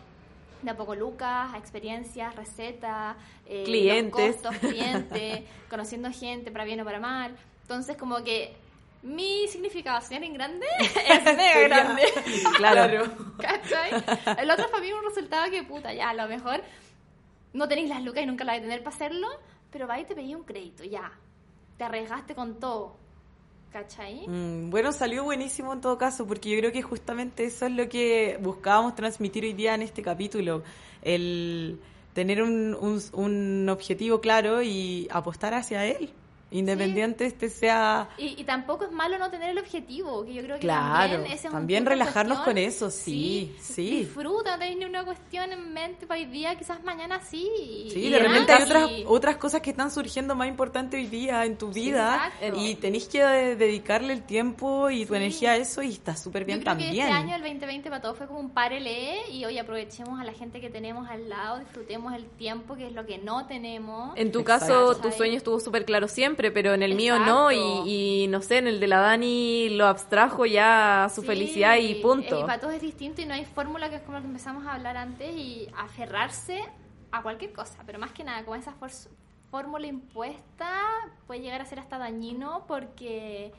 de 0.62 0.72
a 0.72 0.76
poco 0.76 0.96
lucas, 0.96 1.54
experiencias, 1.56 2.36
recetas, 2.36 3.16
eh, 3.46 3.64
Clientes. 3.64 4.38
costos, 4.38 4.58
clientes, 4.58 5.44
conociendo 5.70 6.10
gente 6.12 6.50
para 6.52 6.66
bien 6.66 6.82
o 6.82 6.86
para 6.86 7.00
mal. 7.00 7.36
Entonces, 7.62 7.96
como 7.98 8.24
que 8.24 8.56
mi 9.04 9.48
significado 9.48 10.02
soñar 10.02 10.24
en 10.24 10.34
grande 10.34 10.66
es 10.80 11.24
mega 11.26 11.60
grande. 11.68 12.02
Claro. 12.58 13.04
¿Cachai? 13.38 13.92
El 14.40 14.50
otro 14.50 14.68
para 14.72 14.82
mí 14.82 14.88
es 14.88 14.94
un 14.96 15.06
resultado 15.06 15.52
que, 15.52 15.62
puta, 15.64 15.94
ya, 15.94 16.10
a 16.10 16.14
lo 16.16 16.28
mejor 16.28 16.64
no 17.54 17.68
tenéis 17.68 17.90
las 17.90 18.02
lucas 18.04 18.24
y 18.24 18.26
nunca 18.26 18.44
las 18.44 18.54
vais 18.54 18.62
a 18.62 18.64
tener 18.64 18.84
para 18.84 18.96
hacerlo, 18.96 19.28
pero 19.72 19.88
vais 19.88 20.04
y 20.04 20.08
te 20.08 20.16
pedí 20.16 20.36
un 20.36 20.44
crédito, 20.44 20.84
ya. 20.84 21.12
Te 21.78 21.84
arriesgaste 21.84 22.36
con 22.36 22.60
todo. 22.60 22.96
¿Cachai? 23.72 24.28
Mm, 24.28 24.70
bueno, 24.70 24.92
salió 24.92 25.24
buenísimo 25.24 25.74
en 25.74 25.82
todo 25.82 25.98
caso, 25.98 26.26
porque 26.26 26.50
yo 26.50 26.58
creo 26.60 26.72
que 26.72 26.82
justamente 26.82 27.44
eso 27.46 27.66
es 27.66 27.74
lo 27.74 27.90
que 27.90 28.40
buscábamos 28.42 28.96
transmitir 28.96 29.44
hoy 29.44 29.54
día 29.54 29.76
en 29.76 29.82
este 29.82 30.02
capítulo, 30.02 30.64
el 31.02 31.80
tener 32.14 32.42
un, 32.42 32.76
un, 32.80 33.02
un 33.14 33.70
objetivo 33.70 34.22
claro 34.22 34.64
y 34.64 35.08
apostar 35.12 35.54
hacia 35.54 35.86
él, 35.86 36.12
independiente 36.52 37.26
este 37.26 37.50
sea... 37.50 38.10
Y, 38.18 38.40
y 38.40 38.44
tampoco 38.44 38.86
es 38.86 38.92
malo 38.92 39.18
no 39.18 39.30
tener 39.30 39.50
el 39.50 39.58
objetivo, 39.60 40.24
que 40.26 40.34
yo 40.34 40.42
creo 40.44 40.56
que 40.56 40.62
Claro, 40.62 41.14
también, 41.14 41.26
ese 41.26 41.34
es 41.36 41.46
un 41.46 41.52
también 41.52 41.86
relajarnos 41.86 42.38
cuestión. 42.40 42.56
con 42.56 42.64
eso, 42.64 42.90
sí, 42.90 43.56
sí. 43.60 44.00
Disfruta, 44.00 44.52
no 44.54 44.60
tenés 44.60 44.78
ni 44.78 44.86
una 44.86 45.04
cuestión 45.04 45.52
en 45.52 45.74
mente 45.74 46.08
para 46.08 46.20
hoy 46.22 46.26
día, 46.28 46.56
quizás 46.56 46.84
mañana 46.84 47.20
sí. 47.22 47.90
Sí, 47.92 48.06
y 48.06 48.10
de 48.10 48.20
repente 48.20 48.54
hay 48.54 48.64
otras, 48.64 48.90
otras 49.08 49.38
cosas 49.38 49.62
que 49.62 49.72
están 49.72 49.92
surgiendo 49.92 50.36
más 50.36 50.48
importantes 50.48 51.00
hoy 51.00 51.08
día 51.08 51.44
en 51.46 51.58
tu 51.58 51.72
vida 51.72 52.32
exacto. 52.38 52.62
y 52.62 52.76
tenés 52.76 53.08
que 53.08 53.24
dedicarle 53.58 54.14
el 54.14 54.24
tiempo 54.24 54.90
y 54.90 55.06
tu 55.06 55.14
Sí. 55.14 55.18
energía 55.18 55.52
a 55.52 55.58
eso 55.58 55.82
y 55.82 55.90
está 55.90 56.16
súper 56.16 56.46
bien 56.46 56.60
Yo 56.60 56.64
creo 56.64 56.72
también. 56.74 56.94
que 56.94 57.00
este 57.02 57.12
año, 57.12 57.36
el 57.36 57.42
2020, 57.42 57.90
para 57.90 58.02
todos 58.02 58.18
fue 58.18 58.28
como 58.28 58.40
un 58.40 58.52
párele 58.52 59.18
y 59.32 59.44
hoy 59.46 59.58
aprovechemos 59.58 60.20
a 60.20 60.24
la 60.24 60.34
gente 60.34 60.62
que 60.62 60.70
tenemos 60.70 61.10
al 61.10 61.28
lado, 61.30 61.60
disfrutemos 61.60 62.14
el 62.14 62.26
tiempo, 62.26 62.76
que 62.76 62.88
es 62.88 62.94
lo 62.94 63.06
que 63.06 63.18
no 63.18 63.46
tenemos. 63.48 64.16
En 64.16 64.32
tu 64.32 64.40
Exacto. 64.40 64.66
caso, 64.66 64.96
tu 65.02 65.12
sueño 65.12 65.36
estuvo 65.38 65.60
súper 65.60 65.84
claro 65.86 66.08
siempre, 66.08 66.37
pero 66.38 66.74
en 66.74 66.84
el 66.84 66.96
mío 66.96 67.20
no. 67.20 67.52
Y, 67.52 68.24
y 68.24 68.28
no 68.28 68.42
sé, 68.42 68.58
en 68.58 68.68
el 68.68 68.80
de 68.80 68.88
la 68.88 69.00
Dani 69.00 69.70
lo 69.70 69.88
abstrajo 69.88 70.46
ya 70.46 71.06
a 71.06 71.10
su 71.10 71.22
Sí, 71.22 71.28
felicidad 71.28 71.78
y 71.78 71.96
punto. 71.96 72.40
Y 72.40 72.44
para 72.44 72.60
todos 72.60 72.74
es 72.74 72.82
distinto 72.82 73.22
y 73.22 73.26
no 73.26 73.34
hay 73.34 73.46
fórmula 73.46 73.90
que 73.90 73.98
es 73.98 74.02
como 74.02 74.18
lo 74.18 74.22
que 74.24 74.28
empezamos 74.28 74.66
a 74.66 74.74
hablar 74.76 74.98
antes 74.98 75.34
y 75.36 75.68
aferrarse 75.78 76.64
a 77.12 77.22
cualquier 77.22 77.54
cosa, 77.54 77.84
pero 77.86 78.00
más 78.00 78.12
que 78.12 78.24
nada 78.24 78.44
con 78.44 78.60
esa 78.60 78.74
fórmula 79.50 79.88
impuesta 79.88 80.70
puede 81.26 81.42
llegar 81.42 81.62
a 81.62 81.66
ser 81.66 81.80
hasta 81.80 81.98
dañino 81.98 82.66
porque 82.68 83.54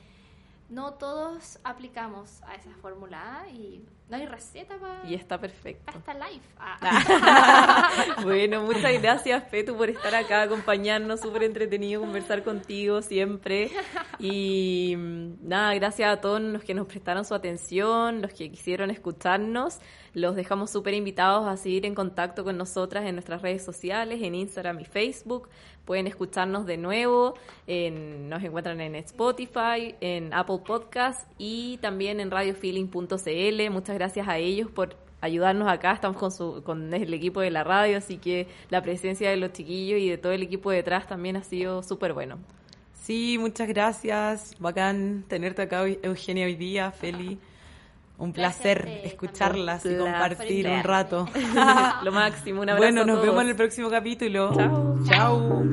no 0.68 0.94
todos 0.94 1.58
aplicamos 1.64 2.42
a 2.42 2.54
esa 2.54 2.70
fórmula 2.82 3.46
y 3.52 3.82
no 4.08 4.16
hay 4.16 4.26
receta 4.26 4.78
para 4.78 5.04
Y 5.06 5.14
está 5.14 5.38
perfecto. 5.38 5.92
esta 5.94 6.14
life. 6.14 6.46
Ah. 6.58 8.16
bueno, 8.22 8.62
muchas 8.62 9.00
gracias, 9.02 9.42
Petu, 9.44 9.76
por 9.76 9.90
estar 9.90 10.14
acá, 10.14 10.42
acompañarnos. 10.42 11.20
Súper 11.20 11.42
entretenido 11.42 12.00
conversar 12.00 12.42
contigo 12.42 13.02
siempre. 13.02 13.70
Y 14.18 14.94
mm, 14.96 15.46
nada, 15.46 15.74
gracias 15.74 16.10
a 16.10 16.20
todos 16.22 16.40
los 16.40 16.64
que 16.64 16.72
nos 16.72 16.86
prestaron 16.86 17.26
su 17.26 17.34
atención, 17.34 18.22
los 18.22 18.32
que 18.32 18.50
quisieron 18.50 18.90
escucharnos. 18.90 19.78
Los 20.14 20.36
dejamos 20.36 20.70
súper 20.70 20.94
invitados 20.94 21.46
a 21.46 21.56
seguir 21.58 21.84
en 21.84 21.94
contacto 21.94 22.44
con 22.44 22.56
nosotras 22.56 23.04
en 23.04 23.14
nuestras 23.14 23.42
redes 23.42 23.62
sociales, 23.62 24.22
en 24.22 24.34
Instagram 24.34 24.80
y 24.80 24.84
Facebook. 24.86 25.50
Pueden 25.88 26.06
escucharnos 26.06 26.66
de 26.66 26.76
nuevo. 26.76 27.32
en- 27.66 28.28
nos 28.28 28.42
encuentran 28.44 28.78
en 28.82 28.94
Spotify, 28.96 29.94
en 30.02 30.34
Apple 30.34 30.58
Podcast 30.66 31.26
y 31.38 31.78
también 31.78 32.20
en 32.20 32.30
radiofeeling.cl. 32.30 33.70
Muchas 33.70 33.94
gracias 33.96 34.28
a 34.28 34.36
ellos 34.36 34.70
por 34.70 34.96
ayudarnos 35.22 35.66
acá. 35.66 35.92
Estamos 35.92 36.18
con, 36.18 36.30
su, 36.30 36.62
con 36.62 36.92
el 36.92 37.12
equipo 37.14 37.40
de 37.40 37.50
la 37.50 37.64
radio, 37.64 37.96
así 37.96 38.18
que 38.18 38.46
la 38.68 38.82
presencia 38.82 39.30
de 39.30 39.38
los 39.38 39.52
chiquillos 39.52 39.98
y 39.98 40.10
de 40.10 40.18
todo 40.18 40.32
el 40.32 40.42
equipo 40.42 40.70
detrás 40.70 41.06
también 41.06 41.36
ha 41.36 41.42
sido 41.42 41.82
súper 41.82 42.12
bueno. 42.12 42.38
Sí, 42.92 43.38
muchas 43.40 43.66
gracias. 43.68 44.54
Bacán 44.58 45.24
tenerte 45.26 45.62
acá, 45.62 45.86
Eugenia, 46.02 46.44
hoy 46.44 46.54
día, 46.56 46.90
Feli. 46.90 47.38
Un 48.18 48.32
placer 48.32 49.00
escucharlas 49.04 49.86
y 49.86 49.96
compartir 49.96 50.66
un 50.68 50.82
rato. 50.82 51.28
Lo 52.02 52.10
máximo, 52.12 52.62
un 52.62 52.68
abrazo 52.68 52.82
Bueno, 52.84 53.02
a 53.02 53.04
nos 53.06 53.16
todos. 53.16 53.26
vemos 53.28 53.42
en 53.44 53.48
el 53.50 53.56
próximo 53.56 53.88
capítulo. 53.90 54.52
Chao. 54.54 54.98
Chao. 55.08 55.64